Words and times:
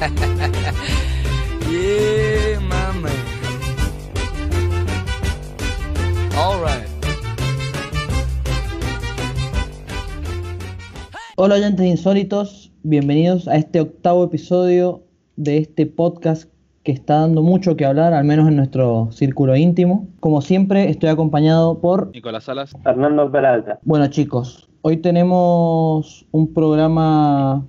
yeah, 0.00 0.08
my 2.60 2.92
man. 3.02 3.12
All 6.38 6.58
right. 6.62 6.88
Hola 11.36 11.56
oyentes 11.56 11.84
insólitos, 11.84 12.72
bienvenidos 12.82 13.46
a 13.46 13.56
este 13.56 13.82
octavo 13.82 14.24
episodio 14.24 15.02
de 15.36 15.58
este 15.58 15.84
podcast 15.84 16.50
que 16.82 16.92
está 16.92 17.20
dando 17.20 17.42
mucho 17.42 17.76
que 17.76 17.84
hablar, 17.84 18.14
al 18.14 18.24
menos 18.24 18.48
en 18.48 18.56
nuestro 18.56 19.12
círculo 19.12 19.54
íntimo. 19.54 20.08
Como 20.20 20.40
siempre, 20.40 20.88
estoy 20.88 21.10
acompañado 21.10 21.78
por... 21.82 22.10
Nicolás 22.14 22.44
Salas. 22.44 22.74
Fernando 22.82 23.30
Peralta. 23.30 23.78
Bueno 23.82 24.06
chicos, 24.06 24.66
hoy 24.80 24.96
tenemos 24.96 26.26
un 26.30 26.54
programa 26.54 27.66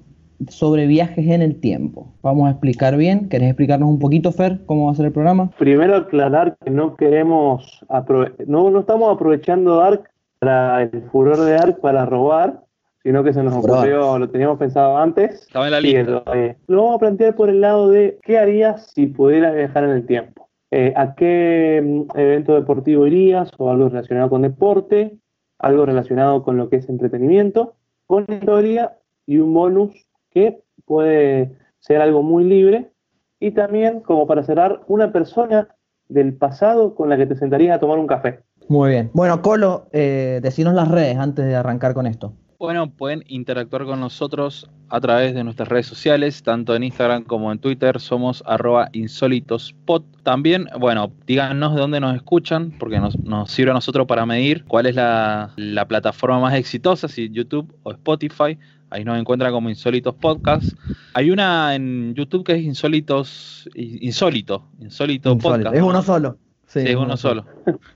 sobre 0.50 0.88
viajes 0.88 1.28
en 1.28 1.42
el 1.42 1.60
tiempo. 1.60 2.14
Vamos 2.22 2.48
a 2.48 2.52
explicar 2.52 2.98
bien. 2.98 3.30
¿Querés 3.30 3.50
explicarnos 3.50 3.90
un 3.90 4.00
poquito, 4.00 4.32
Fer, 4.32 4.60
cómo 4.66 4.86
va 4.86 4.92
a 4.92 4.96
ser 4.96 5.06
el 5.08 5.12
programa? 5.12 5.52
Primero 5.58 5.96
aclarar 5.96 6.58
que 6.64 6.70
no 6.72 6.96
queremos, 6.96 7.86
aprove- 7.90 8.34
no, 8.48 8.70
no 8.72 8.80
estamos 8.82 9.14
aprovechando 9.14 9.82
Ark 9.82 10.10
para 10.40 10.84
el 10.84 11.04
furor 11.12 11.38
de 11.40 11.56
Ark 11.56 11.80
para 11.82 12.06
robar, 12.06 12.62
sino 13.04 13.24
que 13.24 13.34
se 13.34 13.42
nos 13.44 13.54
ocurrió, 13.56 14.18
lo 14.20 14.30
teníamos 14.30 14.58
pensado 14.60 14.98
antes. 14.98 15.42
Estaba 15.44 15.66
en 15.66 15.72
la 15.72 15.82
lista. 15.82 16.04
lo, 16.04 16.24
eh, 16.36 16.56
lo 16.68 16.78
vamos 16.84 16.96
a 16.96 17.00
plantear 17.00 17.36
por 17.36 17.50
el 17.50 17.62
lado 17.62 17.90
de 17.90 18.20
qué 18.24 18.38
harías 18.38 18.92
si 18.94 19.08
pudieras 19.08 19.56
viajar 19.56 19.84
en 19.84 19.90
el 19.92 20.06
tiempo. 20.06 20.50
Eh, 20.72 20.94
¿A 20.96 21.16
qué 21.16 21.82
mm, 21.84 22.18
evento 22.18 22.54
deportivo 22.56 23.06
irías 23.06 23.52
o 23.58 23.70
algo 23.70 23.90
relacionado 23.90 24.30
con 24.30 24.42
deporte? 24.44 25.18
Algo 25.60 25.86
relacionado 25.86 26.44
con 26.44 26.58
lo 26.58 26.70
que 26.70 26.78
es 26.78 26.90
entretenimiento, 26.90 27.74
con 28.08 28.26
historia 28.30 28.94
y 29.28 29.38
un 29.38 29.54
bonus 29.54 29.94
que 30.32 30.62
puede 30.86 31.58
ser 31.80 32.02
algo 32.02 32.24
muy 32.24 32.44
libre. 32.44 32.92
Y 33.40 33.52
también, 33.52 34.02
como 34.02 34.28
para 34.28 34.44
cerrar, 34.44 34.82
una 34.88 35.12
persona 35.12 35.68
del 36.08 36.34
pasado 36.34 36.96
con 36.96 37.10
la 37.10 37.18
que 37.18 37.26
te 37.26 37.36
sentarías 37.36 37.76
a 37.76 37.80
tomar 37.80 37.98
un 37.98 38.08
café. 38.08 38.40
Muy 38.68 38.92
bien. 38.92 39.10
Bueno, 39.14 39.42
Colo, 39.42 39.88
eh, 39.92 40.40
decinos 40.44 40.74
las 40.74 40.90
redes 40.90 41.18
antes 41.18 41.46
de 41.46 41.56
arrancar 41.56 41.94
con 41.94 42.06
esto. 42.08 42.34
Bueno, 42.60 42.92
pueden 42.92 43.24
interactuar 43.28 43.86
con 43.86 44.00
nosotros 44.00 44.70
a 44.88 45.02
través 45.02 45.34
de 45.34 45.44
nuestras 45.44 45.68
redes 45.68 45.88
sociales, 45.88 46.44
tanto 46.44 46.76
en 46.76 46.84
Instagram 46.84 47.24
como 47.24 47.52
en 47.52 47.58
Twitter, 47.58 48.00
somos 48.00 48.44
arroba 48.46 48.90
insólitospot. 48.92 50.06
También, 50.22 50.68
bueno, 50.80 51.12
díganos 51.26 51.74
de 51.74 51.82
dónde 51.82 52.00
nos 52.00 52.16
escuchan, 52.16 52.72
porque 52.78 53.00
nos, 53.00 53.18
nos 53.18 53.50
sirve 53.50 53.72
a 53.72 53.74
nosotros 53.74 54.06
para 54.06 54.28
medir 54.28 54.64
cuál 54.66 54.86
es 54.86 54.94
la, 54.94 55.54
la 55.56 55.88
plataforma 55.88 56.40
más 56.40 56.54
exitosa, 56.54 57.08
si 57.08 57.32
YouTube 57.32 57.74
o 57.82 57.94
Spotify. 57.94 58.60
Ahí 58.92 59.06
nos 59.06 59.18
encuentran 59.18 59.52
como 59.54 59.70
Insólitos 59.70 60.14
Podcast. 60.16 60.74
Hay 61.14 61.32
una 61.32 61.74
en 61.76 62.14
YouTube 62.14 62.44
que 62.44 62.52
es 62.54 62.62
Insólitos, 62.62 63.70
Insólito, 63.74 64.68
Insólito, 64.80 65.32
Insólito. 65.32 65.38
Podcast. 65.38 65.76
Es 65.76 65.82
¿no? 65.82 65.88
uno 65.88 66.02
solo. 66.04 66.38
Sí, 66.68 66.80
es 66.80 66.96
uno 66.96 67.16
solo. 67.16 67.46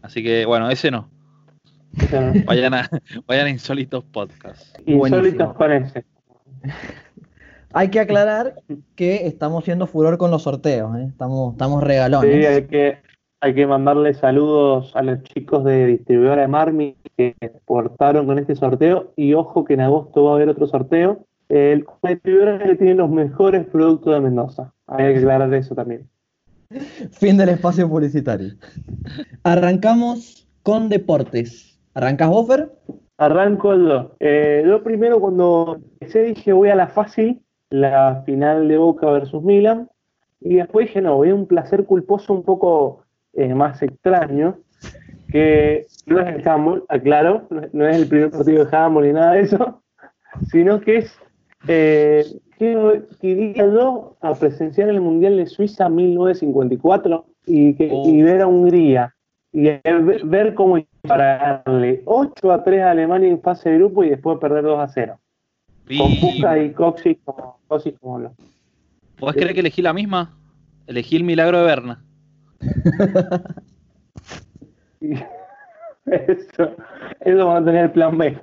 Así 0.01 0.23
que, 0.23 0.45
bueno, 0.45 0.69
ese 0.69 0.91
no. 0.91 1.09
Vayan 2.45 2.73
a, 2.73 2.89
vayan 3.27 3.47
a 3.47 3.49
Insólitos 3.49 4.05
Podcast. 4.05 4.77
Insólitos 4.85 5.53
con 5.55 5.71
ese. 5.73 6.05
Hay 7.73 7.89
que 7.89 7.99
aclarar 7.99 8.55
que 8.95 9.27
estamos 9.27 9.61
haciendo 9.61 9.85
furor 9.85 10.17
con 10.17 10.31
los 10.31 10.43
sorteos, 10.43 10.95
¿eh? 10.97 11.07
estamos, 11.09 11.51
estamos 11.55 11.81
Sí, 11.81 11.87
regalones. 11.87 12.47
hay 12.47 12.63
que, 12.67 12.99
hay 13.45 13.53
que 13.53 13.67
mandarle 13.67 14.15
saludos 14.15 14.91
a 14.95 15.03
los 15.03 15.21
chicos 15.21 15.63
de 15.65 15.85
distribuidora 15.85 16.41
de 16.41 16.47
Marmi 16.47 16.95
que 17.15 17.35
portaron 17.65 18.25
con 18.25 18.39
este 18.39 18.55
sorteo. 18.55 19.13
Y 19.15 19.35
ojo 19.35 19.63
que 19.65 19.75
en 19.75 19.81
agosto 19.81 20.23
va 20.23 20.31
a 20.31 20.35
haber 20.35 20.49
otro 20.49 20.65
sorteo. 20.65 21.27
El 21.47 21.85
distribuidora 22.01 22.57
que 22.57 22.73
tiene 22.73 22.95
los 22.95 23.11
mejores 23.11 23.67
productos 23.67 24.15
de 24.15 24.21
Mendoza. 24.21 24.73
Hay 24.87 25.13
que 25.13 25.19
aclarar 25.19 25.53
eso 25.53 25.75
también. 25.75 26.09
Fin 27.11 27.37
del 27.37 27.49
espacio 27.49 27.87
publicitario. 27.87 28.53
Arrancamos 29.43 30.47
con 30.63 30.89
deportes. 30.89 31.79
¿Arrancas 31.93 32.29
vos, 32.29 32.47
Fer? 32.47 32.71
Arranco 33.19 33.73
el 33.73 33.87
2. 33.87 34.11
yo 34.65 34.83
primero 34.83 35.19
cuando 35.19 35.81
empecé 36.01 36.23
dije 36.23 36.51
voy 36.51 36.69
a 36.69 36.75
la 36.75 36.87
fácil, 36.87 37.43
la 37.69 38.23
final 38.25 38.67
de 38.67 38.77
Boca 38.79 39.05
versus 39.11 39.43
Milan. 39.43 39.87
Y 40.41 40.55
después 40.55 40.87
dije 40.87 41.01
no, 41.01 41.17
voy 41.17 41.29
a 41.29 41.35
un 41.35 41.45
placer 41.45 41.85
culposo 41.85 42.33
un 42.33 42.41
poco 42.41 43.04
eh, 43.35 43.53
más 43.53 43.81
extraño, 43.81 44.57
que 45.29 45.85
no 46.05 46.19
es 46.19 46.35
el 46.35 46.47
handball, 46.47 46.83
aclaro, 46.89 47.47
no, 47.49 47.61
no 47.73 47.87
es 47.87 47.97
el 47.97 48.07
primer 48.07 48.31
partido 48.31 48.65
de 48.65 48.77
handball 48.77 49.05
ni 49.05 49.13
nada 49.13 49.33
de 49.33 49.41
eso, 49.41 49.81
sino 50.51 50.79
que 50.81 50.97
es 50.97 51.17
eh, 51.67 52.25
que, 52.57 53.01
iría 53.21 53.65
yo 53.65 54.15
a 54.21 54.33
presenciar 54.33 54.89
el 54.89 55.01
Mundial 55.01 55.37
de 55.37 55.45
Suiza 55.45 55.89
1954 55.89 57.25
y, 57.47 57.73
que, 57.73 57.89
Oh. 57.91 58.09
y 58.09 58.21
ver 58.21 58.41
a 58.41 58.47
Hungría 58.47 59.15
y 59.51 59.61
ver, 59.61 59.81
ver 60.25 60.53
cómo 60.53 60.77
para 61.07 61.63
darle 61.65 62.01
8 62.05 62.51
a 62.51 62.63
3 62.63 62.81
a 62.81 62.91
Alemania 62.91 63.29
en 63.29 63.41
fase 63.41 63.69
de 63.69 63.77
grupo 63.77 64.03
y 64.03 64.09
después 64.09 64.37
perder 64.39 64.63
2 64.63 64.79
a 64.79 64.87
0. 64.87 65.19
Con 65.97 66.15
Puka 66.19 66.59
y 66.59 66.71
Coxis 66.71 67.17
como, 67.23 67.59
Coxis 67.67 67.93
como 67.99 68.19
lo. 68.19 68.33
¿Podés 69.17 69.35
creer 69.35 69.53
que 69.53 69.59
elegí 69.61 69.81
la 69.81 69.93
misma? 69.93 70.37
Elegí 70.87 71.15
el 71.15 71.23
milagro 71.23 71.59
de 71.59 71.65
Berna. 71.65 72.03
Y- 75.01 75.13
Eso, 76.05 76.75
eso 77.21 77.47
van 77.47 77.63
a 77.63 77.65
tener 77.65 77.85
el 77.85 77.91
plan 77.91 78.15
B. 78.17 78.37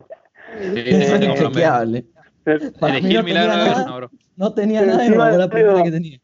Sí. 0.59 1.25
Inchequeable. 1.27 2.05
Elegí 2.45 3.15
no 3.15 3.21
el 3.21 3.25
milagro 3.25 3.57
de 3.57 3.65
Berna, 3.71 3.97
bro. 3.97 4.11
No 4.37 4.53
tenía 4.53 4.83
nada 4.83 5.09
robó 5.09 5.37
la 5.37 5.49
primera 5.49 5.83
que 5.85 5.91
tenía. 5.93 6.19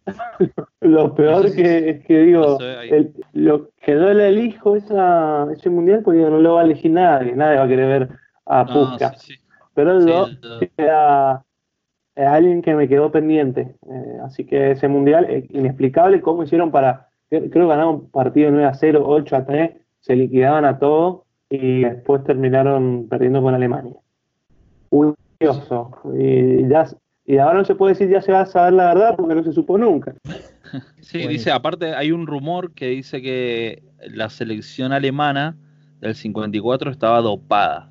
Lo 0.80 1.14
peor 1.14 1.54
que 1.54 1.90
es 1.90 2.04
que 2.04 2.18
digo, 2.20 2.58
No 2.58 2.80
el- 2.80 3.12
lo 3.34 3.68
que 3.76 3.92
yo 3.92 4.12
le 4.14 4.28
elijo 4.28 4.74
esa, 4.74 5.46
ese 5.52 5.70
mundial 5.70 6.02
porque 6.04 6.20
no 6.20 6.38
lo 6.40 6.54
va 6.54 6.62
a 6.62 6.64
elegir 6.64 6.90
nadie, 6.90 7.36
nadie 7.36 7.58
va 7.58 7.64
a 7.64 7.68
querer 7.68 7.86
ver 7.86 8.08
a 8.46 8.64
No, 8.64 8.98
sí, 8.98 9.04
sí. 9.18 9.34
Pero 9.74 10.00
Sí, 10.00 10.08
yo 10.08 10.26
el- 10.26 10.70
era, 10.76 11.44
era 12.16 12.34
alguien 12.34 12.62
que 12.62 12.74
me 12.74 12.88
quedó 12.88 13.12
pendiente. 13.12 13.76
Eh, 13.88 14.18
así 14.24 14.44
que 14.44 14.72
ese 14.72 14.88
mundial, 14.88 15.26
eh, 15.28 15.46
inexplicable 15.50 16.20
cómo 16.20 16.42
hicieron 16.42 16.72
para. 16.72 17.07
Creo 17.30 17.50
que 17.50 17.58
ganaron 17.58 17.94
un 17.94 18.10
partido 18.10 18.50
9 18.50 18.66
a 18.66 18.74
0, 18.74 19.02
8 19.06 19.36
a 19.36 19.46
3, 19.46 19.70
se 20.00 20.16
liquidaban 20.16 20.64
a 20.64 20.78
todos 20.78 21.22
y 21.50 21.82
después 21.82 22.24
terminaron 22.24 23.06
perdiendo 23.08 23.42
con 23.42 23.54
Alemania. 23.54 23.94
Curioso. 24.88 25.90
Y, 26.18 26.68
ya, 26.68 26.86
y 27.26 27.38
ahora 27.38 27.58
no 27.58 27.64
se 27.64 27.74
puede 27.74 27.92
decir 27.92 28.08
ya 28.08 28.22
se 28.22 28.32
va 28.32 28.42
a 28.42 28.46
saber 28.46 28.72
la 28.72 28.94
verdad 28.94 29.16
porque 29.16 29.34
no 29.34 29.44
se 29.44 29.52
supo 29.52 29.78
nunca. 29.78 30.14
Sí, 31.00 31.26
dice, 31.26 31.50
aparte 31.50 31.94
hay 31.94 32.12
un 32.12 32.26
rumor 32.26 32.74
que 32.74 32.88
dice 32.88 33.22
que 33.22 33.82
la 34.06 34.28
selección 34.28 34.92
alemana 34.92 35.56
del 36.02 36.14
54 36.14 36.90
estaba 36.90 37.22
dopada. 37.22 37.90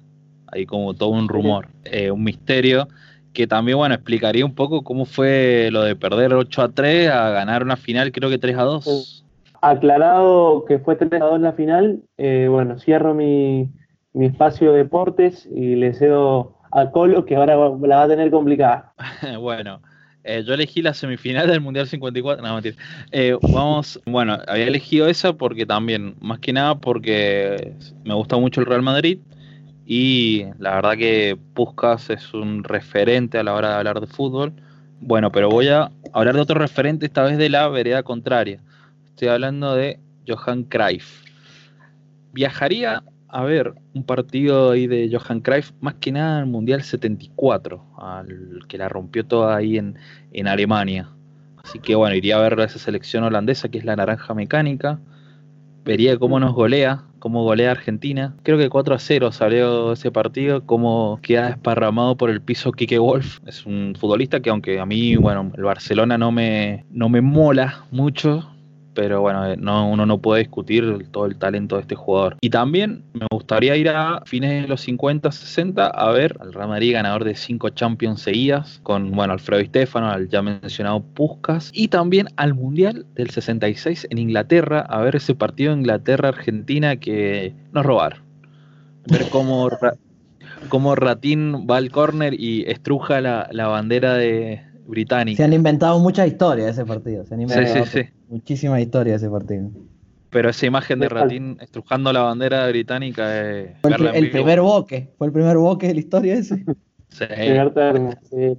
Hay 0.51 0.67
como 0.67 0.93
todo 0.93 1.09
un 1.09 1.27
rumor, 1.27 1.69
eh, 1.85 2.11
un 2.11 2.23
misterio, 2.23 2.87
que 3.33 3.47
también, 3.47 3.79
bueno, 3.79 3.95
explicaría 3.95 4.45
un 4.45 4.53
poco 4.53 4.83
cómo 4.83 5.05
fue 5.05 5.69
lo 5.71 5.81
de 5.81 5.95
perder 5.95 6.35
8 6.35 6.61
a 6.61 6.69
3 6.69 7.09
a 7.09 7.29
ganar 7.31 7.63
una 7.63 7.77
final, 7.77 8.11
creo 8.11 8.29
que 8.29 8.37
3 8.37 8.57
a 8.57 8.63
2. 8.63 9.25
Aclarado 9.61 10.65
que 10.65 10.79
fue 10.79 10.95
3 10.95 11.21
a 11.21 11.25
2 11.25 11.41
la 11.41 11.53
final, 11.53 12.01
eh, 12.17 12.47
bueno, 12.49 12.79
cierro 12.79 13.13
mi, 13.13 13.69
espacio 14.13 14.71
de 14.71 14.79
deportes 14.79 15.47
y 15.53 15.75
le 15.75 15.93
cedo 15.93 16.57
a 16.71 16.91
Colo 16.91 17.25
que 17.25 17.35
ahora 17.35 17.55
la 17.55 17.97
va 17.97 18.03
a 18.03 18.07
tener 18.07 18.31
complicada. 18.31 18.93
bueno, 19.39 19.81
eh, 20.23 20.43
yo 20.45 20.53
elegí 20.53 20.81
la 20.81 20.93
semifinal 20.93 21.47
del 21.47 21.61
Mundial 21.61 21.87
54. 21.87 22.45
No, 22.45 22.53
mentira. 22.53 22.75
Eh, 23.11 23.37
vamos, 23.41 23.99
bueno, 24.05 24.37
había 24.47 24.67
elegido 24.67 25.07
esa 25.07 25.33
porque 25.33 25.65
también, 25.65 26.15
más 26.19 26.39
que 26.39 26.51
nada 26.51 26.75
porque 26.75 27.73
me 28.03 28.13
gusta 28.13 28.37
mucho 28.37 28.59
el 28.59 28.67
Real 28.67 28.81
Madrid 28.81 29.19
y 29.85 30.43
la 30.59 30.75
verdad 30.75 30.97
que 30.97 31.37
Puskas 31.53 32.09
es 32.09 32.33
un 32.33 32.65
referente 32.65 33.37
a 33.37 33.43
la 33.43 33.53
hora 33.53 33.69
de 33.69 33.75
hablar 33.75 34.01
de 34.01 34.07
fútbol. 34.07 34.51
Bueno, 34.99 35.31
pero 35.31 35.49
voy 35.49 35.69
a 35.69 35.91
hablar 36.11 36.35
de 36.35 36.41
otro 36.41 36.59
referente, 36.59 37.05
esta 37.05 37.23
vez 37.23 37.37
de 37.37 37.49
la 37.49 37.69
vereda 37.69 38.03
contraria. 38.03 38.59
Estoy 39.17 39.29
hablando 39.29 39.73
de 39.73 39.99
Johan 40.27 40.65
Cruyff. 40.65 41.23
Viajaría 42.33 43.01
a 43.27 43.43
ver 43.43 43.73
un 43.95 44.03
partido 44.03 44.69
ahí 44.69 44.85
de 44.85 45.09
Johan 45.11 45.41
Cruyff, 45.41 45.71
más 45.81 45.95
que 45.95 46.11
nada 46.11 46.41
el 46.41 46.45
Mundial 46.45 46.83
74, 46.83 47.83
al 47.97 48.59
que 48.67 48.77
la 48.77 48.89
rompió 48.89 49.25
toda 49.25 49.55
ahí 49.55 49.79
en, 49.79 49.97
en 50.33 50.47
Alemania. 50.47 51.09
Así 51.63 51.79
que 51.79 51.95
bueno, 51.95 52.15
iría 52.15 52.37
a 52.37 52.41
ver 52.41 52.59
a 52.59 52.65
esa 52.65 52.77
selección 52.77 53.23
holandesa 53.23 53.69
que 53.69 53.79
es 53.79 53.85
la 53.85 53.95
naranja 53.95 54.35
mecánica. 54.35 54.99
Vería 55.83 56.19
cómo 56.19 56.39
nos 56.39 56.53
golea, 56.53 57.05
cómo 57.17 57.43
golea 57.43 57.71
Argentina. 57.71 58.35
Creo 58.43 58.59
que 58.59 58.69
4 58.69 58.93
a 58.93 58.99
0 58.99 59.31
salió 59.31 59.93
ese 59.93 60.11
partido, 60.11 60.63
cómo 60.63 61.17
queda 61.23 61.47
desparramado 61.47 62.17
por 62.17 62.29
el 62.29 62.39
piso 62.39 62.71
Kike 62.71 62.99
Wolf. 62.99 63.39
Es 63.47 63.65
un 63.65 63.95
futbolista 63.99 64.41
que 64.41 64.51
aunque 64.51 64.79
a 64.79 64.85
mí, 64.85 65.15
bueno, 65.15 65.51
el 65.57 65.63
Barcelona 65.63 66.19
no 66.19 66.31
me, 66.31 66.85
no 66.91 67.09
me 67.09 67.21
mola 67.21 67.83
mucho, 67.89 68.47
pero 68.97 69.21
bueno, 69.21 69.45
eh, 69.45 69.55
no, 69.59 69.87
uno 69.87 70.07
no 70.07 70.17
puede 70.17 70.39
discutir 70.39 71.07
todo 71.11 71.27
el 71.27 71.37
talento 71.37 71.75
de 71.75 71.83
este 71.83 71.93
jugador. 71.93 72.35
Y 72.41 72.49
también 72.49 73.03
me 73.13 73.27
gustaría 73.29 73.75
ir 73.75 73.89
a 73.89 74.23
fines 74.25 74.63
de 74.63 74.67
los 74.67 74.81
50, 74.81 75.31
60 75.31 75.85
a 75.85 76.11
ver 76.11 76.35
al 76.39 76.51
Real 76.51 76.69
Madrid 76.69 76.93
ganador 76.93 77.23
de 77.23 77.35
cinco 77.35 77.69
Champions 77.69 78.21
seguidas, 78.21 78.79
con 78.81 79.11
bueno, 79.11 79.33
Alfredo 79.33 79.61
y 79.61 79.67
Stefano, 79.67 80.09
al 80.09 80.29
ya 80.29 80.41
mencionado 80.41 81.03
Puskas, 81.13 81.69
y 81.75 81.89
también 81.89 82.29
al 82.37 82.55
Mundial 82.55 83.05
del 83.13 83.29
66 83.29 84.07
en 84.09 84.17
Inglaterra, 84.17 84.79
a 84.79 84.99
ver 85.03 85.15
ese 85.15 85.35
partido 85.35 85.73
Inglaterra-Argentina 85.73 86.95
que 86.95 87.53
nos 87.73 87.85
robaron. 87.85 88.23
Ver 89.11 89.29
cómo, 89.29 89.69
cómo 90.69 90.95
Ratín 90.95 91.67
va 91.69 91.77
al 91.77 91.91
córner 91.91 92.33
y 92.33 92.63
estruja 92.63 93.21
la, 93.21 93.47
la 93.51 93.67
bandera 93.67 94.15
de, 94.15 94.63
británica. 94.87 95.37
Se 95.37 95.43
han 95.43 95.53
inventado 95.53 95.99
muchas 95.99 96.27
historias 96.27 96.65
de 96.67 96.71
ese 96.71 96.85
partido. 96.85 97.25
Se 97.25 97.33
han 97.33 97.41
inventado 97.41 97.85
Sí, 97.85 97.91
sí, 97.91 98.03
sí. 98.03 98.09
muchísimas 98.29 98.81
historias 98.81 99.21
de 99.21 99.27
ese 99.27 99.31
partido. 99.31 99.69
Pero 100.29 100.49
esa 100.49 100.65
imagen 100.65 100.99
de 100.99 101.09
Ratín 101.09 101.57
estrujando 101.61 102.11
la 102.11 102.21
bandera 102.21 102.67
británica 102.67 103.39
es 103.39 103.71
Fue 103.81 103.91
el, 103.91 104.29
primer 104.29 104.61
boque. 104.61 105.09
Fue 105.17 105.27
el 105.27 105.33
primer 105.33 105.57
boque 105.57 105.87
de 105.87 105.93
la 105.93 105.99
historia 105.99 106.33
ese. 106.35 106.57
Sí. 107.09 107.25
Primer 107.27 107.73
termo, 107.73 108.13
sí. 108.29 108.57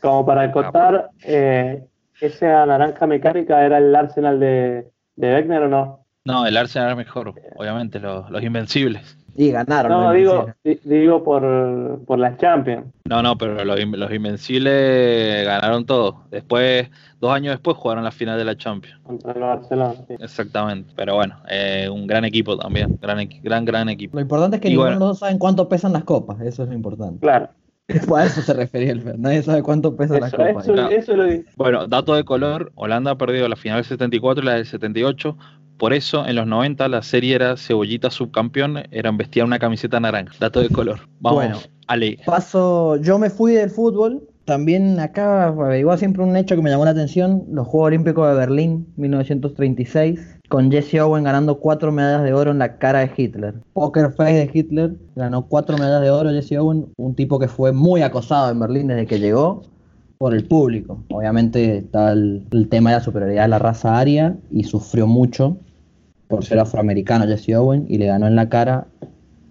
Como 0.00 0.26
para 0.26 0.50
contar, 0.50 1.10
eh, 1.22 1.84
esa 2.20 2.66
naranja 2.66 3.06
mecánica 3.06 3.64
era 3.64 3.78
el 3.78 3.94
Arsenal 3.94 4.40
de, 4.40 4.90
de 5.16 5.34
Wegner 5.34 5.62
o 5.62 5.68
no? 5.68 6.06
No, 6.24 6.46
el 6.46 6.56
Arsenal 6.56 6.88
era 6.88 6.96
mejor, 6.96 7.34
obviamente, 7.56 8.00
los, 8.00 8.28
los 8.30 8.42
invencibles. 8.42 9.16
Y 9.36 9.50
ganaron. 9.50 9.92
No, 9.92 10.12
digo, 10.12 10.46
digo 10.84 11.22
por, 11.22 12.00
por 12.06 12.18
las 12.18 12.38
Champions. 12.38 12.86
No, 13.08 13.22
no, 13.22 13.36
pero 13.36 13.64
los, 13.64 13.78
los 13.84 14.10
invencibles 14.12 15.44
ganaron 15.44 15.84
todo. 15.86 16.24
Después, 16.30 16.88
dos 17.20 17.32
años 17.32 17.52
después, 17.52 17.76
jugaron 17.76 18.04
la 18.04 18.10
final 18.10 18.38
de 18.38 18.44
la 18.44 18.56
Champions. 18.56 18.98
contra 19.02 19.32
el 19.32 19.40
Barcelona. 19.40 19.94
sí. 20.08 20.14
Exactamente. 20.18 20.92
Pero 20.96 21.14
bueno, 21.16 21.36
eh, 21.48 21.88
un 21.92 22.06
gran 22.06 22.24
equipo 22.24 22.56
también. 22.56 22.98
Gran, 23.00 23.28
gran, 23.42 23.64
gran 23.64 23.88
equipo. 23.88 24.16
Lo 24.16 24.22
importante 24.22 24.56
es 24.56 24.62
que 24.62 24.68
Y 24.68 24.72
ninguno 24.72 24.86
bueno. 24.90 24.98
de 24.98 25.00
los 25.00 25.08
dos 25.10 25.18
saben 25.20 25.38
cuánto 25.38 25.68
pesan 25.68 25.92
las 25.92 26.04
copas. 26.04 26.40
Eso 26.40 26.62
es 26.62 26.68
lo 26.68 26.74
importante. 26.74 27.20
Claro. 27.20 27.48
A 27.88 28.24
eso 28.24 28.42
se 28.42 28.52
refería 28.52 28.90
el 28.90 29.00
Fer. 29.00 29.16
Nadie 29.16 29.42
sabe 29.44 29.62
cuánto 29.62 29.94
pesan 29.94 30.18
las 30.20 30.32
Eso, 30.32 30.36
copas. 30.42 30.64
eso, 30.64 30.72
Claro. 30.72 30.90
eso 30.90 31.12
es 31.12 31.18
lo 31.46 31.50
Bueno, 31.56 31.86
dato 31.86 32.14
de 32.16 32.24
color, 32.24 32.72
Holanda 32.74 33.12
ha 33.12 33.18
perdido 33.18 33.48
la 33.48 33.54
final 33.54 33.78
del 33.78 33.84
74 33.84 34.42
y 34.42 34.46
la 34.46 34.54
del 34.54 34.66
78. 34.66 35.36
Por 35.78 35.92
eso, 35.92 36.26
en 36.26 36.36
los 36.36 36.46
90, 36.46 36.88
la 36.88 37.02
serie 37.02 37.34
era 37.34 37.56
Cebollita 37.56 38.10
subcampeón, 38.10 38.84
eran 38.90 39.16
vestían 39.16 39.46
una 39.46 39.58
camiseta 39.58 40.00
naranja. 40.00 40.34
Dato 40.40 40.60
de 40.60 40.68
color. 40.70 41.00
Vamos, 41.20 41.44
Bueno. 41.44 41.58
Ale. 41.86 42.18
Paso, 42.24 42.96
yo 42.96 43.18
me 43.18 43.30
fui 43.30 43.52
del 43.52 43.70
fútbol. 43.70 44.26
También 44.44 45.00
acá 45.00 45.52
igual 45.76 45.98
siempre 45.98 46.22
un 46.22 46.36
hecho 46.36 46.54
que 46.54 46.62
me 46.62 46.70
llamó 46.70 46.84
la 46.84 46.92
atención, 46.92 47.44
los 47.50 47.66
Juegos 47.66 47.88
Olímpicos 47.88 48.28
de 48.28 48.36
Berlín 48.36 48.86
1936, 48.96 50.38
con 50.48 50.70
Jesse 50.70 51.00
Owen 51.00 51.24
ganando 51.24 51.58
cuatro 51.58 51.90
medallas 51.90 52.22
de 52.22 52.32
oro 52.32 52.52
en 52.52 52.58
la 52.58 52.78
cara 52.78 53.00
de 53.00 53.10
Hitler. 53.16 53.54
Poker 53.72 54.12
face 54.12 54.34
de 54.34 54.50
Hitler, 54.52 54.94
ganó 55.16 55.46
cuatro 55.48 55.76
medallas 55.76 56.02
de 56.02 56.10
oro 56.10 56.30
Jesse 56.30 56.58
Owen, 56.58 56.86
un 56.96 57.16
tipo 57.16 57.40
que 57.40 57.48
fue 57.48 57.72
muy 57.72 58.02
acosado 58.02 58.52
en 58.52 58.60
Berlín 58.60 58.86
desde 58.86 59.06
que 59.06 59.18
llegó 59.18 59.62
por 60.18 60.34
el 60.34 60.44
público. 60.44 61.02
Obviamente 61.10 61.78
está 61.78 62.12
el, 62.12 62.46
tema 62.70 62.90
de 62.90 62.96
la 62.96 63.02
superioridad 63.02 63.42
de 63.42 63.48
la 63.48 63.58
raza 63.58 63.98
aria 63.98 64.36
y 64.50 64.64
sufrió 64.64 65.06
mucho 65.06 65.58
por 66.28 66.44
ser 66.44 66.58
afroamericano 66.58 67.26
Jesse 67.26 67.54
Owen 67.54 67.86
y 67.88 67.98
le 67.98 68.06
ganó 68.06 68.26
en 68.26 68.36
la 68.36 68.48
cara 68.48 68.86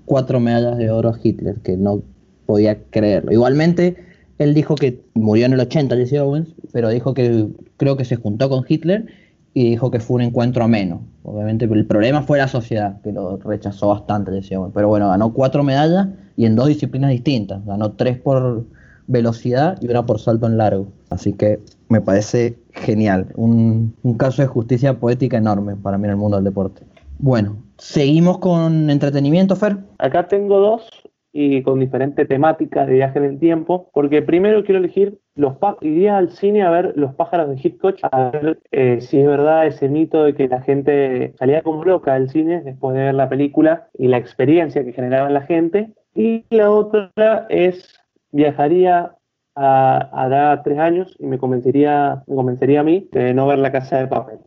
cuatro 0.05 0.39
medallas 0.39 0.77
de 0.77 0.89
oro 0.89 1.09
a 1.09 1.19
Hitler, 1.21 1.55
que 1.61 1.77
no 1.77 2.01
podía 2.45 2.83
creerlo. 2.89 3.31
Igualmente, 3.31 3.95
él 4.37 4.53
dijo 4.53 4.75
que 4.75 5.01
murió 5.13 5.45
en 5.45 5.53
el 5.53 5.59
80 5.59 5.95
Jesse 5.95 6.19
Owens, 6.19 6.49
pero 6.71 6.89
dijo 6.89 7.13
que 7.13 7.47
creo 7.77 7.95
que 7.97 8.05
se 8.05 8.17
juntó 8.17 8.49
con 8.49 8.65
Hitler 8.67 9.05
y 9.53 9.69
dijo 9.69 9.89
que 9.89 9.99
fue 9.99 10.15
un 10.15 10.21
encuentro 10.23 10.63
ameno. 10.63 11.01
Obviamente, 11.23 11.65
el 11.65 11.85
problema 11.85 12.23
fue 12.23 12.37
la 12.37 12.47
sociedad, 12.47 13.01
que 13.01 13.13
lo 13.13 13.37
rechazó 13.37 13.87
bastante 13.87 14.31
Jesse 14.31 14.57
Owens. 14.57 14.73
Pero 14.75 14.89
bueno, 14.89 15.07
ganó 15.07 15.33
cuatro 15.33 15.63
medallas 15.63 16.09
y 16.35 16.45
en 16.45 16.55
dos 16.55 16.67
disciplinas 16.67 17.11
distintas. 17.11 17.65
Ganó 17.65 17.93
tres 17.93 18.19
por 18.19 18.65
velocidad 19.07 19.77
y 19.81 19.87
una 19.87 20.05
por 20.05 20.19
salto 20.19 20.47
en 20.47 20.57
largo. 20.57 20.87
Así 21.09 21.33
que 21.33 21.59
me 21.89 22.01
parece 22.01 22.57
genial. 22.71 23.27
Un, 23.35 23.95
un 24.03 24.17
caso 24.17 24.41
de 24.41 24.47
justicia 24.47 24.99
poética 24.99 25.37
enorme 25.37 25.75
para 25.75 25.97
mí 25.97 26.05
en 26.05 26.11
el 26.11 26.17
mundo 26.17 26.37
del 26.37 26.45
deporte. 26.45 26.83
Bueno, 27.19 27.57
seguimos 27.77 28.39
con 28.39 28.89
entretenimiento, 28.89 29.55
Fer. 29.55 29.77
Acá 29.99 30.27
tengo 30.27 30.59
dos 30.59 30.89
y 31.37 31.63
con 31.63 31.81
diferentes 31.81 32.27
temáticas 32.29 32.87
de 32.87 32.93
viaje 32.93 33.19
en 33.19 33.25
el 33.25 33.39
tiempo, 33.39 33.89
porque 33.93 34.21
primero 34.21 34.63
quiero 34.63 34.79
elegir 34.79 35.19
los 35.35 35.55
iría 35.81 36.17
al 36.17 36.29
cine 36.29 36.63
a 36.63 36.69
ver 36.69 36.93
los 36.95 37.13
pájaros 37.15 37.49
de 37.49 37.59
Hitchcock, 37.61 37.97
a 38.03 38.29
ver 38.31 38.59
eh, 38.71 39.01
si 39.01 39.19
es 39.19 39.27
verdad 39.27 39.67
ese 39.67 39.89
mito 39.89 40.23
de 40.23 40.33
que 40.33 40.47
la 40.47 40.61
gente 40.61 41.33
salía 41.37 41.61
como 41.61 41.83
loca 41.83 42.13
del 42.13 42.29
cine 42.29 42.61
después 42.61 42.95
de 42.95 43.03
ver 43.03 43.15
la 43.15 43.27
película 43.27 43.89
y 43.97 44.07
la 44.07 44.17
experiencia 44.17 44.85
que 44.85 44.93
generaba 44.93 45.27
en 45.27 45.33
la 45.33 45.41
gente. 45.41 45.89
Y 46.15 46.45
la 46.49 46.71
otra 46.71 47.11
es 47.49 47.93
viajaría 48.35 49.15
a, 49.55 49.97
hará 50.11 50.61
tres 50.63 50.77
años 50.79 51.15
y 51.19 51.25
me 51.25 51.37
convencería, 51.37 52.23
me 52.27 52.35
convencería 52.35 52.81
a 52.81 52.83
mí 52.83 53.07
de 53.11 53.33
no 53.33 53.47
ver 53.47 53.59
la 53.59 53.71
casa 53.71 53.97
de 53.97 54.07
papel. 54.07 54.39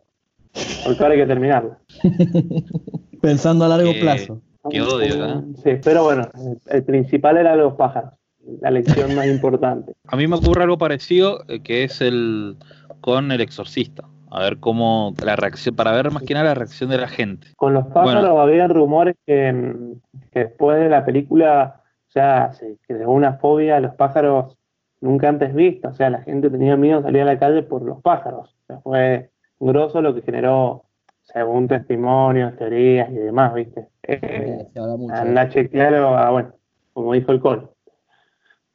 Porque 0.85 1.03
ahora 1.03 1.15
hay 1.15 1.21
que 1.21 1.27
terminarla. 1.27 1.79
Pensando 3.21 3.65
a 3.65 3.69
largo 3.69 3.93
Qué- 3.93 4.01
plazo. 4.01 4.43
Qué 4.71 4.83
odio, 4.83 5.25
¿eh? 5.27 5.43
Sí, 5.65 5.71
pero 5.83 6.05
bueno, 6.05 6.29
el, 6.35 6.59
el 6.67 6.85
principal 6.85 7.39
era 7.39 7.57
los 7.57 7.73
pájaros, 7.75 8.13
la 8.61 8.71
lección 8.71 9.15
más 9.15 9.27
importante. 9.27 9.95
A 10.09 10.17
mí 10.17 10.27
me 10.27 10.37
ocurre 10.37 10.65
algo 10.65 10.77
parecido, 10.77 11.43
eh, 11.49 11.61
que 11.63 11.85
es 11.85 12.01
el 12.03 12.57
con 13.01 13.33
el 13.33 13.41
exorcista. 13.41 14.05
A 14.31 14.41
ver 14.41 14.59
cómo 14.59 15.15
la 15.25 15.37
reacción, 15.37 15.75
para 15.75 15.93
ver 15.93 16.11
más 16.11 16.23
que 16.25 16.35
nada 16.35 16.47
la 16.47 16.55
reacción 16.55 16.91
de 16.91 16.99
la 16.99 17.09
gente. 17.09 17.47
Con 17.57 17.73
los 17.73 17.87
pájaros 17.87 18.25
Bueno. 18.25 18.41
había 18.41 18.69
rumores 18.69 19.15
que, 19.27 19.51
mm, 19.53 19.93
que 20.33 20.41
después 20.41 20.79
de 20.79 20.91
la 20.91 21.07
película, 21.07 21.81
o 22.09 22.11
sea, 22.11 22.53
se 22.55 22.77
creó 22.87 23.11
una 23.11 23.35
fobia 23.35 23.77
a 23.77 23.81
los 23.81 23.95
pájaros 23.95 24.57
nunca 25.01 25.29
antes 25.29 25.55
vista. 25.55 25.89
O 25.89 25.95
sea, 25.95 26.11
la 26.11 26.23
gente 26.23 26.51
tenía 26.51 26.77
miedo 26.77 26.99
de 26.99 27.05
salir 27.05 27.23
a 27.23 27.27
la 27.27 27.39
calle 27.39 27.63
por 27.63 27.83
los 27.83 28.01
pájaros. 28.03 28.49
O 28.63 28.67
sea, 28.67 28.79
fue 28.81 29.31
grosso 29.61 30.01
lo 30.01 30.15
que 30.15 30.23
generó, 30.23 30.85
según 31.23 31.69
testimonios, 31.69 32.57
teorías 32.57 33.11
y 33.11 33.15
demás, 33.15 33.53
¿viste? 33.55 33.89
Eh, 34.05 34.65
Se 34.73 34.79
habla 34.81 34.97
mucho. 34.97 35.15
Anda 35.15 35.43
a 35.43 35.49
chequearlo, 35.51 36.17
a, 36.17 36.31
bueno, 36.31 36.53
como 36.95 37.13
dijo 37.13 37.33
el 37.33 37.41
Col. 37.41 37.71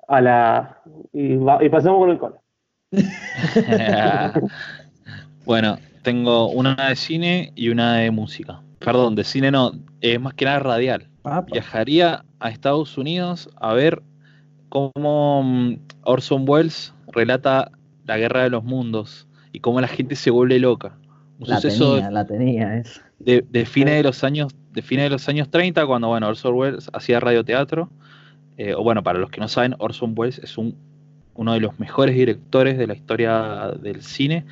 A 0.08 0.22
la, 0.22 0.78
y, 1.12 1.36
va- 1.38 1.64
y 1.64 1.70
pasamos 1.70 2.00
con 2.00 2.10
el 2.12 2.20
Col. 2.20 2.36
bueno, 5.46 5.78
tengo 6.04 6.50
una 6.50 6.76
de 6.90 6.96
cine 6.96 7.52
y 7.56 7.70
una 7.70 7.98
de 7.98 8.12
música. 8.12 8.62
Perdón, 8.80 9.16
de 9.16 9.24
cine 9.24 9.50
no, 9.52 9.72
es 10.02 10.20
más 10.20 10.34
que 10.34 10.46
nada 10.46 10.60
radial. 10.60 11.08
Viajaría 11.52 12.26
a 12.40 12.50
Estados 12.50 12.98
Unidos 12.98 13.50
a 13.56 13.74
ver 13.74 14.02
cómo 14.70 15.44
mm, 15.44 15.76
Orson 16.04 16.46
Welles 16.48 16.94
relata 17.12 17.72
la 18.06 18.18
guerra 18.18 18.44
de 18.44 18.50
los 18.50 18.64
mundos 18.64 19.28
y 19.52 19.60
cómo 19.60 19.80
la 19.80 19.88
gente 19.88 20.16
se 20.16 20.32
vuelve 20.32 20.60
loca. 20.60 20.98
Un 21.40 21.50
La 21.50 21.56
suceso 21.56 21.96
tenía, 21.96 22.12
la 22.12 22.26
tenía 22.26 22.84
de, 23.20 23.46
de 23.50 23.66
fines 23.66 23.96
de 23.96 24.04
los 24.04 24.24
años 24.24 24.54
de 24.72 24.82
fines 24.82 25.06
de 25.06 25.10
los 25.12 25.30
años 25.30 25.50
30 25.50 25.86
cuando 25.86 26.08
bueno 26.08 26.28
Orson 26.28 26.56
Welles 26.56 26.90
hacía 26.94 27.20
radioteatro. 27.20 27.90
Eh, 28.58 28.76
o 28.76 28.84
bueno 28.84 29.02
para 29.02 29.18
los 29.18 29.32
que 29.32 29.42
no 29.42 29.48
saben 29.48 29.76
Orson 29.80 30.14
Welles 30.16 30.40
es 30.40 30.58
un 30.58 30.76
uno 31.36 31.54
de 31.54 31.60
los 31.60 31.80
mejores 31.80 32.16
directores 32.16 32.78
de 32.78 32.86
la 32.86 32.94
historia 32.94 33.72
del 33.82 34.04
cine 34.04 34.46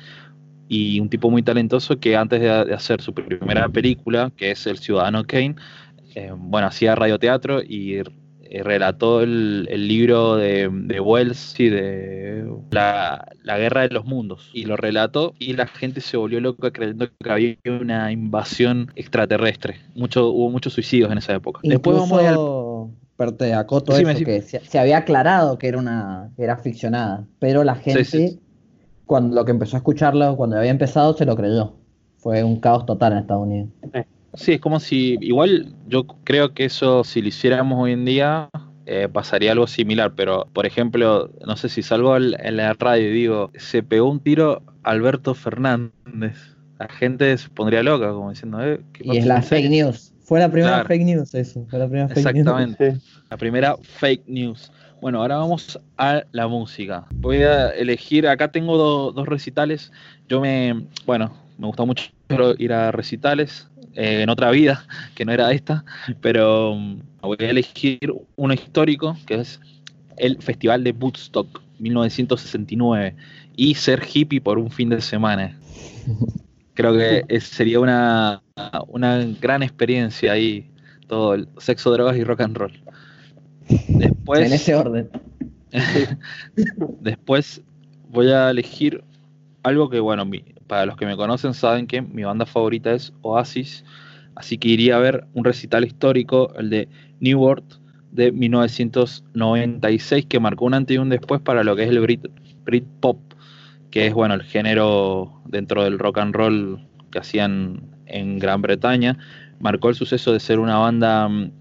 y 0.68 0.98
un 0.98 1.08
tipo 1.08 1.30
muy 1.30 1.42
talentoso 1.42 2.00
que 2.00 2.16
antes 2.16 2.40
de, 2.40 2.64
de 2.64 2.74
hacer 2.74 3.00
su 3.00 3.12
primera 3.14 3.68
película 3.68 4.32
que 4.36 4.50
es 4.50 4.66
El 4.66 4.78
Ciudadano 4.78 5.24
Kane 5.24 5.54
eh, 6.14 6.32
bueno 6.36 6.66
hacía 6.68 6.94
radioteatro 6.94 7.62
y 7.62 7.94
eh, 7.96 8.62
relató 8.62 9.22
el, 9.22 9.66
el 9.70 9.88
libro 9.88 10.36
de, 10.36 10.68
de 10.70 11.00
Wells 11.00 11.58
y 11.58 11.68
de 11.68 12.46
la, 12.70 13.26
la 13.42 13.58
guerra 13.58 13.82
de 13.82 13.88
los 13.88 14.04
mundos 14.04 14.50
y 14.52 14.64
lo 14.64 14.76
relató 14.76 15.34
y 15.38 15.54
la 15.54 15.66
gente 15.66 16.00
se 16.00 16.16
volvió 16.16 16.40
loca 16.40 16.70
creyendo 16.70 17.08
que 17.18 17.30
había 17.30 17.56
una 17.80 18.12
invasión 18.12 18.90
extraterrestre 18.94 19.76
mucho 19.94 20.28
hubo 20.28 20.50
muchos 20.50 20.74
suicidios 20.74 21.10
en 21.10 21.18
esa 21.18 21.34
época 21.34 21.60
después 21.62 21.96
vamos 21.96 22.18
a 22.18 22.22
ir 22.22 22.28
al- 22.28 22.36
te 23.36 23.54
acoto 23.54 23.92
Decime, 23.92 24.12
eso, 24.12 24.24
que 24.24 24.42
se, 24.42 24.60
se 24.60 24.78
había 24.78 24.98
aclarado 24.98 25.56
que 25.56 25.68
era 25.68 25.78
una 25.78 26.30
que 26.36 26.42
era 26.42 26.56
ficcionada, 26.56 27.24
pero 27.38 27.62
la 27.62 27.76
gente, 27.76 28.04
sí, 28.04 28.28
sí. 28.28 28.40
cuando 29.06 29.36
lo 29.36 29.44
que 29.44 29.52
empezó 29.52 29.76
a 29.76 29.78
escucharlo, 29.78 30.36
cuando 30.36 30.56
había 30.58 30.72
empezado, 30.72 31.14
se 31.14 31.24
lo 31.24 31.36
creyó. 31.36 31.74
Fue 32.18 32.42
un 32.42 32.58
caos 32.60 32.84
total 32.86 33.12
en 33.12 33.18
Estados 33.18 33.44
Unidos. 33.44 33.68
Sí, 34.34 34.52
es 34.52 34.60
como 34.60 34.80
si, 34.80 35.18
igual 35.20 35.74
yo 35.88 36.06
creo 36.24 36.54
que 36.54 36.64
eso 36.64 37.04
si 37.04 37.20
lo 37.20 37.28
hiciéramos 37.28 37.78
hoy 37.82 37.92
en 37.92 38.04
día 38.04 38.48
eh, 38.86 39.08
pasaría 39.12 39.52
algo 39.52 39.66
similar, 39.66 40.12
pero 40.16 40.46
por 40.52 40.66
ejemplo, 40.66 41.30
no 41.46 41.56
sé 41.56 41.68
si 41.68 41.82
salgo 41.82 42.14
al- 42.14 42.36
en 42.42 42.56
la 42.56 42.72
radio 42.74 43.08
y 43.10 43.12
digo, 43.12 43.50
se 43.56 43.82
pegó 43.82 44.10
un 44.10 44.20
tiro 44.20 44.62
Alberto 44.82 45.34
Fernández, 45.34 46.56
la 46.78 46.88
gente 46.88 47.36
se 47.38 47.48
pondría 47.50 47.82
loca 47.82 48.10
como 48.12 48.30
diciendo, 48.30 48.60
eh, 48.64 48.80
¿qué 48.92 49.04
Y 49.06 49.18
es 49.18 49.26
la 49.26 49.40
fake 49.42 49.68
news. 49.70 50.12
Fue 50.24 50.40
la 50.40 50.50
primera 50.50 50.76
Claro. 50.76 50.88
fake 50.88 51.04
news 51.04 51.34
eso. 51.34 51.66
Fue 51.68 51.78
la 51.78 51.86
primera 51.86 52.08
fake 52.08 52.16
news. 52.24 52.26
Exactamente. 52.36 52.92
Sí. 52.96 53.00
La 53.30 53.36
primera 53.36 53.76
fake 53.82 54.24
news. 54.26 54.72
Bueno, 55.00 55.20
ahora 55.20 55.36
vamos 55.36 55.78
a 55.98 56.22
la 56.32 56.46
música. 56.48 57.06
Voy 57.14 57.42
a 57.42 57.70
elegir, 57.70 58.26
acá 58.26 58.50
tengo 58.50 58.76
do- 58.78 59.12
dos 59.12 59.28
recitales. 59.28 59.92
Yo 60.28 60.40
me, 60.40 60.86
bueno, 61.06 61.32
me 61.58 61.66
gusta 61.66 61.84
mucho 61.84 62.10
ir 62.58 62.72
a 62.72 62.90
recitales 62.92 63.68
eh, 63.94 64.22
en 64.22 64.30
otra 64.30 64.50
vida, 64.50 64.86
que 65.14 65.24
no 65.24 65.32
era 65.32 65.52
esta, 65.52 65.84
pero 66.20 66.74
mm, 66.74 67.00
voy 67.20 67.36
a 67.40 67.50
elegir 67.50 68.12
uno 68.36 68.54
histórico, 68.54 69.16
que 69.26 69.40
es 69.40 69.60
el 70.16 70.40
Festival 70.42 70.84
de 70.84 70.92
Woodstock 70.92 71.62
1969, 71.78 73.14
y 73.56 73.74
ser 73.74 74.02
hippie 74.12 74.40
por 74.40 74.58
un 74.58 74.70
fin 74.70 74.88
de 74.88 75.00
semana. 75.00 75.58
Creo 76.74 76.96
que 76.96 77.24
sería 77.40 77.80
una, 77.80 78.42
una 78.88 79.24
gran 79.40 79.62
experiencia 79.62 80.32
ahí, 80.32 80.70
todo 81.06 81.34
el 81.34 81.48
sexo, 81.58 81.90
drogas 81.90 82.16
y 82.16 82.24
rock 82.24 82.40
and 82.40 82.56
roll. 82.56 82.72
Después, 83.88 84.40
en 84.40 84.52
ese 84.52 84.74
orden. 84.74 85.10
después 87.00 87.62
voy 88.10 88.30
a 88.30 88.50
elegir 88.50 89.02
algo 89.62 89.88
que, 89.90 90.00
bueno, 90.00 90.28
para 90.66 90.86
los 90.86 90.96
que 90.96 91.06
me 91.06 91.16
conocen 91.16 91.54
saben 91.54 91.86
que 91.86 92.02
mi 92.02 92.24
banda 92.24 92.46
favorita 92.46 92.92
es 92.92 93.12
Oasis, 93.22 93.84
así 94.34 94.58
que 94.58 94.68
iría 94.68 94.96
a 94.96 95.00
ver 95.00 95.26
un 95.34 95.44
recital 95.44 95.84
histórico, 95.84 96.52
el 96.56 96.70
de 96.70 96.88
New 97.20 97.38
World 97.38 97.82
de 98.10 98.30
1996, 98.30 100.26
que 100.26 100.40
marcó 100.40 100.66
un 100.66 100.74
antes 100.74 100.94
y 100.94 100.98
un 100.98 101.08
después 101.08 101.40
para 101.40 101.64
lo 101.64 101.74
que 101.76 101.84
es 101.84 101.88
el 101.88 102.00
Brit, 102.00 102.86
Pop, 103.00 103.18
que 103.90 104.06
es, 104.06 104.14
bueno, 104.14 104.34
el 104.34 104.42
género 104.42 105.40
dentro 105.46 105.84
del 105.84 105.98
rock 105.98 106.18
and 106.18 106.34
roll 106.34 106.80
que 107.10 107.18
hacían 107.18 107.82
en 108.06 108.38
Gran 108.38 108.62
Bretaña. 108.62 109.18
Marcó 109.60 109.88
el 109.88 109.94
suceso 109.94 110.32
de 110.32 110.40
ser 110.40 110.58
una 110.58 110.78
banda 110.78 111.28
mm, 111.28 111.52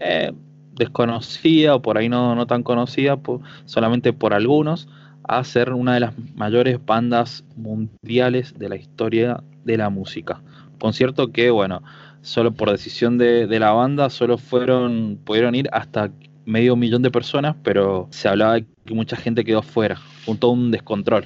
eh, 0.00 0.32
desconocida 0.74 1.74
o 1.74 1.82
por 1.82 1.98
ahí 1.98 2.08
no, 2.08 2.34
no 2.34 2.46
tan 2.46 2.62
conocida 2.62 3.18
solamente 3.64 4.12
por 4.12 4.34
algunos, 4.34 4.88
a 5.24 5.42
ser 5.44 5.72
una 5.72 5.94
de 5.94 6.00
las 6.00 6.14
mayores 6.34 6.78
bandas 6.84 7.44
mundiales 7.56 8.54
de 8.58 8.68
la 8.68 8.76
historia 8.76 9.42
de 9.64 9.76
la 9.76 9.90
música. 9.90 10.42
Concierto 10.78 11.32
que, 11.32 11.50
bueno, 11.50 11.82
solo 12.22 12.52
por 12.52 12.70
decisión 12.70 13.18
de, 13.18 13.46
la 13.58 13.72
banda, 13.72 14.10
solo 14.10 14.38
fueron, 14.38 15.18
pudieron 15.24 15.54
ir 15.54 15.68
hasta 15.72 16.10
medio 16.44 16.76
millón 16.76 17.02
de 17.02 17.10
personas, 17.10 17.56
pero 17.62 18.06
se 18.10 18.28
hablaba 18.28 18.54
de 18.54 18.66
que 18.84 18.94
mucha 18.94 19.16
gente 19.16 19.44
quedó 19.44 19.62
fuera, 19.62 19.98
con 20.26 20.36
todo 20.36 20.50
un 20.50 20.70
descontrol. 20.70 21.24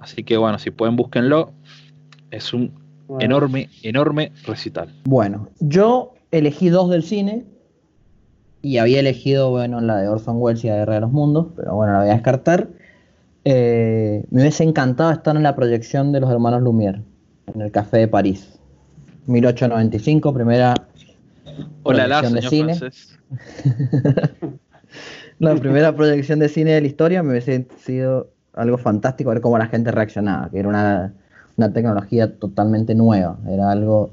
Así 0.00 0.24
que 0.24 0.36
bueno, 0.36 0.58
si 0.58 0.70
pueden 0.70 0.96
búsquenlo, 0.96 1.52
es 2.30 2.52
un 2.52 2.72
enorme, 3.20 3.68
enorme 3.82 4.32
recital. 4.44 4.88
Bueno, 5.04 5.48
yo 5.60 6.14
elegí 6.32 6.68
dos 6.68 6.90
del 6.90 7.02
cine, 7.02 7.44
y 8.62 8.78
había 8.78 9.00
elegido, 9.00 9.50
bueno, 9.50 9.80
la 9.80 9.98
de 9.98 10.08
Orson 10.08 10.36
Welles 10.38 10.64
y 10.64 10.68
la 10.68 10.76
Guerra 10.76 10.94
de 10.94 11.00
los 11.00 11.12
Mundos, 11.12 11.46
pero 11.56 11.74
bueno, 11.74 11.94
la 11.94 12.00
voy 12.00 12.10
a 12.10 12.14
descartar. 12.14 12.68
Eh, 13.44 14.24
me 14.30 14.42
hubiese 14.42 14.64
encantado 14.64 15.10
estar 15.12 15.34
en 15.36 15.42
la 15.42 15.56
proyección 15.56 16.12
de 16.12 16.20
los 16.20 16.30
hermanos 16.30 16.62
Lumière, 16.62 17.02
en 17.54 17.60
el 17.60 17.70
Café 17.70 17.98
de 17.98 18.08
París. 18.08 18.58
1895, 19.26 20.34
primera 20.34 20.74
Hola, 21.82 22.20
proyección 22.20 22.34
de 22.34 22.42
cine. 22.42 22.90
la 25.38 25.54
primera 25.60 25.94
proyección 25.94 26.38
de 26.38 26.48
cine 26.48 26.72
de 26.72 26.80
la 26.80 26.86
historia 26.86 27.22
me 27.22 27.30
hubiese 27.30 27.66
sido 27.78 28.30
algo 28.54 28.76
fantástico 28.78 29.30
ver 29.30 29.40
cómo 29.40 29.56
la 29.58 29.66
gente 29.66 29.90
reaccionaba, 29.90 30.50
que 30.50 30.58
era 30.58 30.68
una, 30.68 31.14
una 31.56 31.72
tecnología 31.72 32.36
totalmente 32.38 32.94
nueva. 32.94 33.38
Era 33.48 33.70
algo, 33.70 34.10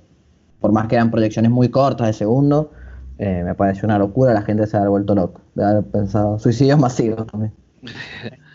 por 0.61 0.71
más 0.71 0.87
que 0.87 0.95
eran 0.95 1.11
proyecciones 1.11 1.51
muy 1.51 1.69
cortas 1.69 2.07
de 2.07 2.13
segundo, 2.13 2.71
eh, 3.17 3.41
me 3.43 3.55
pareció 3.55 3.85
una 3.85 3.97
locura, 3.97 4.33
la 4.33 4.43
gente 4.43 4.67
se 4.67 4.77
ha 4.77 4.87
vuelto 4.87 5.15
loco 5.15 5.41
de 5.55 5.65
haber 5.65 5.83
pensado 5.85 6.37
suicidios 6.39 6.79
masivos 6.79 7.25
también. 7.27 7.51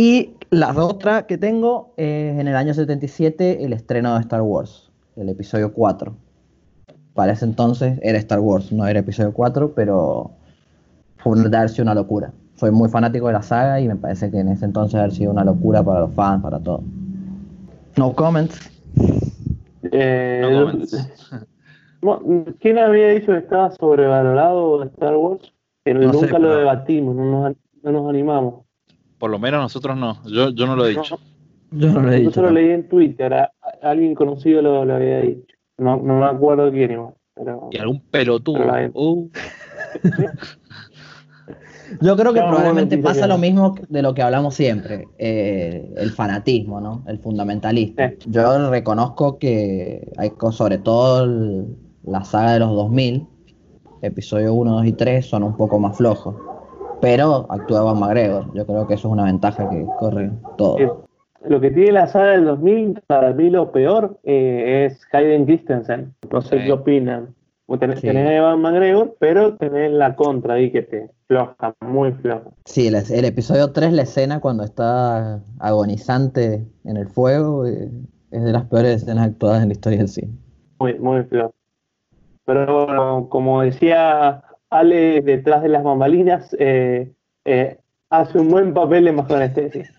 y 0.00 0.34
la 0.48 0.72
otra 0.82 1.26
que 1.26 1.36
tengo 1.36 1.92
es 1.98 2.38
en 2.38 2.48
el 2.48 2.56
año 2.56 2.72
77 2.72 3.62
el 3.66 3.74
estreno 3.74 4.14
de 4.14 4.20
Star 4.20 4.40
Wars, 4.40 4.90
el 5.14 5.28
episodio 5.28 5.74
4. 5.74 6.16
Para 7.12 7.32
ese 7.32 7.44
entonces 7.44 7.98
era 8.00 8.16
Star 8.16 8.40
Wars, 8.40 8.72
no 8.72 8.86
era 8.86 9.00
episodio 9.00 9.34
4, 9.34 9.74
pero 9.74 10.30
fue 11.18 11.38
una, 11.38 11.68
sido 11.68 11.82
una 11.82 11.94
locura. 11.94 12.32
Soy 12.54 12.70
muy 12.70 12.88
fanático 12.88 13.26
de 13.26 13.34
la 13.34 13.42
saga 13.42 13.78
y 13.78 13.88
me 13.88 13.96
parece 13.96 14.30
que 14.30 14.38
en 14.38 14.48
ese 14.48 14.64
entonces 14.64 14.98
ha 14.98 15.10
sido 15.10 15.32
una 15.32 15.44
locura 15.44 15.82
para 15.82 16.00
los 16.00 16.14
fans, 16.14 16.42
para 16.42 16.58
todo. 16.58 16.82
No 17.98 18.14
comments. 18.14 18.58
Eh, 19.82 20.48
no 20.50 20.64
comments. 20.64 21.10
¿Quién 22.60 22.78
había 22.78 23.08
dicho 23.08 23.32
que 23.32 23.38
estaba 23.38 23.70
sobrevalorado 23.72 24.82
Star 24.84 25.14
Wars? 25.14 25.52
nunca 25.84 26.38
lo 26.38 26.56
debatimos, 26.56 27.14
no 27.14 27.54
nos, 27.82 28.08
animamos. 28.08 28.69
Por 29.20 29.30
lo 29.30 29.38
menos 29.38 29.60
nosotros 29.60 29.98
no, 29.98 30.16
yo, 30.24 30.48
yo 30.48 30.66
no 30.66 30.74
lo 30.74 30.86
he 30.86 30.90
dicho. 30.90 31.18
yo 31.70 31.92
no 31.92 32.00
lo 32.00 32.10
he 32.10 32.20
dicho. 32.20 32.30
Yo 32.30 32.42
lo 32.42 32.50
leí 32.50 32.70
en 32.70 32.88
Twitter, 32.88 33.50
alguien 33.82 34.14
conocido 34.14 34.62
lo, 34.62 34.80
había 34.80 35.20
dicho. 35.20 35.54
No, 35.76 35.98
no 35.98 36.20
me 36.20 36.24
acuerdo 36.24 36.70
quién 36.70 36.92
igual. 36.92 37.12
y 37.70 37.76
algún 37.76 38.00
pelotudo. 38.10 38.60
Uh. 38.94 39.30
Yo 42.00 42.16
creo 42.16 42.32
que 42.32 42.40
probablemente 42.40 42.96
pasa 42.98 43.26
lo 43.26 43.36
mismo 43.36 43.74
de 43.88 44.00
lo 44.00 44.14
que 44.14 44.22
hablamos 44.22 44.54
siempre, 44.54 45.08
eh, 45.18 45.92
el 45.96 46.10
fanatismo, 46.12 46.80
¿no? 46.80 47.04
El 47.06 47.18
fundamentalista. 47.18 48.12
Yo 48.26 48.70
reconozco 48.70 49.38
que 49.38 50.10
hay 50.16 50.32
sobre 50.52 50.78
todo 50.78 51.24
el, 51.24 51.76
la 52.04 52.24
saga 52.24 52.52
de 52.54 52.60
los 52.60 52.70
2000, 52.70 53.26
episodio 54.02 54.54
1, 54.54 54.72
2 54.76 54.86
y 54.86 54.92
3, 54.92 55.26
son 55.26 55.42
un 55.42 55.56
poco 55.56 55.78
más 55.78 55.96
flojos. 55.96 56.36
Pero 57.00 57.46
actuaba 57.48 57.94
McGregor. 57.94 58.52
Yo 58.54 58.66
creo 58.66 58.86
que 58.86 58.94
eso 58.94 59.08
es 59.08 59.12
una 59.12 59.24
ventaja 59.24 59.68
que 59.68 59.86
corre 59.98 60.30
todo. 60.56 61.06
Lo 61.46 61.60
que 61.60 61.70
tiene 61.70 61.92
la 61.92 62.06
saga 62.06 62.32
del 62.32 62.44
2000, 62.44 63.02
para 63.06 63.32
mí 63.32 63.48
lo 63.48 63.72
peor, 63.72 64.18
eh, 64.24 64.86
es 64.86 65.00
Hayden 65.12 65.46
Christensen. 65.46 66.14
No 66.30 66.42
sé 66.42 66.62
qué 66.64 66.72
opinan. 66.72 67.34
Tenés, 67.78 68.04
a 68.04 68.34
Evan 68.34 68.60
McGregor, 68.60 69.16
pero 69.20 69.54
tenés 69.54 69.92
la 69.92 70.16
contra 70.16 70.54
ahí 70.54 70.72
que 70.72 70.82
te 70.82 71.08
floja, 71.28 71.72
muy 71.80 72.10
floja. 72.12 72.50
Sí, 72.64 72.88
el, 72.88 72.96
el, 72.96 73.24
episodio 73.24 73.70
3, 73.70 73.92
la 73.92 74.02
escena 74.02 74.40
cuando 74.40 74.64
está 74.64 75.40
agonizante 75.60 76.66
en 76.84 76.96
el 76.96 77.06
fuego, 77.06 77.64
eh, 77.66 77.88
es 78.32 78.42
de 78.42 78.52
las 78.52 78.64
peores 78.64 79.02
escenas 79.02 79.28
actuadas 79.28 79.62
en 79.62 79.68
la 79.68 79.74
historia 79.74 79.98
del 79.98 80.08
cine. 80.08 80.32
Muy, 80.80 80.98
muy 80.98 81.22
floja. 81.22 81.52
Pero 82.44 82.86
bueno, 82.86 83.28
como 83.30 83.62
decía 83.62 84.42
Ale 84.70 85.20
detrás 85.20 85.62
de 85.62 85.68
las 85.68 85.82
bambalinas, 85.82 86.56
eh, 86.58 87.12
eh, 87.44 87.78
hace 88.08 88.38
un 88.38 88.48
buen 88.48 88.72
papel 88.72 89.04
de 89.04 89.12
mejor 89.12 89.36
anestesia. 89.36 89.92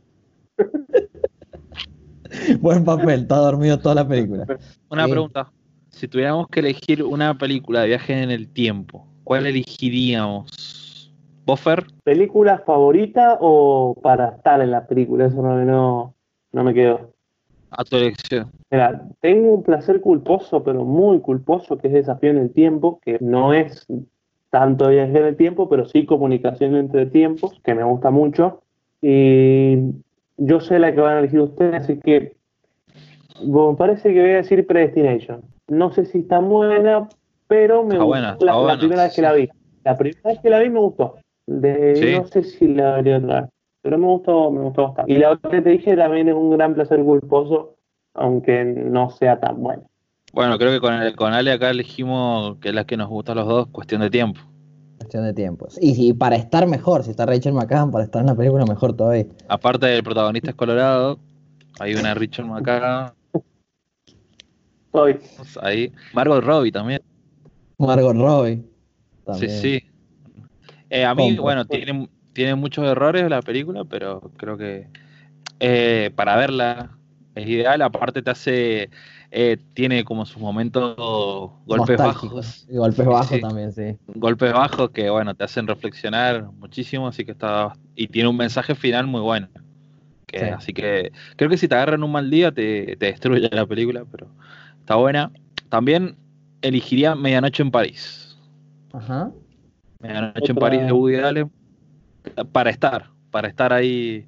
buen 2.62 2.86
papel, 2.86 3.22
está 3.22 3.36
dormido 3.36 3.80
toda 3.80 3.96
la 3.96 4.08
película. 4.08 4.46
Una 4.90 5.08
pregunta. 5.08 5.52
Si 5.90 6.08
tuviéramos 6.08 6.48
que 6.48 6.62
elegir 6.62 7.04
una 7.04 7.38
película 7.38 7.82
de 7.82 7.88
viaje 7.88 8.24
en 8.24 8.32
el 8.32 8.48
tiempo, 8.48 9.06
¿cuál 9.26 9.46
elegiríamos? 9.46 11.12
¿Buffer? 11.46 11.86
¿Película 12.04 12.60
favorita 12.60 13.38
o 13.42 13.96
para 14.02 14.30
estar 14.30 14.62
en 14.62 14.72
la 14.72 14.88
película? 14.88 15.26
Eso 15.26 15.42
no, 15.42 15.58
no, 15.66 16.14
no 16.54 16.64
me 16.64 16.74
quedó. 16.74 17.12
A 17.72 17.84
tu 17.84 17.98
elección. 17.98 18.52
Mira, 18.70 19.06
tengo 19.20 19.54
un 19.54 19.64
placer 19.64 20.02
culposo, 20.02 20.64
pero 20.64 20.86
muy 20.86 21.20
culposo, 21.20 21.78
que 21.78 21.88
es 21.88 21.94
Desafío 21.94 22.30
en 22.30 22.38
el 22.38 22.52
Tiempo, 22.52 23.00
que 23.04 23.18
no 23.20 23.54
es 23.54 23.86
tanto 24.52 24.90
viaje 24.90 25.18
en 25.18 25.26
el 25.26 25.36
tiempo, 25.36 25.68
pero 25.68 25.86
sí 25.86 26.06
comunicación 26.06 26.76
entre 26.76 27.08
tiempos, 27.08 27.60
que 27.64 27.74
me 27.74 27.84
gusta 27.84 28.12
mucho. 28.12 28.62
Y 29.02 29.78
yo 30.38 30.60
sé 30.60 30.78
la 30.78 30.94
que 30.94 31.02
van 31.02 31.16
a 31.16 31.20
elegir 31.20 31.40
ustedes, 31.40 31.84
así 31.84 31.98
que 31.98 32.36
me 33.44 33.76
parece 33.76 34.14
que 34.14 34.22
voy 34.22 34.32
a 34.32 34.36
decir 34.36 34.68
Predestination. 34.68 35.42
No 35.68 35.92
sé 35.92 36.06
si 36.06 36.20
está 36.20 36.38
buena, 36.40 37.10
pero 37.48 37.84
me 37.84 37.98
gustó 37.98 38.46
la, 38.46 38.78
primera 38.78 39.04
vez 39.04 39.16
que 39.16 39.22
la 39.24 39.34
vi. 39.34 39.50
La 39.84 39.98
primera 39.98 40.30
vez 40.30 40.40
que 40.40 40.50
la 40.52 40.60
vi 40.60 40.70
me 40.70 40.80
gustó. 40.80 41.16
No 41.48 42.28
sé 42.28 42.44
si 42.44 42.68
la 42.68 42.98
vería 42.98 43.18
otra 43.18 43.42
vez 43.42 43.50
pero 43.82 43.98
me 43.98 44.06
gustó, 44.06 44.52
me 44.52 44.62
gustó 44.62 44.84
bastante. 44.84 45.12
Y 45.12 45.18
la 45.18 45.32
otra 45.32 45.50
que 45.50 45.62
te 45.62 45.70
dije 45.72 45.96
también 45.96 46.30
es 46.30 46.36
un 46.36 46.52
gran 46.52 46.74
placer 46.74 47.04
culposo, 47.04 47.76
aunque 48.14 48.64
no 48.64 49.10
sea 49.10 49.40
tan 49.40 49.62
bueno. 49.62 49.84
Bueno, 50.32 50.58
creo 50.58 50.72
que 50.72 50.80
con, 50.80 50.94
el, 50.94 51.16
con 51.16 51.34
Ale 51.34 51.52
acá 51.52 51.70
elegimos 51.70 52.58
que 52.60 52.70
es 52.70 52.76
la 52.76 52.86
que 52.86 52.98
nos 52.98 53.10
gusta 53.10 53.34
a 53.34 53.36
los 53.36 53.48
dos, 53.48 53.68
cuestión 53.68 54.02
de 54.02 54.10
tiempo. 54.10 54.40
Cuestión 54.98 55.24
de 55.26 55.34
tiempo. 55.34 55.68
Y, 55.82 56.14
para 56.14 56.36
estar 56.36 56.68
mejor, 56.68 57.04
si 57.04 57.12
está 57.12 57.26
Rachel 57.26 57.54
McCann, 57.54 57.92
para 57.92 58.04
estar 58.04 58.22
en 58.22 58.28
la 58.28 58.36
película 58.36 58.66
mejor 58.66 58.96
todavía. 58.96 59.26
Aparte 59.50 59.88
del 59.88 60.04
protagonista 60.04 60.52
es 60.52 60.56
Colorado, 60.56 61.20
hay 61.80 61.96
una 61.96 62.14
Rachel 62.14 62.46
McCann. 62.46 63.14
Ahí. 65.62 65.92
Margot 66.14 66.44
Robbie 66.44 66.72
también. 66.72 67.02
Margot 67.78 68.16
Robbie. 68.16 68.64
Sí, 69.40 69.50
sí. 69.50 69.84
Eh, 70.90 71.06
a 71.06 71.16
mí, 71.16 71.38
bueno, 71.38 71.66
tiene, 71.66 72.10
tiene 72.34 72.56
muchos 72.56 72.86
errores 72.86 73.30
la 73.30 73.42
película, 73.42 73.86
pero 73.86 74.32
creo 74.38 74.58
que 74.58 74.88
eh, 75.60 76.12
para 76.16 76.36
verla 76.36 76.98
es 77.36 77.48
ideal. 77.48 77.82
Aparte 77.82 78.22
te 78.22 78.32
hace, 78.32 78.90
eh, 79.34 79.58
tiene 79.74 80.04
como 80.04 80.26
sus 80.26 80.42
momentos 80.42 80.96
golpes 81.66 81.98
bajos. 81.98 82.68
Y 82.70 82.76
golpes 82.76 83.06
bajos 83.06 83.40
también, 83.40 83.72
sí. 83.72 83.98
Golpes 84.08 84.52
bajos 84.52 84.90
que, 84.92 85.10
bueno, 85.10 85.34
te 85.34 85.46
hacen 85.46 85.68
reflexionar 85.68 86.52
muchísimo, 86.52 87.08
así 87.08 87.24
que 87.24 87.32
está... 87.32 87.74
Y 87.96 88.08
tiene 88.08 88.28
un 88.28 88.36
mensaje 88.36 88.76
final 88.76 89.08
muy 89.08 89.22
bueno, 89.22 89.48
Que, 90.28 90.40
Sí. 90.40 90.46
Así 90.46 90.74
que 90.74 91.12
creo 91.38 91.50
que 91.50 91.58
si 91.58 91.68
te 91.68 91.76
agarran 91.76 92.04
un 92.04 92.12
mal 92.12 92.30
día 92.30 92.52
te, 92.52 92.96
te 92.98 93.06
destruye 93.08 93.50
la 93.52 93.66
película, 93.66 94.04
pero 94.10 94.28
está 94.80 94.96
buena. 94.96 95.32
También 95.70 96.18
elegiría 96.62 97.16
Medianoche 97.16 97.64
en 97.64 97.72
París. 97.72 98.38
Ajá. 98.94 99.32
Medianoche 100.00 100.52
en 100.52 100.56
París 100.56 100.82
de 100.86 100.92
Woody 100.92 101.16
Allen. 101.16 101.52
Para 102.52 102.70
estar, 102.70 103.10
para 103.32 103.48
estar 103.48 103.74
ahí, 103.74 104.28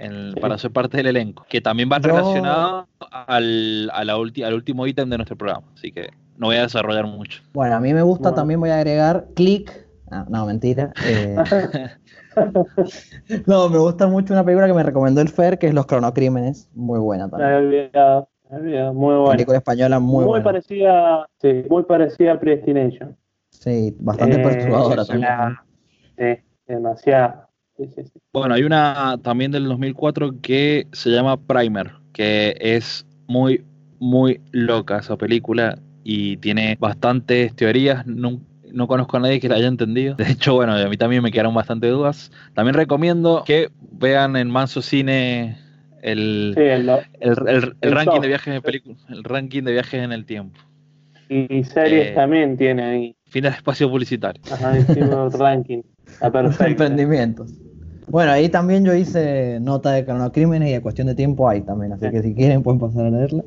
en- 0.00 0.32
Sí. 0.34 0.40
para 0.40 0.58
ser 0.58 0.70
parte 0.72 0.96
del 0.96 1.06
elenco. 1.08 1.44
Que 1.48 1.60
también 1.60 1.88
va 1.90 1.98
Yo- 2.00 2.08
relacionado 2.08 2.88
al, 3.10 3.90
a 3.92 4.04
la 4.04 4.16
ulti- 4.16 4.44
al 4.44 4.54
último 4.54 4.86
ítem 4.86 5.08
de 5.10 5.16
nuestro 5.18 5.36
programa. 5.36 5.66
Así 5.74 5.92
que 5.92 6.08
no 6.36 6.46
voy 6.48 6.56
a 6.56 6.62
desarrollar 6.62 7.06
mucho. 7.06 7.42
Bueno, 7.52 7.76
a 7.76 7.80
mí 7.80 7.92
me 7.94 8.02
gusta, 8.02 8.30
Bueno. 8.30 8.36
también 8.36 8.60
voy 8.60 8.70
a 8.70 8.76
agregar 8.76 9.26
Click. 9.34 9.86
Ah, 10.10 10.24
no, 10.28 10.44
mentira. 10.46 10.92
eh, 11.06 11.36
no, 13.46 13.68
me 13.68 13.78
gusta 13.78 14.06
mucho 14.06 14.32
una 14.32 14.44
película 14.44 14.66
que 14.66 14.74
me 14.74 14.82
recomendó 14.82 15.20
el 15.20 15.28
Fer, 15.28 15.58
que 15.58 15.68
es 15.68 15.74
Los 15.74 15.86
Cronocrímenes. 15.86 16.68
Muy 16.74 16.98
buena 16.98 17.28
también. 17.28 17.52
olvidado, 17.54 18.28
me 18.50 18.56
había 18.56 18.66
olvidado. 18.68 18.94
Muy 18.94 19.14
buena. 19.16 19.30
Película 19.32 19.58
española 19.58 20.00
muy, 20.00 20.24
Muy, 20.24 20.26
buena. 20.26 20.44
parecida, 20.44 21.26
sí, 21.40 21.64
muy 21.68 21.82
parecida 21.84 22.32
a 22.32 22.40
Predestination. 22.40 23.16
Sí, 23.50 23.94
bastante 24.00 24.40
Eh, 24.40 24.44
perturbadora 24.44 25.04
también. 25.04 25.28
una- 25.32 25.64
Sí, 26.18 26.42
demasiado. 26.66 27.48
Sí, 27.80 27.86
sí, 27.94 28.02
sí. 28.04 28.20
Bueno, 28.32 28.54
hay 28.54 28.62
una 28.62 29.18
también 29.22 29.50
del 29.50 29.64
2004 29.64 30.40
que 30.40 30.86
se 30.92 31.10
llama 31.10 31.36
Primer, 31.40 31.92
que 32.12 32.54
es 32.60 33.06
muy, 33.26 33.64
muy 33.98 34.40
loca 34.52 34.98
esa 34.98 35.16
película 35.16 35.78
y 36.04 36.36
tiene 36.36 36.76
bastantes 36.78 37.54
teorías. 37.56 38.06
No, 38.06 38.40
no 38.72 38.86
conozco 38.86 39.16
a 39.16 39.20
nadie 39.20 39.40
que 39.40 39.48
la 39.48 39.56
haya 39.56 39.66
entendido. 39.66 40.14
De 40.14 40.30
hecho, 40.30 40.54
bueno, 40.54 40.74
a 40.74 40.88
mí 40.88 40.96
también 40.96 41.22
me 41.22 41.32
quedaron 41.32 41.54
bastante 41.54 41.88
dudas. 41.88 42.30
También 42.54 42.74
recomiendo 42.74 43.42
que 43.44 43.70
vean 43.92 44.36
en 44.36 44.48
Manso 44.50 44.80
Cine 44.82 45.58
el, 46.02 46.54
Sí, 46.56 46.62
el- 46.62 46.88
el, 47.20 47.48
el- 47.48 47.76
el 47.80 47.92
el 47.92 47.92
ranking 47.92 48.20
top. 48.20 48.22
de 48.22 48.28
viajes 48.28 48.54
de 48.54 48.62
películas, 48.62 49.04
el 49.08 49.24
ranking 49.24 49.62
de 49.64 49.72
viajes 49.72 50.02
en 50.04 50.12
el 50.12 50.24
tiempo. 50.24 50.60
y, 51.28 51.64
series 51.64 52.06
Eh, 52.08 52.14
también 52.14 52.56
tiene 52.56 52.82
ahí. 52.82 53.16
Fin 53.26 53.42
del 53.44 53.54
espacio 53.54 53.88
publicitario. 53.88 54.42
Ajá, 54.50 54.78
hicimos 54.78 55.32
ranking. 55.38 55.82
Está 56.06 56.30
perfecto. 56.32 56.66
Emprendimientos. 56.66 57.52
Bueno, 58.10 58.32
ahí 58.32 58.48
también 58.48 58.84
yo 58.84 58.94
hice 58.94 59.58
nota 59.60 59.92
de 59.92 60.04
cronocrímenes 60.04 60.70
y 60.70 60.74
a 60.74 60.82
cuestión 60.82 61.06
de 61.06 61.14
tiempo 61.14 61.48
hay 61.48 61.60
también, 61.62 61.92
así 61.92 62.06
Sí. 62.06 62.10
que 62.10 62.22
si 62.22 62.34
quieren 62.34 62.62
pueden 62.62 62.80
pasar 62.80 63.06
a 63.06 63.10
leerla. 63.10 63.44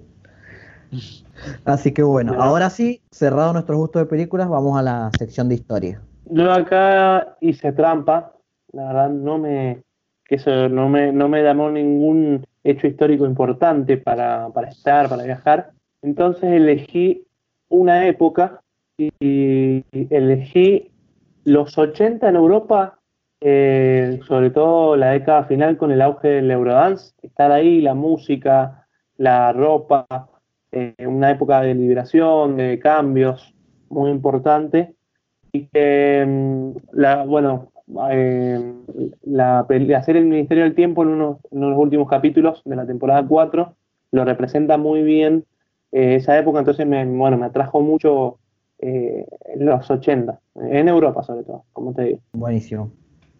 Así 1.66 1.92
que 1.92 2.04
bueno, 2.04 2.34
ahora 2.40 2.70
sí, 2.70 3.02
cerrado 3.12 3.52
nuestro 3.54 3.78
gusto 3.78 4.00
de 4.00 4.06
películas, 4.06 4.48
vamos 4.48 4.78
a 4.78 4.82
la 4.82 5.12
sección 5.18 5.50
de 5.50 5.56
historia. 5.56 6.02
Yo 6.26 6.52
acá 6.52 7.36
hice 7.42 7.72
trampa. 7.74 8.34
La 8.72 8.88
verdad, 8.88 9.10
no 9.10 9.38
me. 9.38 9.82
Que 10.26 10.36
eso 10.36 10.70
no 10.70 10.88
me, 10.88 11.12
no 11.12 11.28
me 11.28 11.44
llamó 11.44 11.70
ningún 11.70 12.46
hecho 12.64 12.88
histórico 12.88 13.26
importante 13.26 13.98
para, 13.98 14.50
para 14.50 14.70
estar, 14.70 15.10
para 15.10 15.24
viajar. 15.24 15.72
Entonces 16.02 16.46
elegí 16.46 17.24
una 17.70 18.08
época 18.08 18.62
y, 18.98 19.12
y 19.20 19.84
elegí 20.10 20.92
los 21.44 21.78
80 21.78 22.30
en 22.30 22.36
Europa, 22.38 23.00
eh, 23.46 24.22
sobre 24.26 24.52
todo 24.52 24.96
la 24.96 25.12
década 25.12 25.44
final 25.44 25.76
con 25.76 25.92
el 25.92 26.02
auge 26.02 26.30
del 26.30 26.50
Eurodance. 26.50 27.14
Estar 27.22 27.52
ahí, 27.52 27.82
la 27.82 27.94
música, 27.94 28.88
la 29.18 29.52
ropa, 29.52 30.06
eh, 30.72 30.96
una 31.06 31.32
época 31.32 31.62
de 31.62 31.76
liberación, 31.76 32.56
de 32.56 32.80
cambios, 32.80 33.54
muy 33.90 34.12
importante. 34.12 34.96
Y 35.52 35.68
que, 35.68 36.24
mm, 36.26 36.72
la, 36.94 37.26
bueno, 37.26 37.72
eh, 38.12 38.74
la, 39.24 39.66
serie 40.06 40.22
El 40.22 40.28
Ministerio 40.28 40.64
del 40.64 40.74
Tiempo 40.74 41.04
en 41.04 41.10
unos, 41.10 41.38
en 41.52 41.70
los 41.70 41.78
últimos 41.78 42.08
capítulos 42.08 42.62
de 42.64 42.78
la 42.78 42.86
temporada 42.86 43.28
4 43.28 43.76
lo 44.12 44.26
representa 44.26 44.78
muy 44.78 45.04
bien 45.04 45.44
eh, 45.92 46.16
esa 46.16 46.38
época, 46.38 46.60
entonces 46.60 46.88
me, 46.88 47.06
bueno, 47.06 47.38
me 47.38 47.48
atrajo 47.48 47.82
mucho 47.82 48.40
los 49.56 49.90
80, 49.90 50.40
en 50.56 50.90
Europa 50.90 51.24
sobre 51.24 51.44
todo, 51.44 51.64
como 51.72 51.94
te 51.94 52.04
digo. 52.04 52.20
Buenísimo. 52.34 52.92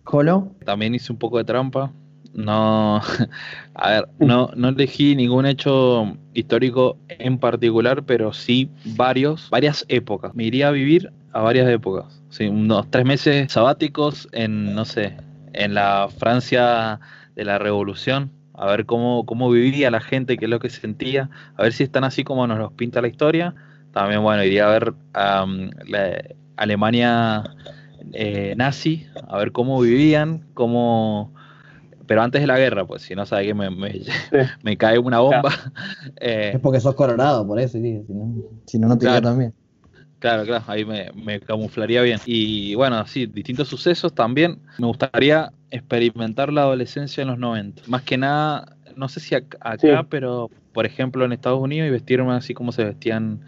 Colo, 0.04 0.52
También 0.66 0.96
hice 0.96 1.12
un 1.12 1.20
poco 1.20 1.38
de 1.38 1.46
trampa. 1.46 1.92
No, 2.34 3.00
a 3.76 3.90
ver, 3.90 4.10
no, 4.20 4.50
no 4.56 4.70
elegí 4.70 5.16
ningún 5.16 5.46
hecho 5.46 6.18
histórico 6.34 6.98
en 7.08 7.38
particular, 7.38 8.04
pero 8.04 8.34
sí 8.34 8.70
varios, 8.96 9.50
varias 9.50 9.86
épocas. 9.88 10.34
Me 10.34 10.46
iría 10.46 10.70
a 10.70 10.72
vivir 10.72 11.12
a 11.32 11.42
varias 11.42 11.70
épocas. 11.70 12.22
Sí, 12.30 12.48
unos 12.48 12.90
tres 12.90 13.06
meses 13.06 13.52
sabáticos 13.52 14.28
en, 14.32 14.74
no 14.74 14.86
sé, 14.86 15.16
en 15.54 15.76
la 15.76 16.10
Francia 16.18 17.00
de 17.36 17.46
la 17.46 17.60
Revolución, 17.60 18.32
a 18.56 18.66
ver 18.68 18.86
cómo, 18.86 19.26
cómo 19.26 19.50
vivía 19.50 19.92
la 19.92 20.02
gente, 20.02 20.38
qué 20.38 20.46
es 20.46 20.52
lo 20.52 20.60
que 20.60 20.70
sentía, 20.70 21.30
a 21.56 21.64
ver 21.64 21.74
si 21.74 21.84
están 21.84 22.04
así 22.04 22.24
como 22.24 22.48
nos 22.48 22.58
los 22.58 22.74
pinta 22.74 23.02
la 23.02 23.08
historia. 23.08 23.54
También, 23.92 24.24
bueno, 24.24 24.44
iría 24.44 24.66
a 24.66 24.72
ver 24.72 24.94
la 25.14 26.24
Alemania 26.58 27.44
eh, 28.14 28.54
nazi, 28.58 29.08
a 29.28 29.38
ver 29.38 29.52
cómo 29.52 29.82
vivían, 29.82 30.46
cómo... 30.54 31.34
Pero 32.06 32.22
antes 32.22 32.42
de 32.42 32.48
la 32.48 32.60
guerra, 32.60 32.86
pues, 32.86 33.02
si 33.02 33.16
no 33.16 33.26
sabe 33.26 33.46
que 33.46 33.54
me, 33.54 33.70
me, 33.70 34.02
me 34.64 34.78
cae 34.78 35.00
una 35.00 35.20
bomba. 35.20 35.52
Eh, 36.20 36.52
es 36.54 36.60
porque 36.60 36.80
sos 36.80 36.96
colorado, 36.96 37.48
por 37.48 37.60
eso, 37.60 37.78
sí, 37.78 38.04
si 38.06 38.14
no, 38.14 38.34
si 38.66 38.80
no, 38.80 38.88
no 38.90 38.98
te 38.98 39.06
Claro. 39.06 39.22
también. 39.22 39.54
Claro, 40.20 40.46
claro, 40.46 40.64
ahí 40.68 40.86
me, 40.86 41.12
me 41.14 41.40
camuflaría 41.42 42.02
bien. 42.02 42.20
Y 42.26 42.76
bueno, 42.76 43.06
sí, 43.08 43.26
distintos 43.26 43.68
sucesos 43.68 44.14
también. 44.14 44.60
Me 44.78 44.88
gustaría 44.88 45.52
experimentar 45.70 46.52
la 46.54 46.62
adolescencia 46.62 47.22
en 47.24 47.28
los 47.28 47.38
90. 47.38 47.82
Más 47.88 48.04
que 48.04 48.18
nada, 48.18 48.78
no 48.96 49.10
sé 49.10 49.20
si 49.20 49.36
ac- 49.36 49.58
acá, 49.60 49.78
Sí. 50.02 50.08
pero 50.10 50.50
por 50.72 50.86
ejemplo 50.86 51.26
en 51.26 51.34
Estados 51.34 51.60
Unidos 51.60 51.88
y 51.88 51.92
vestirme 51.92 52.32
así 52.34 52.54
como 52.54 52.72
se 52.72 52.86
vestían 52.86 53.42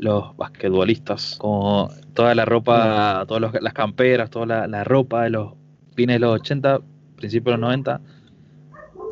los 0.00 0.36
basquetbolistas. 0.36 1.36
Como 1.38 1.88
toda 2.14 2.34
la 2.34 2.44
ropa, 2.44 3.24
todas 3.28 3.40
los- 3.40 3.62
las 3.62 3.72
camperas, 3.72 4.30
toda 4.30 4.46
la, 4.46 4.66
la 4.66 4.84
ropa 4.84 5.24
de 5.24 5.30
los 5.30 5.52
fines 5.94 6.16
de 6.16 6.20
los 6.20 6.34
80, 6.40 6.80
principios 7.16 7.44
de 7.46 7.50
los 7.52 7.60
90. 7.60 8.00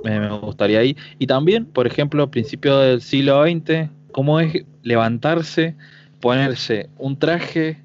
Me, 0.04 0.20
me 0.20 0.30
gustaría 0.38 0.80
ahí. 0.80 0.96
Y 1.18 1.26
también, 1.26 1.66
por 1.66 1.86
ejemplo, 1.86 2.30
principios 2.30 2.82
del 2.82 3.00
siglo 3.02 3.42
XX, 3.42 3.90
cómo 4.12 4.40
es 4.40 4.64
levantarse 4.82 5.76
ponerse 6.20 6.88
un 6.98 7.16
traje 7.18 7.78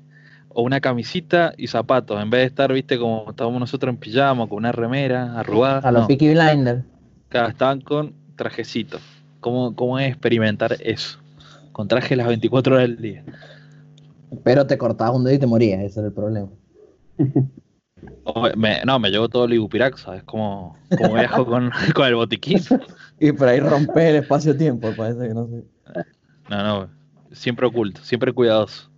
o 0.50 0.64
una 0.64 0.80
camisita 0.82 1.54
y 1.58 1.68
zapatos, 1.68 2.22
en 2.22 2.30
vez 2.30 2.42
de 2.42 2.46
estar, 2.48 2.72
viste, 2.74 2.98
como 2.98 3.26
estábamos 3.30 3.60
nosotros 3.60 3.92
en 3.94 3.98
pijama, 3.98 4.48
con 4.48 4.58
una 4.60 4.72
remera 4.72 5.40
arrugada. 5.40 5.80
A 5.88 5.92
los 5.92 6.02
no, 6.04 6.08
Peaky 6.08 6.34
Blinders. 6.34 6.84
estaban 7.32 7.82
con 7.82 8.14
trajecitos. 8.36 9.02
¿Cómo, 9.40 9.76
¿Cómo 9.76 10.00
es 10.00 10.10
experimentar 10.10 10.76
eso? 10.80 11.20
Con 11.74 11.88
traje 11.88 12.16
las 12.16 12.28
24 12.28 12.76
horas 12.76 12.88
del 12.88 13.02
día. 13.02 13.24
Pero 14.44 14.66
te 14.66 14.78
cortabas 14.78 15.16
un 15.16 15.24
dedo 15.24 15.36
y 15.36 15.40
te 15.40 15.48
morías, 15.48 15.82
ese 15.82 16.00
era 16.00 16.08
el 16.08 16.14
problema. 16.14 16.50
Me- 18.56 18.82
no, 18.86 19.00
me 19.00 19.10
llevo 19.10 19.30
todo 19.30 19.46
el 19.46 19.54
ibupirac, 19.54 19.98
¿sabes? 19.98 20.24
Como, 20.24 20.76
como 20.98 21.14
viajo 21.16 21.46
con, 21.46 21.72
con 21.94 22.08
el 22.08 22.16
botiquín. 22.16 22.62
Y 23.20 23.32
por 23.32 23.48
ahí 23.48 23.60
romper 23.60 24.08
el 24.08 24.16
espacio-tiempo, 24.24 24.96
parece 24.96 25.28
que 25.28 25.34
no 25.34 25.48
sé. 25.48 25.64
No, 26.50 26.64
no, 26.64 26.90
siempre 27.32 27.66
oculto, 27.68 28.02
siempre 28.04 28.34
cuidadoso. 28.34 28.90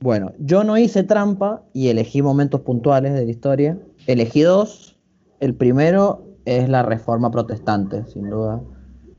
Bueno, 0.00 0.32
yo 0.38 0.64
no 0.64 0.76
hice 0.76 1.02
trampa 1.02 1.62
y 1.72 1.88
elegí 1.88 2.20
momentos 2.20 2.60
puntuales 2.60 3.14
de 3.14 3.24
la 3.24 3.30
historia. 3.30 3.78
Elegí 4.06 4.42
dos. 4.42 4.96
El 5.40 5.54
primero 5.54 6.24
es 6.44 6.68
la 6.68 6.82
reforma 6.82 7.30
protestante, 7.30 8.04
sin 8.06 8.28
duda. 8.28 8.60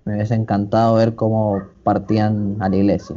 Me 0.06 0.14
hubiese 0.16 0.36
encantado 0.36 0.96
ver 0.96 1.16
cómo 1.16 1.62
partían 1.84 2.58
a 2.60 2.70
la 2.70 2.76
iglesia. 2.76 3.16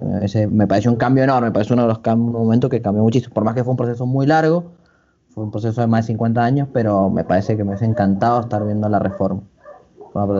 Me, 0.00 0.18
hubiese- 0.18 0.46
me 0.48 0.66
pareció 0.66 0.90
un 0.90 0.96
cambio 0.96 1.22
enorme, 1.24 1.48
me 1.48 1.52
pareció 1.52 1.74
uno 1.74 1.86
de 1.86 1.88
los 1.94 2.16
momentos 2.18 2.70
que 2.70 2.82
cambió 2.82 3.02
muchísimo. 3.02 3.32
Por 3.34 3.44
más 3.44 3.54
que 3.54 3.62
fue 3.62 3.70
un 3.72 3.76
proceso 3.76 4.04
muy 4.06 4.26
largo, 4.26 4.72
fue 5.28 5.44
un 5.44 5.50
proceso 5.50 5.80
de 5.80 5.86
más 5.86 6.04
de 6.06 6.12
50 6.12 6.42
años, 6.44 6.68
pero 6.72 7.08
me 7.08 7.22
parece 7.24 7.56
que 7.56 7.62
me 7.62 7.70
hubiese 7.70 7.84
encantado 7.84 8.40
estar 8.40 8.64
viendo 8.64 8.88
la 8.88 8.98
reforma. 8.98 9.42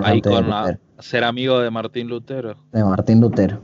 Ahí 0.02 0.20
con 0.20 0.48
la- 0.50 0.78
ser 0.98 1.22
amigo 1.24 1.60
de 1.60 1.70
Martín 1.70 2.08
Lutero. 2.08 2.56
de 2.72 2.82
Martín 2.84 3.20
Lutero. 3.20 3.60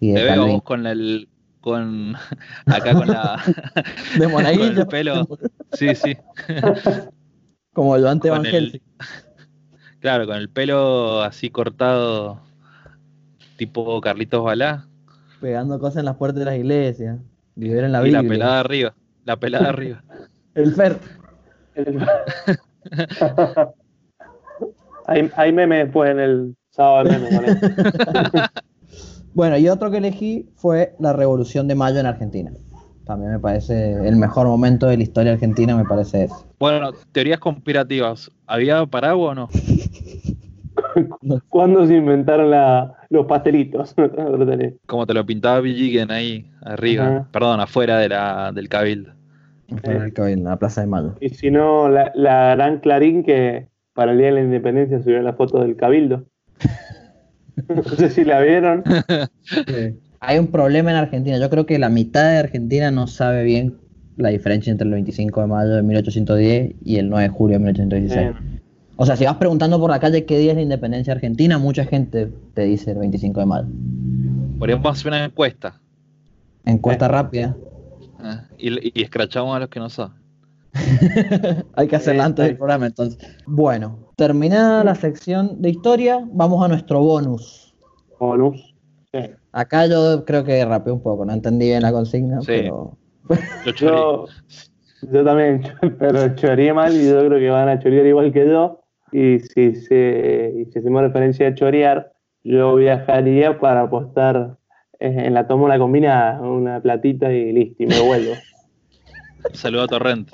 Y 0.00 0.08
de 0.12 0.14
Te 0.20 0.24
veo 0.24 0.60
con 0.62 0.86
el. 0.86 1.28
con. 1.60 2.14
acá 2.66 2.94
con 2.94 3.06
la. 3.06 3.40
De 4.18 4.24
con 4.24 4.32
monaguillo. 4.32 4.80
el 4.82 4.86
pelo. 4.88 5.28
Sí, 5.72 5.94
sí. 5.94 6.16
Como 7.72 7.90
Con 7.90 7.98
el- 8.00 8.24
evangélico. 8.24 8.84
Claro, 10.00 10.26
con 10.26 10.36
el 10.36 10.48
pelo 10.48 11.22
así 11.22 11.50
cortado, 11.50 12.40
tipo 13.56 14.00
Carlitos 14.00 14.42
Balá, 14.42 14.86
pegando 15.40 15.78
cosas 15.78 15.98
en 15.98 16.06
las 16.06 16.16
puertas 16.16 16.38
de 16.40 16.44
las 16.46 16.56
iglesias, 16.56 17.18
vivir 17.54 17.84
en 17.84 17.92
la 17.92 18.00
y 18.00 18.04
Biblia. 18.04 18.22
la 18.22 18.28
pelada 18.28 18.60
arriba, 18.60 18.94
la 19.24 19.36
pelada 19.36 19.68
arriba. 19.68 20.02
El 20.54 20.74
Fer. 20.74 20.98
hay, 25.06 25.30
hay 25.36 25.52
memes 25.52 25.84
después 25.84 26.10
en 26.10 26.18
el 26.18 26.56
sábado 26.70 27.08
de 27.08 27.18
memes. 27.18 27.56
Bueno, 29.32 29.56
y 29.56 29.68
otro 29.68 29.92
que 29.92 29.98
elegí 29.98 30.50
fue 30.56 30.96
la 30.98 31.12
Revolución 31.12 31.68
de 31.68 31.76
Mayo 31.76 32.00
en 32.00 32.06
Argentina. 32.06 32.50
También 33.10 33.32
me 33.32 33.40
parece 33.40 33.94
el 34.06 34.14
mejor 34.14 34.46
momento 34.46 34.86
de 34.86 34.96
la 34.96 35.02
historia 35.02 35.32
argentina, 35.32 35.76
me 35.76 35.84
parece 35.84 36.24
ese. 36.26 36.34
Bueno, 36.60 36.92
teorías 37.10 37.40
conspirativas. 37.40 38.30
¿Había 38.46 38.86
paraguas 38.86 39.32
o 39.32 39.34
no? 39.34 39.48
¿Cuándo 41.48 41.84
se 41.88 41.96
inventaron 41.96 42.52
la- 42.52 42.94
los 43.08 43.26
pastelitos? 43.26 43.96
Como 44.86 45.06
te 45.08 45.14
lo 45.14 45.26
pintaba 45.26 45.58
Villigen 45.60 46.12
ahí 46.12 46.48
arriba, 46.62 47.04
Ajá. 47.08 47.28
perdón, 47.32 47.58
afuera 47.58 47.98
de 47.98 48.10
la, 48.10 48.52
del 48.52 48.68
cabildo. 48.68 49.10
Fuera 49.82 50.02
del 50.04 50.12
Cabildo, 50.12 50.38
en 50.42 50.44
la 50.44 50.56
Plaza 50.56 50.80
de 50.82 50.86
Mayo. 50.86 51.16
y 51.20 51.30
si 51.30 51.50
no, 51.50 51.88
la, 51.88 52.12
la 52.14 52.54
gran 52.54 52.78
Clarín 52.78 53.24
que 53.24 53.66
para 53.92 54.12
el 54.12 54.18
Día 54.18 54.28
de 54.28 54.34
la 54.34 54.40
Independencia 54.42 55.02
subió 55.02 55.20
la 55.20 55.32
foto 55.32 55.58
del 55.60 55.74
Cabildo. 55.74 56.26
No 57.68 57.82
sé 57.82 58.08
si 58.10 58.24
la 58.24 58.40
vieron. 58.40 58.82
Hay 60.20 60.38
un 60.38 60.48
problema 60.48 60.90
en 60.90 60.96
Argentina. 60.96 61.38
Yo 61.38 61.48
creo 61.50 61.66
que 61.66 61.78
la 61.78 61.88
mitad 61.88 62.30
de 62.30 62.38
Argentina 62.38 62.90
no 62.90 63.06
sabe 63.06 63.42
bien 63.42 63.78
la 64.16 64.28
diferencia 64.28 64.70
entre 64.70 64.86
el 64.86 64.92
25 64.92 65.40
de 65.40 65.46
mayo 65.46 65.70
de 65.70 65.82
1810 65.82 66.74
y 66.84 66.96
el 66.96 67.08
9 67.08 67.22
de 67.24 67.28
julio 67.30 67.58
de 67.58 67.64
1816. 67.64 68.30
Eh, 68.30 68.60
O 68.96 69.06
sea, 69.06 69.16
si 69.16 69.24
vas 69.24 69.36
preguntando 69.36 69.80
por 69.80 69.90
la 69.90 69.98
calle 69.98 70.26
qué 70.26 70.38
día 70.38 70.50
es 70.52 70.56
la 70.56 70.62
independencia 70.62 71.14
argentina, 71.14 71.58
mucha 71.58 71.86
gente 71.86 72.30
te 72.52 72.64
dice 72.64 72.90
el 72.90 72.98
25 72.98 73.40
de 73.40 73.46
mayo. 73.46 73.68
Podríamos 74.58 74.86
hacer 74.86 75.08
una 75.08 75.24
encuesta 75.24 75.80
Encuesta 76.66 77.08
rápida. 77.08 77.56
¿eh? 78.22 78.36
y, 78.58 79.00
y 79.00 79.02
escrachamos 79.02 79.56
a 79.56 79.60
los 79.60 79.68
que 79.70 79.80
no 79.80 79.88
saben. 79.88 80.20
Hay 81.74 81.88
que 81.88 81.96
hacerla 81.96 82.26
antes 82.26 82.44
del 82.44 82.56
programa, 82.56 82.86
entonces. 82.86 83.18
Bueno, 83.46 83.98
terminada 84.16 84.84
la 84.84 84.94
sección 84.94 85.60
de 85.62 85.70
historia, 85.70 86.20
vamos 86.32 86.62
a 86.62 86.68
nuestro 86.68 87.00
bonus. 87.00 87.74
bonus. 88.18 88.69
Sí. 89.12 89.20
Acá 89.52 89.86
yo 89.86 90.24
creo 90.24 90.44
que 90.44 90.64
rapeé 90.64 90.92
un 90.92 91.02
poco, 91.02 91.24
no 91.24 91.32
entendí 91.32 91.66
bien 91.66 91.82
la 91.82 91.92
consigna, 91.92 92.40
Sí. 92.42 92.46
pero 92.62 92.96
Yo 93.66 93.72
choré. 93.72 93.92
Yo, 93.96 94.26
yo 95.12 95.24
también, 95.24 95.62
pero 95.98 96.34
choreé 96.36 96.72
mal 96.72 96.94
y 96.94 97.08
yo 97.08 97.18
creo 97.26 97.38
que 97.38 97.50
van 97.50 97.68
a 97.68 97.78
chorear 97.78 98.06
igual 98.06 98.32
que 98.32 98.46
yo. 98.46 98.80
Y 99.12 99.40
si, 99.40 99.74
se, 99.74 100.52
y 100.56 100.70
si 100.70 100.78
hacemos 100.78 101.02
referencia 101.02 101.48
a 101.48 101.54
chorear, 101.54 102.12
yo 102.44 102.76
viajaría 102.76 103.58
para 103.58 103.82
apostar 103.82 104.56
eh, 105.00 105.12
en 105.26 105.34
la 105.34 105.48
tómbola 105.48 105.78
combinada, 105.78 106.40
una 106.40 106.80
platita 106.80 107.32
y 107.32 107.52
listo, 107.52 107.82
y 107.82 107.86
me 107.86 108.00
vuelvo. 108.00 108.32
Saludo 109.54 109.82
a 109.82 109.86
Torrente. 109.88 110.32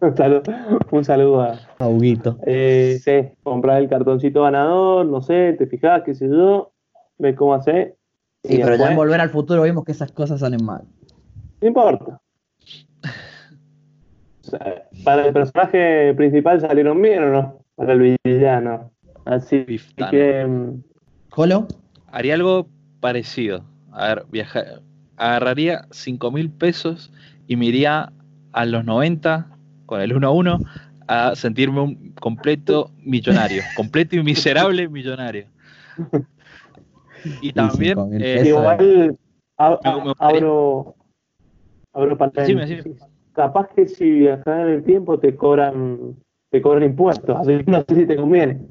un, 0.00 0.16
saludo, 0.16 0.42
un 0.90 1.04
saludo 1.04 1.40
a. 1.42 1.58
Auguito. 1.78 2.38
Eh, 2.46 2.98
sí, 3.02 3.28
comprar 3.42 3.82
el 3.82 3.88
cartoncito 3.90 4.42
ganador, 4.44 5.04
no 5.04 5.20
sé, 5.20 5.54
te 5.58 5.66
fijas, 5.66 6.02
qué 6.04 6.14
sé 6.14 6.26
yo, 6.28 6.72
ves 7.18 7.36
cómo 7.36 7.54
hacer. 7.54 7.96
Sí, 8.44 8.58
pero 8.62 8.76
ya 8.76 8.90
en 8.90 8.96
Volver 8.96 9.20
al 9.20 9.30
Futuro 9.30 9.62
vimos 9.62 9.84
que 9.84 9.92
esas 9.92 10.12
cosas 10.12 10.40
salen 10.40 10.64
mal. 10.64 10.82
No 11.60 11.68
importa. 11.68 12.20
O 14.46 14.50
sea, 14.50 14.84
para 15.04 15.26
el 15.26 15.32
personaje 15.32 16.14
principal 16.14 16.60
salieron 16.60 17.00
bien 17.02 17.22
o 17.24 17.26
no? 17.32 17.58
Para 17.74 17.92
el 17.92 18.16
villano. 18.24 18.90
Así 19.24 19.58
Biftano. 19.58 20.10
que. 20.10 20.44
mm, 20.46 20.82
¿Colo? 21.30 21.66
Haría 22.10 22.34
algo 22.34 22.68
parecido. 23.00 23.64
A 23.92 24.08
ver, 24.08 24.24
viaja- 24.30 24.80
agarraría 25.16 25.86
5 25.90 26.30
mil 26.30 26.50
pesos 26.50 27.12
y 27.46 27.56
me 27.56 27.66
iría 27.66 28.12
a 28.52 28.64
los 28.64 28.84
90 28.84 29.46
con 29.86 30.00
el 30.00 30.14
1 30.14 30.26
a 30.26 30.30
1 30.30 30.58
a 31.08 31.34
sentirme 31.36 31.80
un 31.80 32.12
completo 32.12 32.90
millonario, 32.98 33.62
completo 33.76 34.16
y 34.16 34.22
miserable 34.22 34.88
millonario. 34.88 35.46
Y 37.40 37.52
también, 37.52 37.98
5.000 37.98 38.22
eh. 38.22 38.42
Igual 38.48 39.18
ab- 39.56 40.14
abro. 40.18 40.94
Abro 41.92 42.16
Decime, 42.18 42.60
paréntesis. 42.62 42.84
decime. 42.84 42.96
Capaz 43.32 43.68
que 43.74 43.86
si 43.88 44.10
viajas 44.10 44.46
en 44.46 44.68
el 44.68 44.84
tiempo 44.84 45.18
te 45.18 45.34
cobran. 45.36 46.16
Te 46.50 46.62
cobran 46.62 46.82
impuestos, 46.84 47.36
así 47.36 47.62
que 47.62 47.70
no 47.70 47.84
sé 47.86 47.94
si 47.94 48.06
te 48.06 48.16
conviene. 48.16 48.66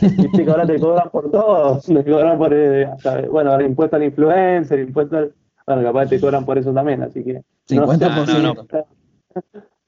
Viste 0.00 0.44
que 0.44 0.50
ahora 0.50 0.66
te 0.66 0.78
cobran 0.80 1.10
por 1.10 1.30
todo, 1.30 1.78
te 1.86 2.04
cobran 2.04 2.38
por, 2.38 2.54
eh, 2.54 2.86
hasta- 2.86 3.20
bueno, 3.22 3.50
ahora 3.52 3.66
impuesto 3.66 3.96
al 3.96 4.04
influencer, 4.04 4.78
impuesto 4.78 5.16
al, 5.18 5.34
bueno, 5.66 5.82
capaz 5.82 6.08
te 6.08 6.20
cobran 6.20 6.46
por 6.46 6.56
eso 6.56 6.72
también, 6.72 7.02
así 7.02 7.22
que. 7.22 7.34
no 7.34 7.40
sé. 7.40 7.74
50%. 7.76 8.26
No, 8.26 8.54
no, 8.54 8.66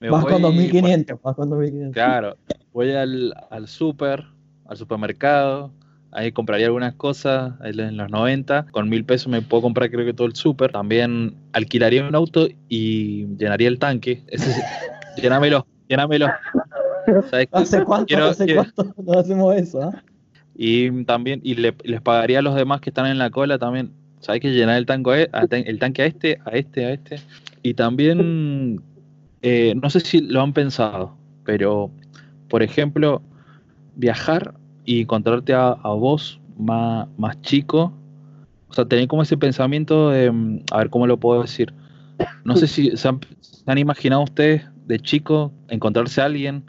me 0.00 0.10
Vas 0.10 0.22
voy 0.22 0.32
con 0.32 0.42
por- 0.42 0.50
2500, 0.52 1.22
vas 1.22 1.36
con 1.36 1.50
2500. 1.50 1.94
Claro, 1.94 2.36
voy 2.72 2.92
al, 2.92 3.34
al 3.50 3.66
super, 3.68 4.24
al 4.66 4.76
supermercado, 4.76 5.70
ahí 6.12 6.32
compraría 6.32 6.66
algunas 6.66 6.94
cosas 6.94 7.52
en 7.62 7.96
los 7.96 8.10
90, 8.10 8.66
con 8.72 8.88
mil 8.88 9.04
pesos 9.04 9.28
me 9.28 9.42
puedo 9.42 9.62
comprar 9.62 9.90
creo 9.90 10.04
que 10.04 10.12
todo 10.12 10.26
el 10.26 10.34
super, 10.34 10.72
también 10.72 11.34
alquilaría 11.52 12.06
un 12.06 12.14
auto 12.14 12.48
y 12.68 13.26
llenaría 13.36 13.68
el 13.68 13.78
tanque, 13.78 14.22
ese, 14.28 14.52
sí, 14.52 14.60
llénamelo, 15.22 15.66
llénamelo. 15.88 16.26
¿Sabes? 17.30 17.48
¿Hace 17.52 17.84
cuánto, 17.84 18.06
Quiero- 18.06 18.26
hace 18.26 18.44
quiero- 18.44 18.64
cuánto 18.74 19.02
no 19.02 19.18
hacemos 19.18 19.56
eso? 19.56 19.82
ah? 19.82 20.02
Y 20.54 21.04
también, 21.04 21.40
y 21.42 21.54
le- 21.54 21.74
les 21.84 22.00
pagaría 22.02 22.40
a 22.40 22.42
los 22.42 22.54
demás 22.54 22.80
que 22.80 22.90
están 22.90 23.06
en 23.06 23.18
la 23.18 23.30
cola 23.30 23.58
también. 23.58 23.92
¿Sabes 24.20 24.42
que 24.42 24.50
llenar 24.50 24.76
el, 24.76 24.84
tanco 24.86 25.12
a- 25.12 25.16
el 25.50 25.78
tanque 25.78 26.02
a 26.02 26.06
este, 26.06 26.38
a 26.44 26.50
este, 26.50 26.84
a 26.84 26.92
este? 26.92 27.20
Y 27.62 27.72
también, 27.74 28.82
eh, 29.42 29.74
no 29.80 29.88
sé 29.88 30.00
si 30.00 30.20
lo 30.20 30.42
han 30.42 30.52
pensado, 30.52 31.16
pero, 31.44 31.90
por 32.48 32.62
ejemplo, 32.62 33.22
viajar 33.96 34.54
y 34.90 35.02
encontrarte 35.02 35.54
a, 35.54 35.68
a 35.68 35.90
vos 35.90 36.40
más, 36.58 37.06
más 37.16 37.40
chico. 37.42 37.92
O 38.68 38.74
sea, 38.74 38.84
tener 38.86 39.06
como 39.06 39.22
ese 39.22 39.36
pensamiento 39.36 40.10
de, 40.10 40.32
mm, 40.32 40.64
a 40.72 40.78
ver 40.78 40.90
cómo 40.90 41.06
lo 41.06 41.16
puedo 41.16 41.42
decir. 41.42 41.72
No 42.44 42.56
sé 42.56 42.66
si 42.66 42.96
se 42.96 43.06
han, 43.08 43.20
se 43.38 43.70
han 43.70 43.78
imaginado 43.78 44.22
ustedes 44.22 44.64
de 44.86 44.98
chico 44.98 45.52
encontrarse 45.68 46.20
a 46.20 46.24
alguien 46.24 46.64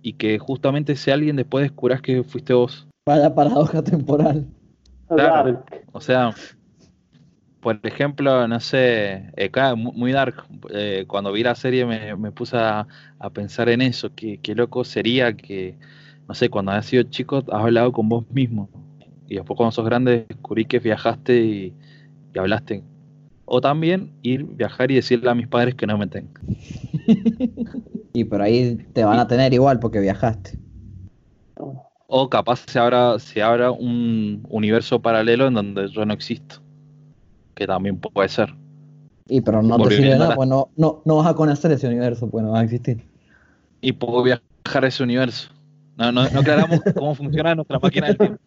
y 0.00 0.14
que 0.14 0.38
justamente 0.38 0.94
ese 0.94 1.12
alguien 1.12 1.36
después 1.36 1.62
descubras 1.62 2.00
que 2.00 2.24
fuiste 2.24 2.54
vos. 2.54 2.88
Vaya 3.06 3.34
paradoja 3.34 3.82
temporal. 3.84 4.46
Claro. 5.06 5.62
O 5.92 6.00
sea, 6.00 6.32
por 7.60 7.78
ejemplo, 7.82 8.48
no 8.48 8.60
sé, 8.60 9.30
eh, 9.36 9.50
muy 9.76 10.12
dark. 10.12 10.42
eh, 10.70 11.04
cuando 11.06 11.32
vi 11.32 11.42
la 11.42 11.54
serie 11.54 11.84
me, 11.84 12.16
me 12.16 12.32
puse 12.32 12.56
a, 12.56 12.86
a 13.18 13.30
pensar 13.30 13.68
en 13.68 13.82
eso. 13.82 14.10
Qué 14.14 14.54
loco 14.54 14.84
sería 14.84 15.36
que, 15.36 15.76
no 16.28 16.34
sé, 16.34 16.50
cuando 16.50 16.72
has 16.72 16.86
sido 16.86 17.04
chico 17.04 17.38
has 17.38 17.48
hablado 17.50 17.92
con 17.92 18.08
vos 18.08 18.24
mismo. 18.30 18.68
Y 19.28 19.36
después 19.36 19.56
cuando 19.56 19.72
sos 19.72 19.84
grande 19.86 20.26
descubrí 20.28 20.64
que 20.66 20.78
viajaste 20.78 21.40
y, 21.44 21.74
y 22.34 22.38
hablaste. 22.38 22.84
O 23.46 23.60
también 23.60 24.12
ir, 24.22 24.44
viajar 24.44 24.90
y 24.90 24.96
decirle 24.96 25.30
a 25.30 25.34
mis 25.34 25.48
padres 25.48 25.74
que 25.74 25.86
no 25.86 25.98
me 25.98 26.06
tengan. 26.06 26.34
Y 28.12 28.24
por 28.24 28.42
ahí 28.42 28.76
te 28.92 29.04
van 29.04 29.18
a 29.18 29.26
tener 29.28 29.52
igual 29.54 29.78
porque 29.80 30.00
viajaste. 30.00 30.58
O 32.10 32.28
capaz 32.30 32.64
se 32.66 32.78
abra, 32.78 33.18
se 33.18 33.42
abra 33.42 33.70
un 33.70 34.42
universo 34.48 35.00
paralelo 35.00 35.46
en 35.46 35.54
donde 35.54 35.88
yo 35.88 36.04
no 36.06 36.14
existo. 36.14 36.56
Que 37.54 37.66
también 37.66 37.98
puede 38.00 38.28
ser. 38.28 38.54
Y 39.28 39.40
pero 39.42 39.62
no 39.62 39.80
te 39.80 39.90
sirve 39.90 40.16
nada, 40.16 40.30
la- 40.30 40.36
pues 40.36 40.48
no, 40.48 40.70
no, 40.76 41.02
no 41.04 41.16
vas 41.16 41.26
a 41.26 41.34
conocer 41.34 41.70
ese 41.72 41.86
universo, 41.86 42.28
pues 42.30 42.44
no 42.44 42.52
va 42.52 42.60
a 42.60 42.64
existir. 42.64 43.04
y 43.80 43.92
puedo 43.92 44.22
viajar 44.22 44.84
a 44.84 44.88
ese 44.88 45.02
universo. 45.02 45.50
No, 45.98 46.12
no, 46.12 46.30
no 46.30 46.40
aclaramos 46.40 46.80
cómo 46.94 47.14
funciona 47.16 47.56
nuestra 47.56 47.80
máquina 47.80 48.06
del 48.06 48.16
tiempo. 48.16 48.38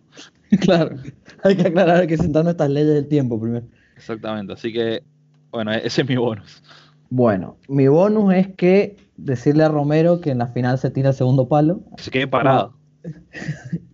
claro. 0.61 0.95
Hay 1.43 1.57
que 1.57 1.67
aclarar 1.67 2.07
que 2.07 2.15
sentar 2.15 2.45
nuestras 2.45 2.69
leyes 2.69 2.93
del 2.93 3.07
tiempo 3.09 3.39
primero. 3.39 3.65
Exactamente, 3.97 4.53
así 4.53 4.71
que, 4.71 5.03
bueno, 5.51 5.71
ese 5.73 6.01
es 6.01 6.07
mi 6.07 6.15
bonus. 6.15 6.63
Bueno, 7.09 7.57
mi 7.67 7.89
bonus 7.89 8.33
es 8.33 8.47
que 8.55 8.95
decirle 9.17 9.65
a 9.65 9.67
Romero 9.67 10.21
que 10.21 10.31
en 10.31 10.37
la 10.37 10.47
final 10.47 10.77
se 10.77 10.91
tira 10.91 11.09
el 11.09 11.15
segundo 11.15 11.49
palo. 11.49 11.81
Que 11.97 12.03
se 12.03 12.11
quede 12.11 12.27
parado. 12.27 12.73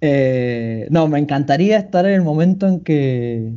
Eh, 0.00 0.88
no, 0.90 1.06
me 1.06 1.20
encantaría 1.20 1.78
estar 1.78 2.04
en 2.04 2.14
el 2.14 2.22
momento 2.22 2.66
en 2.66 2.80
que 2.80 3.52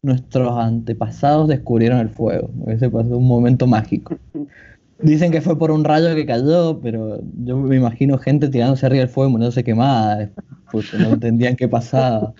nuestros 0.00 0.56
antepasados 0.56 1.48
descubrieron 1.48 1.98
el 1.98 2.10
fuego. 2.10 2.48
Ese 2.68 2.88
pasó 2.88 3.18
un 3.18 3.26
momento 3.26 3.66
mágico. 3.66 4.16
Dicen 5.02 5.32
que 5.32 5.40
fue 5.40 5.58
por 5.58 5.70
un 5.70 5.84
rayo 5.84 6.14
que 6.14 6.24
cayó, 6.26 6.80
pero 6.80 7.20
yo 7.44 7.56
me 7.56 7.76
imagino 7.76 8.18
gente 8.18 8.48
tirándose 8.48 8.86
arriba 8.86 9.00
del 9.00 9.08
fuego 9.08 9.30
y 9.30 9.32
muriéndose 9.32 9.64
quemada, 9.64 10.30
porque 10.70 10.96
no 10.98 11.10
entendían 11.14 11.56
qué 11.56 11.68
pasaba. 11.68 12.34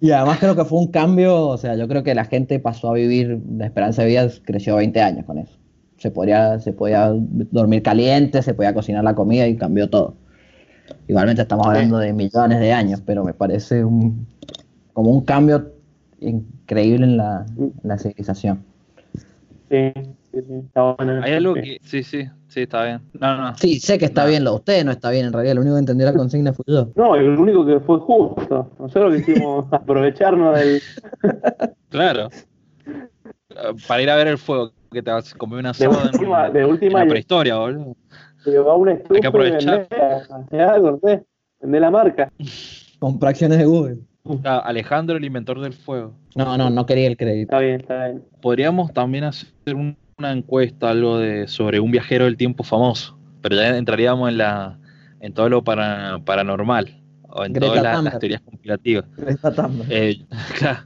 Y 0.00 0.10
además 0.10 0.38
creo 0.38 0.56
que 0.56 0.64
fue 0.64 0.78
un 0.78 0.88
cambio, 0.88 1.48
o 1.48 1.56
sea, 1.56 1.76
yo 1.76 1.86
creo 1.88 2.02
que 2.02 2.14
la 2.14 2.24
gente 2.24 2.58
pasó 2.58 2.90
a 2.90 2.94
vivir, 2.94 3.40
la 3.56 3.66
esperanza 3.66 4.02
de 4.02 4.08
vida 4.08 4.28
creció 4.44 4.76
20 4.76 5.00
años 5.00 5.24
con 5.24 5.38
eso. 5.38 5.56
Se 5.98 6.10
podía, 6.10 6.58
se 6.58 6.72
podía 6.72 7.12
dormir 7.50 7.82
caliente, 7.82 8.42
se 8.42 8.54
podía 8.54 8.74
cocinar 8.74 9.04
la 9.04 9.14
comida 9.14 9.46
y 9.46 9.56
cambió 9.56 9.88
todo. 9.88 10.16
Igualmente 11.08 11.42
estamos 11.42 11.66
hablando 11.66 11.98
de 11.98 12.12
millones 12.12 12.60
de 12.60 12.72
años, 12.72 13.02
pero 13.04 13.24
me 13.24 13.32
parece 13.32 13.84
un, 13.84 14.26
como 14.92 15.10
un 15.10 15.24
cambio 15.24 15.72
increíble 16.20 17.04
en 17.06 17.16
la, 17.16 17.46
en 17.58 17.72
la 17.82 17.98
civilización. 17.98 18.64
Sí, 19.70 19.92
está 20.38 20.92
bueno. 20.94 21.20
Hay 21.22 21.32
algo 21.32 21.54
Sí. 21.54 21.60
que. 21.62 21.78
Sí, 21.82 22.02
sí, 22.02 22.24
sí, 22.48 22.62
está 22.62 22.84
bien. 22.84 23.00
No, 23.20 23.36
no. 23.36 23.56
Sí, 23.56 23.78
sé 23.80 23.98
que 23.98 24.04
está 24.06 24.22
No. 24.24 24.28
bien 24.30 24.44
lo 24.44 24.50
de 24.50 24.56
usted, 24.56 24.84
no 24.84 24.92
está 24.92 25.10
bien 25.10 25.26
en 25.26 25.32
realidad, 25.32 25.54
lo 25.54 25.60
único 25.62 25.76
que 25.76 25.80
entendió 25.80 26.06
la 26.06 26.14
consigna 26.14 26.52
fui 26.52 26.64
yo. 26.68 26.88
No, 26.96 27.14
el 27.16 27.28
único 27.38 27.64
que 27.66 27.80
fue 27.80 27.98
justo. 28.00 28.70
Nosotros 28.78 29.16
quisimos 29.22 29.66
aprovecharnos 29.72 30.58
del. 30.58 30.80
Claro. 31.88 32.28
para 33.86 34.02
ir 34.02 34.10
a 34.10 34.16
ver 34.16 34.28
el 34.28 34.38
fuego, 34.38 34.72
que 34.90 35.02
te 35.02 35.10
vas 35.10 35.32
a 35.32 35.38
comer 35.38 35.60
una 35.60 35.72
De 35.72 35.86
asado 35.86 36.00
en, 36.00 36.06
última, 36.14 36.50
de 36.50 36.60
en 36.60 36.66
última 36.66 37.00
la 37.04 37.08
prehistoria, 37.08 37.56
boludo. 37.56 37.96
lleva 38.44 38.74
una 38.76 38.92
estufa 38.92 39.14
Hay 39.14 39.20
que 39.20 39.26
aprovechar. 39.26 39.88
vendé 41.60 41.80
la 41.80 41.90
marca. 41.90 42.30
Compra 42.98 43.30
acciones 43.30 43.58
de 43.58 43.64
Google. 43.64 43.98
Ah, 44.44 44.58
Alejandro, 44.64 45.16
el 45.18 45.24
inventor 45.24 45.60
del 45.60 45.72
fuego. 45.74 46.14
No, 46.34 46.56
no, 46.56 46.70
no 46.70 46.86
quería 46.86 47.06
el 47.08 47.16
crédito. 47.16 47.52
Está 47.54 47.58
bien, 47.60 47.80
está 47.80 48.06
bien. 48.06 48.24
Podríamos 48.40 48.92
también 48.92 49.24
hacer 49.24 49.48
un- 49.74 49.96
una 50.18 50.32
encuesta, 50.32 50.90
algo 50.90 51.18
de 51.18 51.48
sobre 51.48 51.80
un 51.80 51.90
viajero 51.90 52.24
del 52.24 52.36
tiempo 52.36 52.62
famoso, 52.64 53.18
pero 53.42 53.56
ya 53.56 53.76
entraríamos 53.76 54.28
en 54.28 54.38
la 54.38 54.78
en 55.20 55.32
todo 55.32 55.48
lo 55.48 55.64
para- 55.64 56.18
paranormal 56.24 57.00
o 57.22 57.44
en 57.44 57.52
Greta 57.54 57.66
todas 57.68 57.82
las- 57.82 57.94
Thunberg. 57.96 58.12
las 58.14 58.80
teorías. 58.80 59.04
Greta 59.16 59.52
Thunberg. 59.54 59.90
Eh, 59.92 60.24
claro, 60.58 60.80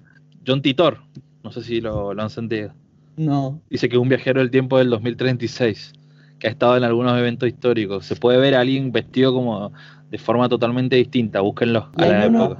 John 0.47 0.63
Titor, 0.63 0.99
no 1.43 1.51
sé 1.53 1.63
si 1.63 1.81
lo, 1.81 2.15
lo 2.15 2.23
han 2.23 2.31
sentido. 2.31 2.73
No. 3.17 3.61
Dice 3.69 3.89
que 3.89 3.97
es 3.97 4.03
un 4.03 4.09
viajero 4.09 4.41
del 4.41 4.51
tiempo 4.51 4.79
del 4.79 4.91
2036, 4.91 5.93
que 6.39 6.47
ha 6.47 6.51
estado 6.51 6.77
en 6.77 6.85
algunos 6.85 7.19
eventos 7.19 7.49
históricos. 7.49 8.07
Se 8.07 8.15
puede 8.15 8.39
ver 8.39 8.55
a 8.55 8.61
alguien 8.61 8.93
vestido 8.93 9.33
como 9.35 9.73
de 10.09 10.19
forma 10.19 10.49
totalmente 10.49 10.95
distinta, 10.97 11.41
búsquenlo 11.41 11.91
Y 11.99 12.03
a 12.03 12.07
la 12.09 12.25
época. 12.27 12.59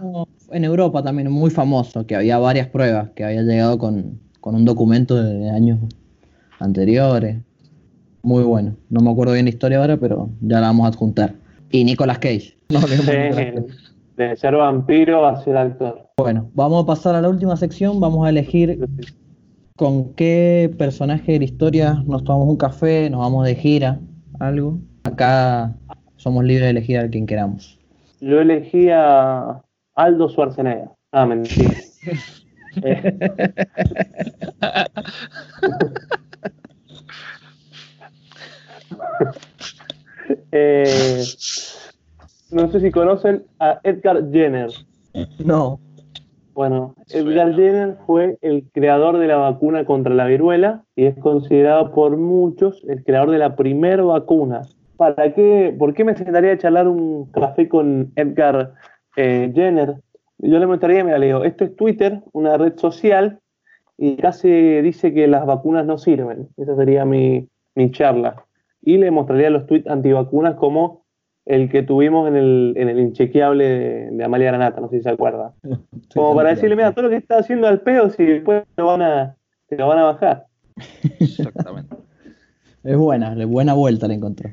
en 0.51 0.65
Europa 0.65 1.03
también 1.03 1.31
muy 1.31 1.51
famoso, 1.51 2.05
que 2.07 2.17
había 2.17 2.39
varias 2.39 2.67
pruebas, 2.67 3.11
que 3.15 3.25
había 3.25 3.43
llegado 3.43 3.79
con, 3.79 4.19
con 4.41 4.57
un 4.57 4.65
documento 4.65 5.15
de 5.15 5.49
años 5.51 5.79
anteriores. 6.59 7.39
Muy 8.23 8.43
bueno. 8.45 8.77
No 8.91 9.01
me 9.01 9.11
acuerdo 9.11 9.33
bien 9.33 9.47
la 9.47 9.51
historia 9.51 9.79
ahora, 9.79 9.97
pero 9.97 10.31
ya 10.41 10.61
la 10.61 10.69
vamos 10.69 10.87
a 10.87 10.89
adjuntar. 10.89 11.35
Y 11.71 11.85
Nicolas 11.85 12.19
Cage. 12.19 12.57
No 12.71 12.81
de. 12.81 13.65
Sí, 14.19 14.25
ser 14.37 14.57
vampiro 14.57 15.25
a 15.25 15.43
ser 15.43 15.57
actor. 15.57 16.11
Bueno, 16.19 16.51
vamos 16.53 16.83
a 16.83 16.87
pasar 16.87 17.15
a 17.15 17.23
la 17.23 17.29
última 17.29 17.57
sección. 17.57 18.01
Vamos 18.01 18.27
a 18.27 18.31
elegir 18.31 18.79
con 19.77 20.13
qué 20.15 20.75
personaje 20.77 21.33
de 21.33 21.39
la 21.39 21.45
historia 21.45 22.03
nos 22.05 22.25
tomamos 22.25 22.49
un 22.49 22.57
café, 22.57 23.09
nos 23.09 23.21
vamos 23.21 23.47
de 23.47 23.55
gira, 23.55 24.01
algo. 24.41 24.81
Acá 25.05 25.73
somos 26.17 26.45
libres 26.45 26.65
de 26.65 26.71
elegir 26.71 26.99
a 26.99 27.09
quien 27.09 27.27
queramos. 27.27 27.79
Yo 28.21 28.41
elegí 28.41 28.89
a 28.91 29.63
Aldo 29.95 30.29
Schwarzenegger. 30.29 30.91
Ah, 31.13 31.27
mentira. 31.27 31.71
Eh, 32.83 33.19
eh, 40.53 41.25
no 42.51 42.71
sé 42.71 42.81
si 42.81 42.91
conocen 42.91 43.45
a 43.59 43.81
Edgar 43.83 44.31
Jenner. 44.31 44.71
No. 45.45 45.81
Bueno. 46.55 46.95
Edgar 47.11 47.55
Jenner 47.55 47.97
fue 48.07 48.39
el 48.43 48.65
creador 48.73 49.19
de 49.19 49.29
la 49.29 49.37
vacuna 49.37 49.85
contra 49.85 50.15
la 50.15 50.27
viruela 50.27 50.83
y 50.97 51.05
es 51.05 51.17
considerado 51.19 51.93
por 51.93 52.17
muchos 52.17 52.85
el 52.89 53.05
creador 53.05 53.31
de 53.31 53.39
la 53.39 53.55
primera 53.55 54.03
vacuna. 54.03 54.63
¿Para 54.97 55.33
qué? 55.35 55.75
¿Por 55.79 55.95
qué 55.95 56.05
me 56.05 56.17
sentaría 56.17 56.53
a 56.53 56.59
charlar 56.59 56.89
un 56.89 57.27
café 57.31 57.69
con 57.69 58.11
Edgar 58.17 58.75
eh, 59.17 59.53
Jenner? 59.55 60.03
Yo 60.39 60.59
le 60.59 60.67
mostraría, 60.67 61.05
mira, 61.05 61.19
le 61.19 61.27
digo, 61.27 61.45
esto 61.45 61.65
es 61.65 61.77
Twitter, 61.77 62.21
una 62.33 62.57
red 62.57 62.77
social, 62.77 63.41
y 63.97 64.17
casi 64.17 64.49
dice 64.81 65.13
que 65.13 65.27
las 65.27 65.47
vacunas 65.47 65.85
no 65.85 65.99
sirven. 65.99 66.49
Esa 66.57 66.77
sería 66.77 67.05
mi, 67.05 67.49
mi 67.75 67.91
charla. 67.91 68.45
Y 68.89 68.97
le 68.97 69.11
mostraría 69.11 69.51
los 69.51 69.67
tweets 69.67 69.87
antivacunas 69.87 70.55
como 70.55 71.05
el 71.45 71.69
que 71.69 71.83
tuvimos 71.83 72.27
en 72.27 72.37
el, 72.37 72.73
en 72.75 72.89
el 72.89 72.99
inchequeable 72.99 73.69
de, 73.69 74.11
de 74.13 74.25
Amalia 74.25 74.47
Granata, 74.47 74.81
no 74.81 74.89
sé 74.89 74.97
si 74.97 75.03
se 75.03 75.11
acuerda. 75.11 75.53
Como 76.15 76.35
para 76.35 76.49
decirle, 76.49 76.75
mira, 76.75 76.93
todo 76.93 77.03
lo 77.03 77.11
que 77.11 77.17
está 77.17 77.37
haciendo 77.37 77.67
al 77.67 77.83
pedo, 77.83 78.09
si 78.09 78.25
después 78.25 78.65
lo 78.79 78.87
van 78.87 79.03
a, 79.03 79.37
te 79.67 79.77
lo 79.77 79.89
van 79.89 79.99
a 79.99 80.05
bajar. 80.05 80.47
Exactamente. 81.21 81.97
Es 82.83 82.97
buena, 82.97 83.35
buena 83.45 83.75
vuelta 83.75 84.09
le 84.09 84.15
encontró. 84.15 84.49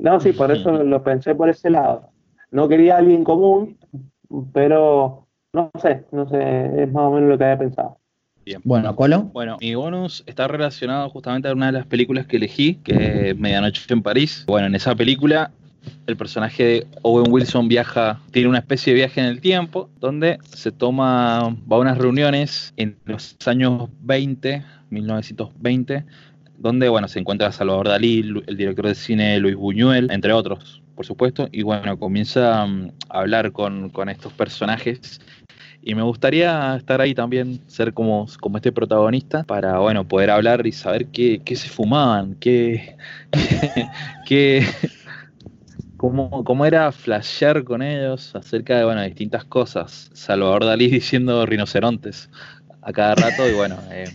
No, 0.00 0.18
sí, 0.18 0.32
por 0.32 0.50
eso 0.50 0.72
lo 0.82 1.04
pensé 1.04 1.36
por 1.36 1.48
ese 1.48 1.70
lado. 1.70 2.08
No 2.50 2.66
quería 2.68 2.96
a 2.96 2.98
alguien 2.98 3.22
común, 3.22 3.78
pero 4.52 5.28
no 5.52 5.70
sé, 5.80 6.04
no 6.10 6.28
sé, 6.28 6.82
es 6.82 6.92
más 6.92 7.04
o 7.04 7.12
menos 7.12 7.30
lo 7.30 7.38
que 7.38 7.44
había 7.44 7.58
pensado. 7.58 7.98
Bien. 8.44 8.60
Bueno, 8.64 8.94
Colo. 8.94 9.30
Bueno, 9.32 9.56
mi 9.60 9.74
bonus 9.74 10.22
está 10.26 10.48
relacionado 10.48 11.08
justamente 11.10 11.48
a 11.48 11.52
una 11.52 11.66
de 11.66 11.72
las 11.72 11.86
películas 11.86 12.26
que 12.26 12.36
elegí, 12.36 12.74
que 12.76 13.30
es 13.30 13.38
Medianoche 13.38 13.82
en 13.88 14.02
París. 14.02 14.44
Bueno, 14.46 14.66
en 14.66 14.74
esa 14.74 14.94
película 14.94 15.50
el 16.06 16.16
personaje 16.16 16.64
de 16.64 16.86
Owen 17.02 17.32
Wilson 17.32 17.68
viaja, 17.68 18.20
tiene 18.30 18.48
una 18.48 18.58
especie 18.58 18.92
de 18.92 19.00
viaje 19.00 19.20
en 19.20 19.26
el 19.26 19.40
tiempo, 19.40 19.90
donde 20.00 20.38
se 20.44 20.72
toma, 20.72 21.56
va 21.70 21.76
a 21.76 21.80
unas 21.80 21.98
reuniones 21.98 22.72
en 22.76 22.96
los 23.04 23.36
años 23.46 23.88
20, 24.02 24.62
1920, 24.90 26.04
donde, 26.58 26.88
bueno, 26.88 27.08
se 27.08 27.18
encuentra 27.18 27.52
Salvador 27.52 27.88
Dalí, 27.88 28.20
el 28.46 28.56
director 28.56 28.86
de 28.86 28.94
cine 28.94 29.38
Luis 29.38 29.56
Buñuel, 29.56 30.10
entre 30.10 30.32
otros, 30.32 30.82
por 30.94 31.04
supuesto, 31.04 31.48
y 31.50 31.62
bueno, 31.62 31.98
comienza 31.98 32.66
mm, 32.66 32.92
a 33.08 33.20
hablar 33.20 33.52
con, 33.52 33.90
con 33.90 34.08
estos 34.08 34.32
personajes 34.32 35.20
y 35.84 35.94
me 35.94 36.02
gustaría 36.02 36.76
estar 36.76 37.00
ahí 37.00 37.14
también, 37.14 37.60
ser 37.68 37.92
como, 37.94 38.26
como 38.40 38.56
este 38.58 38.72
protagonista, 38.72 39.44
para 39.44 39.78
bueno, 39.80 40.06
poder 40.08 40.30
hablar 40.30 40.66
y 40.66 40.72
saber 40.72 41.08
qué, 41.08 41.42
qué 41.44 41.56
se 41.56 41.68
fumaban, 41.68 42.36
qué, 42.36 42.96
qué, 44.24 44.66
cómo, 45.96 46.44
cómo 46.44 46.66
era 46.66 46.90
flashear 46.92 47.64
con 47.64 47.82
ellos 47.82 48.34
acerca 48.34 48.78
de 48.78 48.84
bueno, 48.84 49.02
distintas 49.02 49.44
cosas. 49.44 50.10
Salvador 50.12 50.64
Dalí 50.64 50.88
diciendo 50.90 51.44
rinocerontes 51.46 52.30
a 52.82 52.92
cada 52.92 53.14
rato, 53.14 53.48
y 53.48 53.52
bueno, 53.52 53.84
eh, 53.90 54.12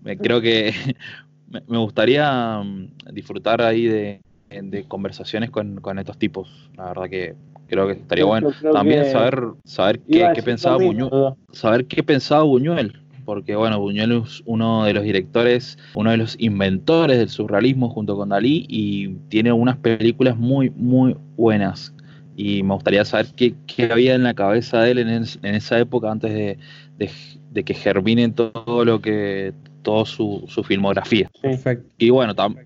me- 0.00 0.20
creo 0.20 0.40
que 0.40 0.72
me, 1.48 1.62
me 1.68 1.78
gustaría 1.78 2.58
mm, 2.62 2.88
disfrutar 3.12 3.62
ahí 3.62 3.86
de, 3.86 4.22
de 4.50 4.84
conversaciones 4.88 5.50
con, 5.50 5.80
con 5.80 5.98
estos 5.98 6.18
tipos. 6.18 6.70
La 6.76 6.86
verdad 6.86 7.08
que 7.10 7.36
creo 7.66 7.86
que 7.86 7.92
estaría 7.94 8.24
bueno. 8.24 8.48
También 8.72 9.02
que 9.04 9.10
saber, 9.10 9.40
saber 9.64 10.00
qué, 10.00 10.42
pensaba 10.42 10.76
Buñuel 10.76 11.10
saber 11.52 11.86
qué 11.86 12.02
pensaba 12.02 12.42
Buñuel, 12.42 13.00
porque 13.24 13.56
bueno, 13.56 13.80
Buñuel 13.80 14.12
es 14.24 14.42
uno 14.46 14.84
de 14.84 14.92
los 14.94 15.02
directores, 15.04 15.78
uno 15.94 16.10
de 16.10 16.16
los 16.16 16.36
inventores 16.38 17.18
del 17.18 17.28
surrealismo 17.28 17.90
junto 17.90 18.16
con 18.16 18.28
Dalí 18.28 18.66
y 18.68 19.08
tiene 19.28 19.52
unas 19.52 19.76
películas 19.78 20.36
muy, 20.36 20.70
muy 20.70 21.16
buenas. 21.36 21.92
Y 22.36 22.62
me 22.62 22.74
gustaría 22.74 23.04
saber 23.04 23.26
qué, 23.34 23.54
qué 23.66 23.84
había 23.90 24.14
en 24.14 24.22
la 24.22 24.34
cabeza 24.34 24.82
de 24.82 24.90
él 24.90 24.98
en, 24.98 25.08
es- 25.08 25.38
en 25.42 25.54
esa 25.54 25.78
época 25.78 26.10
antes 26.10 26.32
de, 26.34 26.58
de- 26.98 27.10
de 27.50 27.64
que 27.64 27.72
germine 27.72 28.28
todo 28.30 28.84
lo 28.84 29.00
que, 29.00 29.54
toda 29.80 30.04
su, 30.04 30.44
su 30.46 30.62
filmografía. 30.62 31.30
Sí. 31.34 31.40
Perfecto. 31.42 31.88
Y 31.96 32.10
bueno, 32.10 32.34
tam- 32.34 32.58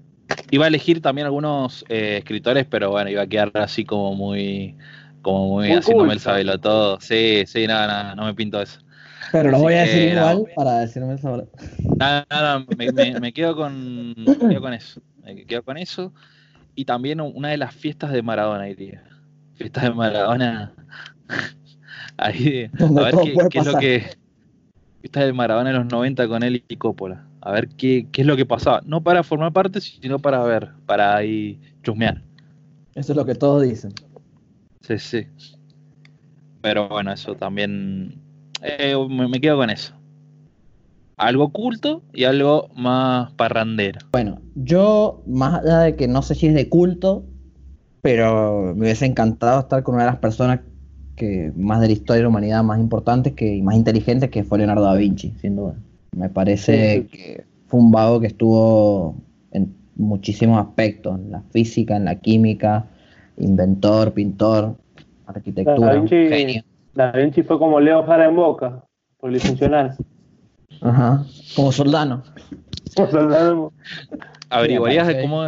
iba 0.51 0.65
a 0.65 0.69
elegir 0.69 1.01
también 1.03 1.27
algunos 1.27 1.85
eh, 1.89 2.19
escritores, 2.19 2.67
pero 2.67 2.91
bueno, 2.91 3.11
iba 3.11 3.23
a 3.23 3.27
quedar 3.27 3.51
así 3.55 3.85
como 3.85 4.15
muy, 4.15 4.77
como 5.23 5.49
muy, 5.49 5.69
Muy 5.69 5.77
haciéndome 5.77 6.13
el 6.15 6.21
sabelo 6.21 6.59
todo. 6.61 7.01
Sí, 7.01 7.45
sí, 7.47 7.67
nada, 7.67 7.87
nada, 7.87 8.15
no 8.15 8.25
me 8.27 8.35
pinto 8.35 8.61
eso. 8.61 8.81
Pero 9.33 9.51
lo 9.51 9.57
Así 9.57 9.63
voy 9.63 9.75
a 9.75 9.81
que, 9.81 9.83
decir 9.83 10.13
nada. 10.15 10.33
igual 10.33 10.45
para 10.55 10.79
decirme 10.81 11.15
eso. 11.15 11.49
Nada, 11.99 12.27
nada, 12.31 12.67
me, 12.77 12.91
me- 12.93 13.17
me 13.17 13.33
quedo 13.33 13.55
con, 13.57 14.15
me 14.15 14.49
quedo 14.49 14.61
con 14.63 14.73
eso. 14.75 15.01
Me 15.23 15.45
quedo 15.47 15.63
con 15.63 15.77
eso. 15.77 16.13
Y 16.75 16.85
también 16.87 17.21
una 17.21 17.51
de 17.51 17.59
las 17.59 17.75
fiestas 17.75 18.13
de 18.13 18.23
Maradona, 18.23 18.65
diría. 18.65 19.05
Fiestas 19.57 19.85
de 19.85 19.91
Maradona. 19.93 20.75
Ahí, 22.17 22.71
a 22.95 23.03
ver 23.03 23.13
todo 23.13 23.21
qué, 23.21 23.41
qué 23.49 23.59
es 23.59 23.65
lo 23.65 23.77
que. 23.77 24.17
Fiestas 25.03 25.27
de 25.27 25.33
Maradona 25.35 25.71
en 25.71 25.77
los 25.77 25.87
90 25.87 26.29
con 26.29 26.43
él 26.43 26.65
y 26.69 26.77
Coppola. 26.77 27.27
A 27.43 27.53
ver 27.53 27.69
qué, 27.69 28.07
qué 28.13 28.21
es 28.21 28.27
lo 28.27 28.37
que 28.37 28.47
pasaba. 28.47 28.83
No 28.85 29.03
para 29.03 29.23
formar 29.23 29.53
parte, 29.53 29.81
sino 29.81 30.19
para 30.19 30.43
ver, 30.43 30.71
para 30.87 31.17
ahí 31.17 31.59
chusmear. 31.83 32.23
Eso 32.95 33.13
es 33.13 33.17
lo 33.17 33.25
que 33.25 33.35
todos 33.35 33.63
dicen. 33.63 33.93
Sí, 34.83 34.99
sí. 34.99 35.27
Pero 36.63 36.89
bueno, 36.89 37.13
eso 37.13 37.35
también. 37.37 38.21
eh, 38.63 38.95
me, 39.09 39.29
me 39.29 39.41
quedo 39.41 39.57
con 39.57 39.71
eso. 39.71 39.95
Algo 41.17 41.45
oculto 41.45 42.03
y 42.13 42.25
algo 42.25 42.69
más 42.75 43.31
parrandero. 43.33 44.01
Bueno, 44.13 44.41
yo, 44.55 45.23
más 45.27 45.63
allá 45.63 45.81
de 45.81 45.97
que 45.97 46.09
no 46.09 46.23
sé 46.23 46.35
si 46.35 46.47
es 46.47 46.55
de 46.55 46.69
culto, 46.69 47.25
pero 48.03 48.75
me 48.75 48.83
hubiese 48.87 49.07
encantado 49.07 49.61
estar 49.61 49.83
con 49.83 49.95
una 49.97 50.05
de 50.05 50.11
las 50.11 50.21
personas 50.21 50.61
que 51.17 51.53
más 51.57 51.81
de 51.83 51.89
la 51.89 51.93
historia 51.93 52.19
de 52.19 52.23
la 52.23 52.29
humanidad 52.31 52.65
más 52.65 52.81
importantes 52.81 53.35
que, 53.35 53.55
y 53.55 53.63
más 53.63 53.77
inteligentes 53.77 54.31
que 54.31 54.45
fue 54.45 54.59
Leonardo 54.59 54.85
da 54.85 54.95
Vinci, 54.95 55.35
sin 55.41 55.57
duda. 55.57 55.75
Me 56.17 56.29
parece 56.29 56.95
Sí, 56.95 57.01
sí. 57.03 57.17
que 57.17 57.45
fue 57.67 57.81
un 57.81 57.91
vago 57.93 58.21
que 58.21 58.27
estuvo 58.29 59.15
en 59.53 59.75
muchísimos 59.97 60.59
aspectos, 60.67 61.19
en 61.19 61.31
la 61.31 61.43
física, 61.51 61.97
en 61.97 62.05
la 62.05 62.17
química, 62.17 62.87
inventor, 63.39 64.13
pintor, 64.13 64.77
arquitectura, 65.27 65.95
Da 65.95 66.01
un 66.01 66.07
Vinci- 66.09 66.29
genio. 66.29 66.63
Da 66.95 67.13
Vinci 67.13 67.43
fue 67.43 67.59
como 67.59 67.79
Leo 67.81 68.03
Jara 68.05 68.27
en 68.27 68.37
Boca, 68.37 68.85
polifuncional. 69.19 69.97
Ajá, 70.83 71.25
como 71.55 71.71
Soldano. 71.73 72.23
¿Averiguarías 74.49 75.07
de 75.07 75.21
cómo 75.23 75.45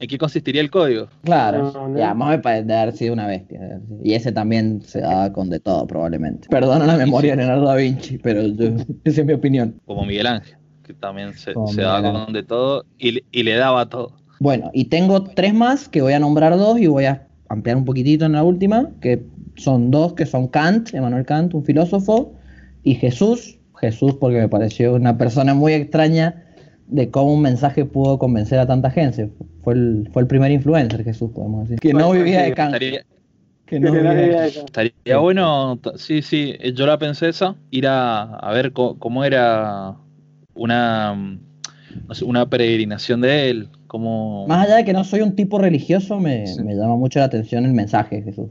en 0.00 0.08
qué 0.08 0.18
consistiría 0.18 0.60
el 0.62 0.70
código. 0.70 1.08
Claro, 1.22 1.70
No, 1.72 1.88
no. 1.88 1.98
ya, 1.98 2.14
más 2.14 2.30
me 2.30 2.38
parece 2.38 2.72
haber 2.74 2.96
sido 2.96 3.12
una 3.12 3.26
bestia. 3.26 3.80
Y 4.02 4.14
ese 4.14 4.32
también 4.32 4.80
se 4.82 5.00
daba 5.02 5.32
con 5.32 5.50
de 5.50 5.60
todo, 5.60 5.86
probablemente. 5.86 6.48
Perdona 6.48 6.86
la 6.86 6.96
memoria 6.96 7.32
de 7.32 7.36
Leonardo 7.38 7.66
da 7.66 7.76
Vinci, 7.76 8.18
pero 8.18 8.42
yo- 8.46 8.70
esa 9.04 9.20
es 9.20 9.26
mi 9.26 9.34
opinión. 9.34 9.74
Como 9.84 10.04
Miguel 10.06 10.26
Ángel, 10.26 10.56
que 10.82 10.94
también 10.94 11.34
se, 11.34 11.52
se 11.66 11.82
daba 11.82 12.02
con 12.24 12.32
de 12.32 12.42
todo 12.42 12.84
y, 12.98 13.12
le- 13.12 13.24
y 13.30 13.42
le 13.42 13.54
daba 13.56 13.88
todo. 13.88 14.16
Bueno, 14.40 14.70
y 14.72 14.86
tengo 14.86 15.22
tres 15.22 15.52
más 15.52 15.88
que 15.88 16.00
voy 16.00 16.14
a 16.14 16.18
nombrar 16.18 16.56
dos 16.56 16.78
y 16.80 16.86
voy 16.86 17.04
a 17.04 17.28
ampliar 17.50 17.76
un 17.76 17.84
poquitito 17.84 18.24
en 18.24 18.32
la 18.32 18.42
última, 18.42 18.88
que 19.02 19.22
son 19.56 19.90
dos, 19.90 20.14
que 20.14 20.24
son 20.24 20.48
Kant, 20.48 20.94
Emmanuel 20.94 21.26
Kant, 21.26 21.52
un 21.52 21.62
filósofo, 21.64 22.32
y 22.82 22.94
Jesús, 22.94 23.58
Jesús 23.78 24.14
porque 24.18 24.38
me 24.38 24.48
pareció 24.48 24.94
una 24.94 25.18
persona 25.18 25.52
muy 25.52 25.74
extraña 25.74 26.44
de 26.90 27.10
cómo 27.10 27.32
un 27.34 27.42
mensaje 27.42 27.84
pudo 27.84 28.18
convencer 28.18 28.58
a 28.58 28.66
tanta 28.66 28.90
gente. 28.90 29.30
Fue 29.62 29.74
el, 29.74 30.08
fue 30.12 30.22
el 30.22 30.28
primer 30.28 30.50
influencer, 30.50 31.04
Jesús, 31.04 31.30
podemos 31.34 31.62
decir. 31.64 31.78
Que 31.78 31.92
no 31.94 32.10
vivía 32.12 32.42
de 32.42 32.52
Kant. 32.54 32.74
Estaría, 32.74 33.02
Que 33.66 33.78
no 33.80 33.92
vivía 33.92 34.12
de 34.12 34.46
estaría 34.48 35.18
bueno, 35.18 35.78
sí, 35.96 36.22
sí, 36.22 36.54
eh, 36.58 36.72
yo 36.72 36.86
la 36.86 36.98
pensé 36.98 37.28
esa, 37.28 37.54
ir 37.70 37.86
a, 37.86 38.22
a 38.36 38.52
ver 38.52 38.72
cómo 38.72 39.24
era 39.24 39.94
una, 40.54 41.14
no 41.14 42.14
sé, 42.14 42.24
una 42.24 42.48
peregrinación 42.48 43.20
de 43.20 43.50
él, 43.50 43.68
cómo... 43.86 44.46
Más 44.48 44.66
allá 44.66 44.76
de 44.76 44.84
que 44.84 44.92
no 44.92 45.04
soy 45.04 45.20
un 45.20 45.34
tipo 45.36 45.58
religioso, 45.58 46.18
me, 46.18 46.46
Sí. 46.46 46.62
me 46.62 46.74
llama 46.74 46.96
mucho 46.96 47.18
la 47.20 47.26
atención 47.26 47.64
el 47.64 47.72
mensaje 47.72 48.16
de 48.16 48.22
Jesús. 48.22 48.50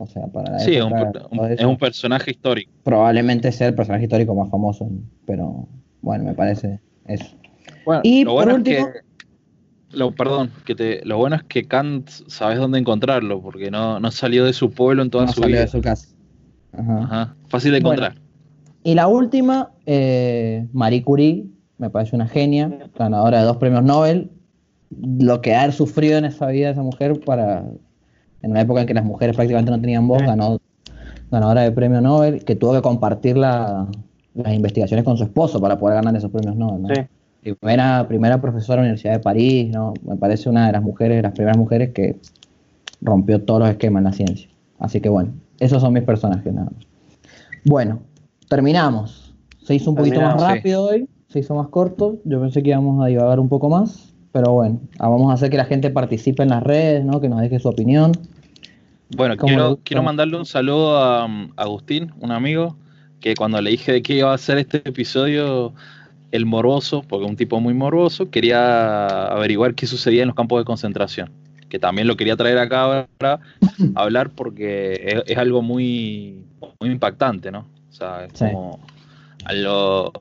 O 0.00 0.06
sea, 0.06 0.26
para 0.28 0.58
Sí, 0.60 0.76
un, 0.80 0.92
un- 0.92 1.50
es 1.50 1.64
un 1.64 1.76
personaje 1.76 2.30
histórico. 2.30 2.70
probablemente 2.84 3.50
sea 3.50 3.66
el 3.68 3.74
personaje 3.74 4.04
histórico 4.04 4.34
más 4.34 4.48
famoso, 4.50 4.88
pero 5.26 5.66
bueno, 6.02 6.22
me 6.24 6.34
parece 6.34 6.78
eso. 7.06 7.34
Bueno, 7.88 8.02
Y 8.04 8.22
lo 8.24 8.32
por 8.32 8.44
bueno 8.44 8.54
último- 8.56 8.86
es 8.86 8.86
que, 8.92 9.96
lo, 9.96 10.10
perdón, 10.10 10.50
que 10.66 10.74
te, 10.74 11.02
lo 11.06 11.16
bueno 11.16 11.36
es 11.36 11.42
que 11.44 11.64
Kant 11.64 12.06
sabes 12.26 12.58
dónde 12.58 12.78
encontrarlo, 12.78 13.40
porque 13.40 13.70
no, 13.70 13.98
no 13.98 14.10
salió 14.10 14.44
de 14.44 14.52
su 14.52 14.70
pueblo 14.70 15.02
en 15.02 15.08
toda 15.08 15.24
No 15.24 15.32
su 15.32 15.40
salió 15.40 15.54
vida. 15.54 15.60
de 15.64 15.68
su 15.68 15.80
casa. 15.80 16.08
Ajá. 16.74 16.98
Ajá, 17.04 17.36
Fácil 17.48 17.72
de 17.72 17.80
Bueno. 17.80 18.02
encontrar. 18.02 18.22
Y 18.84 18.94
la 18.94 19.08
última, 19.08 19.70
eh, 19.86 20.66
Marie 20.74 21.02
Curie, 21.02 21.46
me 21.78 21.88
parece 21.88 22.14
una 22.14 22.28
genia, 22.28 22.70
ganadora 22.98 23.38
de 23.38 23.44
dos 23.46 23.56
premios 23.56 23.82
Nobel. 23.82 24.30
Lo 25.18 25.40
que 25.40 25.54
ha 25.54 25.72
sufrido 25.72 26.18
en 26.18 26.26
esa 26.26 26.48
vida 26.48 26.68
esa 26.68 26.82
mujer 26.82 27.18
para, 27.24 27.64
en 28.42 28.50
una 28.50 28.60
época 28.60 28.82
en 28.82 28.86
que 28.86 28.92
las 28.92 29.04
mujeres 29.06 29.34
prácticamente 29.34 29.70
no 29.70 29.80
tenían 29.80 30.06
voz, 30.06 30.20
ganó 30.22 30.58
ganadora 31.30 31.62
de 31.62 31.72
premio 31.72 32.02
Nobel, 32.02 32.44
que 32.44 32.54
tuvo 32.54 32.74
que 32.74 32.82
compartir 32.82 33.38
la- 33.38 33.86
las 34.34 34.52
investigaciones 34.52 35.06
con 35.06 35.16
su 35.16 35.24
esposo 35.24 35.58
para 35.58 35.78
poder 35.78 35.96
ganar 35.96 36.14
esos 36.14 36.30
premios 36.30 36.54
Nobel. 36.54 36.82
¿no? 36.82 36.94
Sí. 36.94 37.00
Primera, 37.42 38.06
primera 38.08 38.40
profesora 38.40 38.82
de 38.82 38.88
la 38.88 38.90
Universidad 38.90 39.12
de 39.14 39.20
París, 39.20 39.70
¿no? 39.70 39.94
me 40.02 40.16
parece 40.16 40.48
una 40.48 40.66
de 40.66 40.72
las 40.72 40.82
mujeres, 40.82 41.22
las 41.22 41.32
primeras 41.32 41.56
mujeres 41.56 41.92
que 41.92 42.16
rompió 43.00 43.42
todos 43.42 43.60
los 43.60 43.70
esquemas 43.70 44.00
en 44.00 44.04
la 44.04 44.12
ciencia. 44.12 44.48
Así 44.78 45.00
que 45.00 45.08
bueno, 45.08 45.32
esos 45.60 45.80
son 45.80 45.92
mis 45.92 46.02
personajes 46.02 46.52
nada 46.52 46.70
más. 46.74 46.86
Bueno, 47.64 48.00
terminamos. 48.48 49.34
Se 49.62 49.74
hizo 49.74 49.90
un 49.90 49.96
poquito 49.96 50.20
más 50.20 50.40
sí. 50.40 50.46
rápido 50.46 50.84
hoy, 50.84 51.08
se 51.28 51.40
hizo 51.40 51.54
más 51.54 51.68
corto. 51.68 52.16
Yo 52.24 52.40
pensé 52.40 52.62
que 52.62 52.70
íbamos 52.70 53.02
a 53.04 53.06
divagar 53.08 53.38
un 53.40 53.48
poco 53.48 53.68
más, 53.68 54.14
pero 54.32 54.52
bueno, 54.52 54.80
ah, 54.98 55.08
vamos 55.08 55.30
a 55.30 55.34
hacer 55.34 55.50
que 55.50 55.56
la 55.56 55.64
gente 55.64 55.90
participe 55.90 56.42
en 56.42 56.50
las 56.50 56.62
redes, 56.62 57.04
¿no? 57.04 57.20
que 57.20 57.28
nos 57.28 57.40
deje 57.40 57.58
su 57.58 57.68
opinión. 57.68 58.12
Bueno, 59.16 59.36
¿Cómo 59.36 59.50
le 59.50 59.56
quiero, 59.56 59.78
quiero 59.84 60.02
mandarle 60.02 60.36
un 60.36 60.46
saludo 60.46 60.98
a 60.98 61.24
um, 61.24 61.50
Agustín, 61.56 62.12
un 62.20 62.30
amigo, 62.30 62.76
que 63.20 63.34
cuando 63.34 63.60
le 63.60 63.70
dije 63.70 63.92
de 63.92 64.02
qué 64.02 64.16
iba 64.16 64.32
a 64.32 64.38
ser 64.38 64.58
este 64.58 64.78
episodio, 64.84 65.72
el 66.30 66.44
morboso, 66.46 67.02
porque 67.08 67.24
es 67.24 67.30
un 67.30 67.36
tipo 67.36 67.60
muy 67.60 67.74
morboso, 67.74 68.30
quería 68.30 69.06
averiguar 69.28 69.74
qué 69.74 69.86
sucedía 69.86 70.22
en 70.22 70.28
los 70.28 70.36
campos 70.36 70.60
de 70.60 70.64
concentración. 70.64 71.30
Que 71.68 71.78
también 71.78 72.06
lo 72.08 72.16
quería 72.16 72.36
traer 72.36 72.58
acá 72.58 72.80
ahora 72.82 73.08
a 73.24 73.38
hablar 74.02 74.30
porque 74.30 74.94
es, 75.04 75.22
es 75.32 75.38
algo 75.38 75.60
muy, 75.62 76.44
muy 76.80 76.90
impactante, 76.90 77.50
¿no? 77.50 77.66
O 77.90 77.92
sea, 77.92 78.24
es 78.24 78.32
Sí. 78.38 78.44
como 78.52 78.80
algo 79.44 80.12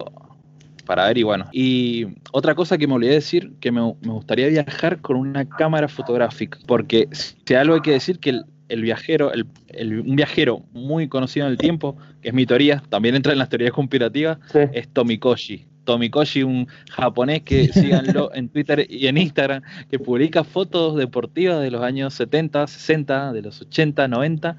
para 0.85 1.07
ver 1.07 1.17
y 1.17 1.23
bueno. 1.23 1.45
Y 1.51 2.05
otra 2.31 2.55
cosa 2.55 2.77
que 2.77 2.87
me 2.87 2.93
olvidé 2.93 3.13
decir, 3.13 3.53
que 3.59 3.71
me, 3.71 3.81
me 4.01 4.11
gustaría 4.13 4.47
viajar 4.47 4.99
con 5.01 5.17
una 5.17 5.47
cámara 5.47 5.87
fotográfica, 5.89 6.59
porque 6.65 7.09
si 7.11 7.53
algo 7.55 7.75
hay 7.75 7.81
que 7.81 7.91
decir 7.91 8.19
que 8.19 8.29
el, 8.29 8.45
el 8.69 8.81
viajero, 8.81 9.33
el, 9.33 9.45
el- 9.69 9.99
un 10.01 10.15
viajero 10.15 10.63
muy 10.71 11.07
conocido 11.09 11.45
en 11.45 11.51
el 11.53 11.57
tiempo, 11.57 11.97
que 12.21 12.29
es 12.29 12.33
mi 12.33 12.45
teoría, 12.45 12.81
también 12.89 13.15
entra 13.15 13.33
en 13.33 13.39
las 13.39 13.49
teorías 13.49 13.71
conspirativas, 13.73 14.37
Sí. 14.51 14.59
es 14.71 14.87
Tomikoshi. 14.89 15.65
Tomikoshi, 15.87 16.43
un 16.43 16.67
japonés 16.91 17.41
que 17.41 17.67
síganlo 17.73 18.29
en 18.35 18.49
Twitter 18.49 18.85
y 18.87 19.07
en 19.07 19.17
Instagram, 19.17 19.63
que 19.89 19.97
publica 19.97 20.43
fotos 20.43 20.95
deportivas 20.97 21.61
de 21.61 21.71
los 21.71 21.81
años 21.81 22.13
70, 22.13 22.67
60, 22.67 23.33
de 23.33 23.41
los 23.41 23.61
80, 23.61 24.07
90. 24.07 24.55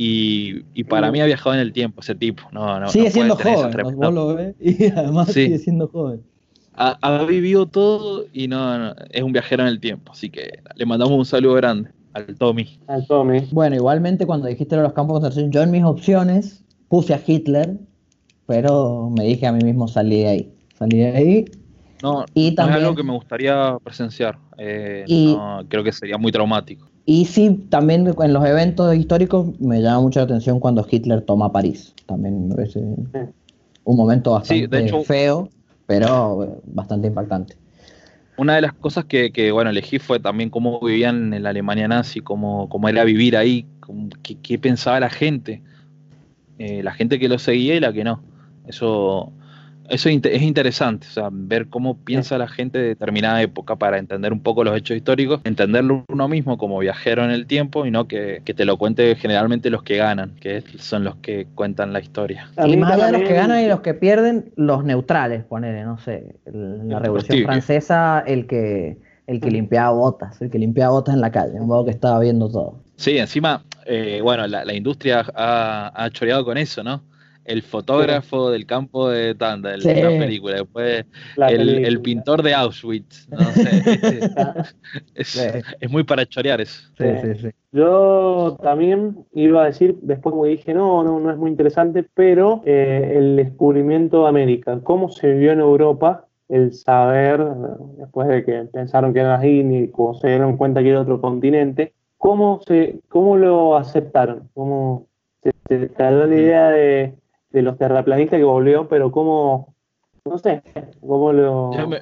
Y, 0.00 0.62
y 0.74 0.84
para 0.84 1.10
mí 1.10 1.20
ha 1.20 1.26
viajado 1.26 1.54
en 1.54 1.60
el 1.60 1.72
tiempo 1.72 2.02
ese 2.02 2.14
tipo. 2.14 2.44
No, 2.52 2.78
no, 2.78 2.88
sigue 2.88 3.06
no 3.06 3.10
siendo 3.10 3.36
tener 3.36 3.54
esa 3.54 3.62
joven, 3.62 3.70
¿no? 3.70 3.82
tremenda- 3.82 4.06
vos 4.06 4.14
lo 4.14 4.34
ves, 4.36 4.54
y 4.60 4.84
además 4.92 5.26
Sí. 5.32 5.44
sigue 5.46 5.58
siendo 5.58 5.88
joven. 5.88 6.22
ha, 6.74 6.96
ha 7.02 7.24
vivido 7.24 7.66
todo 7.66 8.26
y 8.32 8.46
no, 8.46 8.78
no, 8.78 8.94
es 9.10 9.22
un 9.24 9.32
viajero 9.32 9.64
en 9.64 9.68
el 9.70 9.80
tiempo. 9.80 10.12
Así 10.12 10.30
que 10.30 10.60
le 10.76 10.86
mandamos 10.86 11.18
un 11.18 11.24
saludo 11.24 11.54
grande 11.54 11.90
al 12.12 12.36
Tommy. 12.36 12.78
Al 12.86 13.06
Tommy. 13.08 13.40
Bueno, 13.50 13.74
igualmente 13.74 14.24
cuando 14.26 14.46
dijiste 14.46 14.76
lo 14.76 14.82
de 14.82 14.88
los 14.88 14.94
campos 14.94 15.16
de 15.20 15.22
concentración, 15.26 15.50
yo 15.52 15.62
en 15.62 15.70
mis 15.72 15.82
opciones 15.84 16.62
puse 16.88 17.12
a 17.14 17.20
Hitler, 17.26 17.76
pero 18.46 19.10
me 19.16 19.24
dije 19.24 19.46
a 19.48 19.52
mí 19.52 19.64
mismo 19.64 19.88
salí 19.88 20.18
de 20.20 20.28
ahí. 20.28 20.52
Salí 20.78 20.98
de 20.98 21.06
ahí 21.16 21.44
No, 22.02 22.24
Y 22.34 22.54
no 22.56 22.68
es 22.68 22.74
algo 22.74 22.94
que 22.94 23.02
me 23.02 23.12
gustaría 23.12 23.76
presenciar. 23.82 24.38
eh, 24.56 25.04
Y- 25.08 25.34
no, 25.34 25.62
creo 25.68 25.82
que 25.82 25.90
sería 25.92 26.16
muy 26.16 26.30
traumático. 26.30 26.86
Y 27.04 27.24
sí, 27.24 27.66
también 27.70 28.06
en 28.06 28.32
los 28.32 28.44
eventos 28.46 28.94
históricos 28.94 29.58
me 29.60 29.80
llama 29.80 30.02
mucho 30.02 30.20
la 30.20 30.24
atención 30.24 30.60
cuando 30.60 30.86
Hitler 30.88 31.22
toma 31.22 31.50
París. 31.50 31.94
También 32.06 32.50
parece 32.50 32.80
un 32.80 33.96
momento 33.96 34.30
Sí, 34.44 34.66
bastante 34.66 34.68
de 34.68 34.86
hecho- 34.86 35.02
feo, 35.04 35.48
pero 35.86 36.44
eh, 36.44 36.50
bastante 36.66 37.08
impactante. 37.08 37.56
Una 38.36 38.54
de 38.56 38.60
las 38.60 38.74
cosas 38.74 39.04
que, 39.06 39.32
que, 39.32 39.50
bueno, 39.50 39.70
elegí 39.70 39.98
fue 39.98 40.20
también 40.20 40.50
cómo 40.50 40.78
vivían 40.80 41.32
en 41.34 41.42
la 41.42 41.48
Alemania 41.50 41.88
nazi, 41.88 42.20
cómo, 42.20 42.68
cómo 42.68 42.88
era 42.88 43.02
vivir 43.02 43.36
ahí, 43.36 43.66
cómo- 43.80 44.10
qué, 44.22 44.36
qué 44.36 44.58
pensaba 44.58 45.00
la 45.00 45.10
gente, 45.10 45.62
eh, 46.58 46.82
la 46.84 46.92
gente 46.92 47.18
que 47.18 47.28
lo 47.28 47.38
seguía 47.38 47.74
y 47.74 47.80
la 47.80 47.92
que 47.92 48.04
no. 48.04 48.20
Eso, 48.66 49.32
eso 49.88 50.08
es 50.08 50.14
inte- 50.14 50.34
es 50.34 50.42
interesante, 50.42 51.06
o 51.08 51.10
sea, 51.10 51.28
ver 51.32 51.68
cómo 51.68 51.98
piensa 51.98 52.38
la 52.38 52.48
gente 52.48 52.78
de 52.78 52.88
determinada 52.88 53.40
época 53.42 53.76
para 53.76 53.98
entender 53.98 54.32
un 54.32 54.40
poco 54.42 54.64
los 54.64 54.76
hechos 54.76 54.96
históricos, 54.96 55.40
entenderlo 55.44 56.04
uno 56.08 56.28
mismo 56.28 56.58
como 56.58 56.78
viajero 56.78 57.24
en 57.24 57.30
el 57.30 57.46
tiempo 57.46 57.86
y 57.86 57.90
no 57.90 58.06
que, 58.06 58.42
que 58.44 58.54
te 58.54 58.64
lo 58.64 58.76
cuente 58.76 59.14
generalmente 59.16 59.70
los 59.70 59.82
que 59.82 59.96
ganan, 59.96 60.36
que 60.40 60.62
son 60.78 61.04
los 61.04 61.16
que 61.16 61.46
cuentan 61.54 61.92
la 61.92 62.00
historia. 62.00 62.48
Y 62.66 62.76
más 62.76 62.92
allá 62.92 63.06
de 63.06 63.12
los 63.12 63.22
que 63.22 63.34
ganan 63.34 63.60
y 63.62 63.66
los 63.68 63.80
que 63.80 63.94
pierden, 63.94 64.52
los 64.56 64.84
neutrales, 64.84 65.44
ponele, 65.44 65.84
no 65.84 65.98
sé, 65.98 66.36
la 66.44 66.98
Revolución. 66.98 67.44
Francesa, 67.44 68.20
el 68.26 68.46
que, 68.46 68.98
el 69.26 69.40
que 69.40 69.50
limpiaba 69.50 69.90
botas, 69.90 70.40
el 70.42 70.50
que 70.50 70.58
limpiaba 70.58 70.92
botas 70.92 71.14
en 71.14 71.20
la 71.20 71.30
calle, 71.32 71.60
un 71.60 71.66
modo 71.66 71.84
que 71.84 71.90
estaba 71.90 72.18
viendo 72.20 72.48
todo. 72.50 72.80
Sí, 72.96 73.16
encima, 73.18 73.62
eh, 73.86 74.20
bueno, 74.22 74.46
la, 74.46 74.64
la 74.64 74.74
industria 74.74 75.24
ha, 75.34 75.92
ha 75.94 76.10
choreado 76.10 76.44
con 76.44 76.58
eso, 76.58 76.82
¿no? 76.82 77.02
El 77.48 77.62
fotógrafo 77.62 78.50
del 78.50 78.66
campo 78.66 79.08
de 79.08 79.34
Tanda, 79.34 79.72
el- 79.74 79.80
Sí. 79.82 79.94
la 79.94 80.08
película, 80.10 80.56
después 80.56 81.06
La 81.36 81.48
el, 81.48 81.56
película. 81.58 81.88
el 81.88 82.00
pintor 82.02 82.42
de 82.42 82.54
Auschwitz, 82.54 83.28
no 83.30 83.38
sé, 83.38 83.70
este, 84.02 84.20
es, 85.14 85.28
Sí. 85.28 85.40
es 85.80 85.90
muy 85.90 86.04
para 86.04 86.26
chorear 86.26 86.60
eso. 86.60 86.82
Sí, 86.98 87.04
Sí. 87.22 87.34
sí. 87.40 87.48
Yo 87.72 88.56
también 88.62 89.24
iba 89.34 89.62
a 89.62 89.66
decir, 89.66 89.96
después 90.02 90.32
como 90.32 90.44
dije, 90.44 90.74
no, 90.74 91.02
no, 91.04 91.20
no 91.20 91.30
es 91.30 91.36
muy 91.38 91.50
interesante, 91.50 92.04
pero 92.14 92.62
eh, 92.66 93.14
el 93.16 93.36
descubrimiento 93.36 94.22
de 94.24 94.28
América, 94.28 94.78
cómo 94.82 95.08
se 95.08 95.32
vivió 95.32 95.52
en 95.52 95.60
Europa, 95.60 96.26
el 96.48 96.72
saber, 96.72 97.44
después 97.98 98.28
de 98.28 98.44
que 98.44 98.52
pensaron 98.72 99.12
que 99.12 99.20
era 99.20 99.36
las 99.36 99.44
Indias 99.44 99.90
y 99.90 100.18
se 100.20 100.28
dieron 100.28 100.56
cuenta 100.56 100.82
que 100.82 100.90
era 100.90 101.00
otro 101.02 101.20
continente, 101.20 101.92
cómo, 102.16 102.60
se, 102.66 103.00
cómo 103.08 103.36
lo 103.36 103.76
aceptaron, 103.76 104.48
cómo 104.54 105.06
se, 105.42 105.52
se 105.68 105.90
la 105.98 106.26
idea 106.34 106.70
de, 106.70 107.14
de 107.50 107.62
los 107.62 107.78
terraplanistas 107.78 108.38
que 108.38 108.44
volvió, 108.44 108.88
pero 108.88 109.10
cómo, 109.10 109.74
no 110.24 110.38
sé, 110.38 110.62
cómo 111.00 111.32
lo... 111.32 111.72
Yo 111.76 111.88
me, 111.88 112.00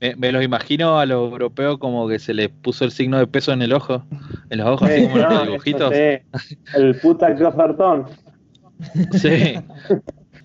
me- 0.00 0.16
me 0.16 0.30
los 0.32 0.44
imagino 0.44 0.98
a 0.98 1.06
los 1.06 1.30
europeos 1.32 1.78
como 1.78 2.06
que 2.08 2.18
se 2.18 2.32
les 2.34 2.48
puso 2.48 2.84
el 2.84 2.90
signo 2.92 3.18
de 3.18 3.26
peso 3.26 3.52
en 3.52 3.62
el 3.62 3.72
ojo, 3.72 4.04
en 4.50 4.58
los 4.58 4.66
ojos, 4.68 4.88
así 4.88 5.00
Sí, 5.00 5.06
como 5.08 5.16
en 5.16 5.22
no, 5.22 5.30
los 5.30 5.46
dibujitos. 5.46 5.94
sí, 5.94 6.58
el 6.76 6.96
puta 7.00 7.34
que 7.34 7.44
ofertón. 7.44 8.06
Sí. 9.12 9.54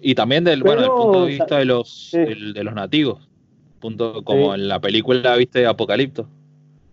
Y 0.01 0.15
también 0.15 0.43
del, 0.43 0.63
bueno, 0.63 0.81
del 0.81 0.91
punto 0.91 1.25
de 1.25 1.27
vista 1.31 1.57
de 1.59 1.65
los, 1.65 2.09
sí. 2.11 2.17
de 2.17 2.63
los 2.63 2.73
nativos, 2.73 3.29
punto 3.79 4.23
como 4.23 4.53
en 4.55 4.67
la 4.67 4.79
película, 4.81 5.35
viste, 5.35 5.65
Apocalipto. 5.65 6.27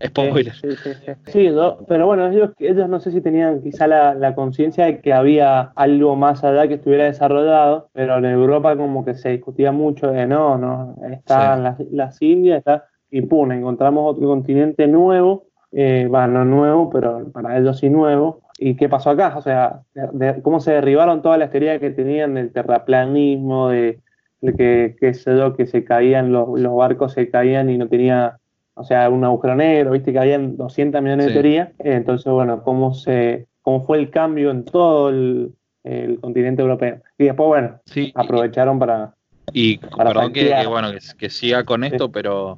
Spoiler. 0.07 0.53
Sí, 0.53 0.75
sí, 0.75 0.91
sí. 1.05 1.11
Sí, 1.27 1.49
no, 1.49 1.77
pero 1.87 2.05
bueno, 2.07 2.27
ellos, 2.27 2.51
ellos 2.59 2.89
no 2.89 2.99
sé 2.99 3.11
si 3.11 3.21
tenían 3.21 3.61
quizá 3.61 3.87
la, 3.87 4.13
la 4.13 4.33
conciencia 4.35 4.85
de 4.85 4.99
que 5.01 5.13
había 5.13 5.71
algo 5.75 6.15
más 6.15 6.43
allá 6.43 6.67
que 6.67 6.75
estuviera 6.75 7.05
desarrollado, 7.05 7.89
pero 7.93 8.17
en 8.17 8.25
Europa 8.25 8.75
como 8.75 9.05
que 9.05 9.13
se 9.13 9.29
discutía 9.29 9.71
mucho 9.71 10.11
de 10.11 10.25
no, 10.27 10.57
no, 10.57 10.95
están 11.11 11.63
las, 11.63 11.79
las 11.91 12.21
Indias, 12.21 12.59
está, 12.59 12.85
y 13.09 13.21
pum, 13.21 13.51
encontramos 13.51 14.15
otro 14.15 14.27
continente 14.27 14.87
nuevo, 14.87 15.45
eh, 15.71 16.07
bueno, 16.09 16.27
no 16.27 16.45
nuevo, 16.45 16.89
pero 16.89 17.29
para 17.31 17.57
ellos 17.57 17.79
sí 17.79 17.89
nuevo. 17.89 18.41
¿Y 18.57 18.75
qué 18.75 18.87
pasó 18.89 19.09
acá? 19.09 19.35
O 19.37 19.41
sea, 19.41 19.81
de- 19.93 20.33
de- 20.33 20.41
cómo 20.41 20.59
se 20.59 20.71
derribaron 20.73 21.21
todas 21.21 21.39
las 21.39 21.49
teorías 21.49 21.79
que 21.79 21.89
tenían 21.91 22.35
del 22.35 22.51
terraplanismo, 22.53 23.69
de, 23.69 23.99
de 24.41 24.95
que, 24.99 25.13
sé 25.13 25.35
yo, 25.37 25.55
que 25.55 25.65
se 25.65 25.83
caían, 25.83 26.31
los, 26.31 26.59
los 26.59 26.75
barcos 26.75 27.13
se 27.13 27.29
caían 27.29 27.69
y 27.69 27.77
no 27.77 27.87
tenía, 27.87 28.37
o 28.73 28.83
sea, 28.83 29.09
un 29.09 29.23
agujero 29.23 29.55
negro, 29.55 29.91
viste 29.91 30.11
que 30.13 30.19
habían 30.19 30.57
200 30.57 31.01
millones 31.01 31.25
de 31.27 31.31
Sí. 31.31 31.33
teorías. 31.33 31.69
Eh, 31.79 31.93
Entonces, 31.95 32.31
bueno, 32.31 32.63
cómo 32.63 32.93
se 32.93 33.47
cómo 33.63 33.81
fue 33.81 33.99
el 33.99 34.09
cambio 34.09 34.49
en 34.49 34.65
todo 34.65 35.09
el, 35.09 35.53
el 35.83 36.19
continente 36.19 36.61
europeo. 36.63 37.01
Y 37.17 37.25
después, 37.25 37.47
bueno, 37.47 37.79
Sí, 37.85 38.11
aprovecharon 38.15 38.79
para... 38.79 39.13
Y 39.53 39.77
Para 39.77 40.11
perdón 40.11 40.33
que, 40.33 40.65
bueno 40.67 40.91
que, 40.91 40.99
que 41.17 41.29
siga 41.29 41.63
con 41.63 41.83
esto, 41.83 42.11
pero 42.11 42.57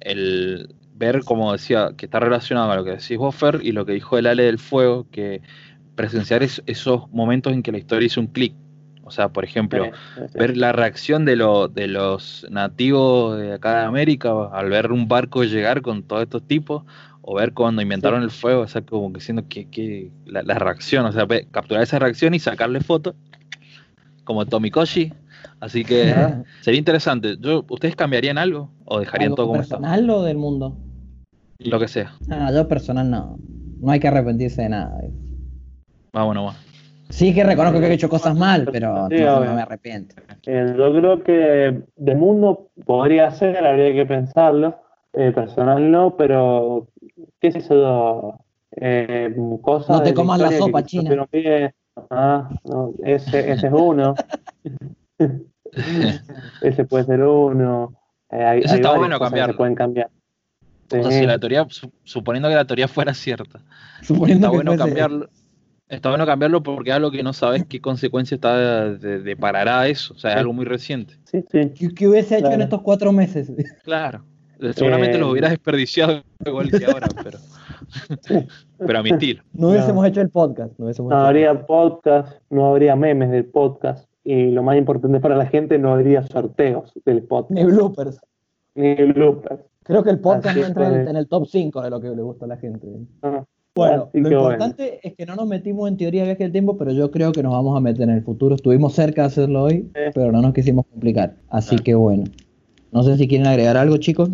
el 0.00 0.74
ver, 0.94 1.24
como 1.24 1.52
decía, 1.52 1.90
que 1.96 2.06
está 2.06 2.20
relacionado 2.20 2.70
a 2.70 2.76
lo 2.76 2.84
que 2.84 2.92
decís 2.92 3.18
vos, 3.18 3.34
Fer, 3.34 3.60
y 3.62 3.72
lo 3.72 3.84
que 3.84 3.92
dijo 3.92 4.16
el 4.18 4.26
Ale 4.26 4.44
del 4.44 4.58
Fuego, 4.58 5.06
que 5.10 5.40
presenciar 5.94 6.42
es- 6.42 6.62
esos 6.66 7.10
momentos 7.10 7.52
en 7.52 7.62
que 7.62 7.72
la 7.72 7.78
historia 7.78 8.06
hizo 8.06 8.20
un 8.20 8.28
clic. 8.28 8.54
O 9.10 9.12
sea, 9.12 9.28
por 9.28 9.44
ejemplo, 9.44 9.90
ver 10.34 10.56
la 10.56 10.70
reacción 10.72 11.24
de, 11.24 11.34
lo- 11.34 11.66
de 11.68 11.88
los 11.88 12.46
nativos 12.48 13.36
de 13.38 13.54
acá 13.54 13.80
de 13.80 13.84
América 13.86 14.30
al 14.52 14.70
ver 14.70 14.92
un 14.92 15.08
barco 15.08 15.42
llegar 15.42 15.82
con 15.82 16.04
todos 16.04 16.22
estos 16.22 16.46
tipos, 16.46 16.84
o 17.22 17.34
ver 17.34 17.52
cuando 17.52 17.82
inventaron 17.82 18.22
el 18.22 18.30
fuego, 18.30 18.62
o 18.62 18.68
sea, 18.68 18.82
como 18.82 19.12
que 19.12 19.20
siendo 19.20 19.48
que, 19.48 19.68
que 19.68 20.12
la, 20.26 20.42
la 20.44 20.54
reacción, 20.60 21.04
o 21.06 21.12
sea, 21.12 21.26
capturar 21.50 21.82
esa 21.82 21.98
reacción 21.98 22.34
y 22.34 22.38
sacarle 22.38 22.80
fotos, 22.80 23.14
como 24.24 24.46
Tomikoshi. 24.46 25.12
Así 25.58 25.84
que 25.84 26.14
sería 26.60 26.78
interesante. 26.78 27.36
Yo, 27.38 27.64
¿Ustedes 27.68 27.96
cambiarían 27.96 28.38
algo 28.38 28.70
o 28.84 29.00
dejarían 29.00 29.24
¿Algo 29.32 29.36
todo 29.36 29.46
como 29.48 29.60
está? 29.60 29.76
personal 29.76 30.10
o 30.10 30.22
del 30.22 30.36
mundo? 30.36 30.76
Lo 31.58 31.78
que 31.78 31.88
sea. 31.88 32.12
Ah, 32.30 32.50
yo 32.54 32.66
personal 32.68 33.10
no. 33.10 33.38
No 33.80 33.90
hay 33.90 34.00
que 34.00 34.08
arrepentirse 34.08 34.62
de 34.62 34.68
nada. 34.70 35.00
Vámonos, 36.12 36.48
va. 36.48 36.69
Sí 37.10 37.34
que 37.34 37.44
reconozco 37.44 37.80
que 37.80 37.86
he 37.86 37.92
hecho 37.92 38.08
cosas 38.08 38.36
mal, 38.36 38.68
pero 38.72 39.08
Sí, 39.10 39.16
no, 39.20 39.40
me 39.40 39.62
arrepiento. 39.62 40.14
Eh, 40.46 40.74
yo 40.76 40.92
creo 40.92 41.22
que 41.22 41.82
del 41.96 42.16
mundo 42.16 42.70
podría 42.86 43.30
ser, 43.32 43.64
habría 43.66 43.92
que 43.92 44.06
pensarlo. 44.06 44.76
Eh, 45.12 45.32
personal 45.32 45.90
no, 45.90 46.16
pero 46.16 46.86
qué 47.40 47.50
sé 47.50 47.60
yo, 47.68 48.38
eh, 48.76 49.34
cosas 49.60 49.88
No 49.90 49.98
te 49.98 50.04
de 50.04 50.10
la 50.10 50.14
comas 50.14 50.40
la 50.40 50.52
sopa, 50.52 50.84
China. 50.84 51.26
Ah, 52.10 52.48
no, 52.64 52.92
ese, 53.04 53.50
ese 53.50 53.66
es 53.66 53.72
uno. 53.72 54.14
ese 56.62 56.84
puede 56.84 57.04
ser 57.04 57.22
uno. 57.22 57.92
Eh, 58.30 58.44
hay, 58.44 58.60
Ese 58.60 58.74
hay 58.74 58.76
está 58.80 58.96
bueno 58.96 59.18
se 59.18 59.54
pueden 59.54 59.74
cambiar. 59.74 60.10
O 60.92 61.02
sea, 61.02 61.10
Sí. 61.10 61.18
si 61.20 61.26
la 61.26 61.38
teoría, 61.38 61.66
su- 61.68 61.92
suponiendo 62.04 62.48
que 62.48 62.54
la 62.54 62.64
teoría 62.64 62.88
fuera 62.88 63.14
cierta, 63.14 63.60
Suponiendo 64.02 64.46
está 64.46 64.50
que 64.50 64.56
bueno 64.56 64.72
fuese- 64.72 64.84
cambiarlo. 64.84 65.28
Está 65.90 66.08
bueno 66.10 66.24
cambiarlo 66.24 66.62
porque 66.62 66.90
es 66.90 66.96
algo 66.96 67.10
que 67.10 67.22
no 67.22 67.32
sabes 67.32 67.64
qué 67.66 67.80
consecuencia 67.80 68.36
está 68.36 68.56
de, 68.56 68.98
de- 68.98 69.20
deparará 69.20 69.88
eso. 69.88 70.14
O 70.14 70.18
sea, 70.18 70.30
es 70.30 70.34
Sí. 70.36 70.40
algo 70.40 70.52
muy 70.52 70.64
reciente. 70.64 71.14
Sí, 71.24 71.44
sí. 71.50 71.70
¿Qué, 71.76 71.88
qué 71.94 72.08
hubiese 72.08 72.38
hecho 72.38 72.50
en 72.52 72.62
estos 72.62 72.80
cuatro 72.82 73.12
meses? 73.12 73.50
Claro. 73.84 74.24
Seguramente 74.74 75.16
Eh, 75.16 75.18
los 75.20 75.30
hubieras 75.32 75.50
desperdiciado 75.50 76.22
igual 76.46 76.70
que 76.70 76.84
ahora, 76.84 77.08
pero. 77.24 77.38
pero 78.78 78.98
a 78.98 79.02
mi 79.02 79.10
estilo. 79.10 79.42
No 79.54 79.70
hubiésemos 79.70 80.06
hecho 80.06 80.20
el 80.20 80.28
podcast. 80.30 80.78
No, 80.78 80.84
hubiésemos 80.84 81.10
No 81.10 81.16
hecho 81.16 81.22
el 81.22 81.26
habría 81.48 81.66
podcast, 81.66 82.38
no 82.50 82.66
habría 82.66 82.94
memes 82.94 83.30
del 83.30 83.46
podcast. 83.46 84.08
Y 84.22 84.50
lo 84.50 84.62
más 84.62 84.76
importante 84.76 85.18
para 85.18 85.34
la 85.36 85.46
gente, 85.46 85.78
no 85.78 85.92
habría 85.94 86.22
sorteos 86.26 86.92
del 87.06 87.22
podcast, 87.22 87.52
Ni 87.58 87.64
bloopers. 87.64 88.20
ni 88.74 88.94
bloopers. 88.94 89.62
Creo 89.82 90.04
que 90.04 90.10
el 90.10 90.20
podcast 90.20 90.48
Así 90.48 90.60
no 90.60 90.66
entra 90.66 90.88
en 90.88 90.94
el, 90.94 91.02
fue. 91.04 91.10
en 91.10 91.16
el 91.16 91.26
top 91.26 91.46
5 91.46 91.80
de 91.80 91.90
lo 91.90 92.00
que 92.00 92.08
le 92.10 92.22
gusta 92.22 92.44
a 92.44 92.48
la 92.48 92.56
gente. 92.58 92.86
Ah, 93.22 93.42
Bueno, 93.74 94.08
así 94.08 94.20
lo 94.20 94.30
importante 94.30 95.00
es 95.06 95.14
que 95.14 95.24
no 95.26 95.36
nos 95.36 95.46
metimos 95.46 95.88
en 95.88 95.96
teoría 95.96 96.22
de 96.22 96.28
viaje 96.28 96.42
del 96.42 96.52
tiempo, 96.52 96.76
pero 96.76 96.92
yo 96.92 97.10
creo 97.10 97.30
que 97.32 97.42
nos 97.42 97.52
vamos 97.52 97.76
a 97.76 97.80
meter 97.80 98.02
en 98.02 98.16
el 98.16 98.22
futuro. 98.22 98.56
Estuvimos 98.56 98.94
cerca 98.94 99.22
de 99.22 99.26
hacerlo 99.28 99.62
hoy, 99.62 99.88
pero 100.14 100.32
no 100.32 100.42
nos 100.42 100.52
quisimos 100.52 100.86
complicar. 100.86 101.36
Así 101.48 101.70
Claro. 101.70 101.84
que 101.84 101.94
bueno. 101.94 102.24
No 102.92 103.04
sé 103.04 103.16
si 103.16 103.28
quieren 103.28 103.46
agregar 103.46 103.76
algo, 103.76 103.96
chicos. 103.98 104.30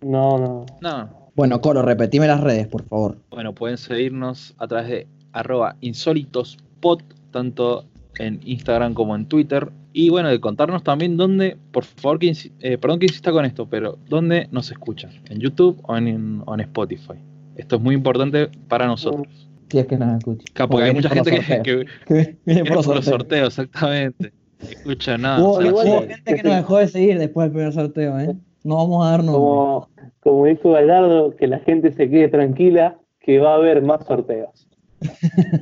No, 0.00 0.38
no. 0.38 0.66
No. 0.80 1.08
Bueno, 1.36 1.60
Coro, 1.60 1.82
repetime 1.82 2.26
las 2.26 2.40
redes, 2.40 2.66
por 2.66 2.82
favor. 2.84 3.18
Bueno, 3.30 3.54
pueden 3.54 3.76
seguirnos 3.76 4.54
a 4.58 4.66
través 4.66 4.88
de 4.88 5.06
arroba 5.32 5.76
insólitospod, 5.82 7.00
tanto 7.30 7.84
en 8.18 8.40
Instagram 8.44 8.94
como 8.94 9.14
en 9.14 9.26
Twitter. 9.26 9.70
Y 9.92 10.08
bueno, 10.08 10.30
de 10.30 10.40
contarnos 10.40 10.82
también 10.82 11.18
dónde, 11.18 11.58
por 11.72 11.84
favor, 11.84 12.18
que 12.18 12.32
eh, 12.60 12.78
perdón 12.78 12.98
que 12.98 13.06
insista 13.06 13.32
con 13.32 13.44
esto, 13.44 13.66
pero 13.68 13.98
dónde 14.08 14.48
nos 14.50 14.70
escuchan, 14.70 15.10
en 15.28 15.40
YouTube 15.40 15.78
o 15.86 15.96
en, 15.96 16.42
o 16.46 16.54
en 16.54 16.60
Spotify. 16.60 17.14
Esto 17.56 17.76
es 17.76 17.82
muy 17.82 17.94
importante 17.94 18.48
para 18.68 18.86
nosotros. 18.86 19.26
Si 19.70 19.78
es 19.78 19.86
que 19.86 19.96
nos 19.96 20.18
escuchan. 20.18 20.44
Claro, 20.52 20.68
porque 20.70 20.86
hay 20.86 20.94
mucha 20.94 21.08
gente 21.10 21.30
que, 21.30 21.62
que 21.62 21.84
que 22.06 22.36
viene 22.44 22.64
por 22.64 22.76
los 22.76 22.86
por 22.86 22.96
los 22.96 23.04
sorteos. 23.04 23.54
sorteos, 23.54 23.58
exactamente. 23.58 24.32
Escucha 24.60 25.18
nada. 25.18 25.40
Hubo, 25.42 25.52
o 25.52 25.60
sea, 25.60 25.66
igual 25.70 25.86
hubo 25.88 26.00
gente 26.02 26.34
que 26.36 26.42
nos 26.42 26.56
dejó 26.56 26.78
de 26.78 26.88
seguir 26.88 27.18
después 27.18 27.46
del 27.46 27.52
primer 27.52 27.72
sorteo, 27.72 28.18
¿eh? 28.20 28.34
No 28.64 28.76
vamos 28.76 29.06
a 29.06 29.10
dar 29.10 29.24
nombres. 29.24 29.36
Como, 29.38 29.88
como 30.20 30.46
dijo 30.46 30.70
Gallardo, 30.72 31.34
que 31.36 31.46
la 31.48 31.58
gente 31.60 31.90
se 31.92 32.08
quede 32.08 32.28
tranquila, 32.28 32.98
que 33.20 33.38
va 33.40 33.52
a 33.52 33.56
haber 33.56 33.82
más 33.82 34.04
sorteos. 34.06 34.68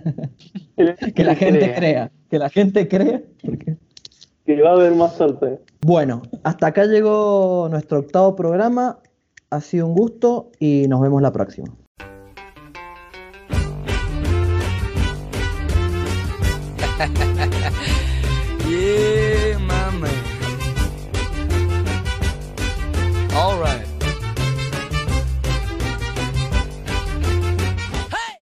Que 1.15 1.25
la 1.25 1.35
gente 1.35 1.75
crea. 1.75 2.11
Que 2.31 2.39
la 2.39 2.49
gente 2.49 2.89
crea. 2.89 3.21
porque- 3.45 3.77
Que 4.47 4.61
va 4.63 4.71
a 4.71 4.75
haber 4.75 4.93
más 4.95 5.15
sorteos. 5.15 5.61
Bueno, 5.83 6.23
hasta 6.43 6.69
acá 6.69 6.85
llegó 6.87 7.69
nuestro 7.71 8.01
octavo 8.01 8.35
programa. 8.35 8.99
Ha 9.53 9.61
sido 9.61 9.87
un 9.87 9.95
gusto 9.95 10.53
y 10.61 10.87
nos 10.89 11.01
vemos 11.01 11.21
la 11.23 11.33
próxima. 11.33 11.75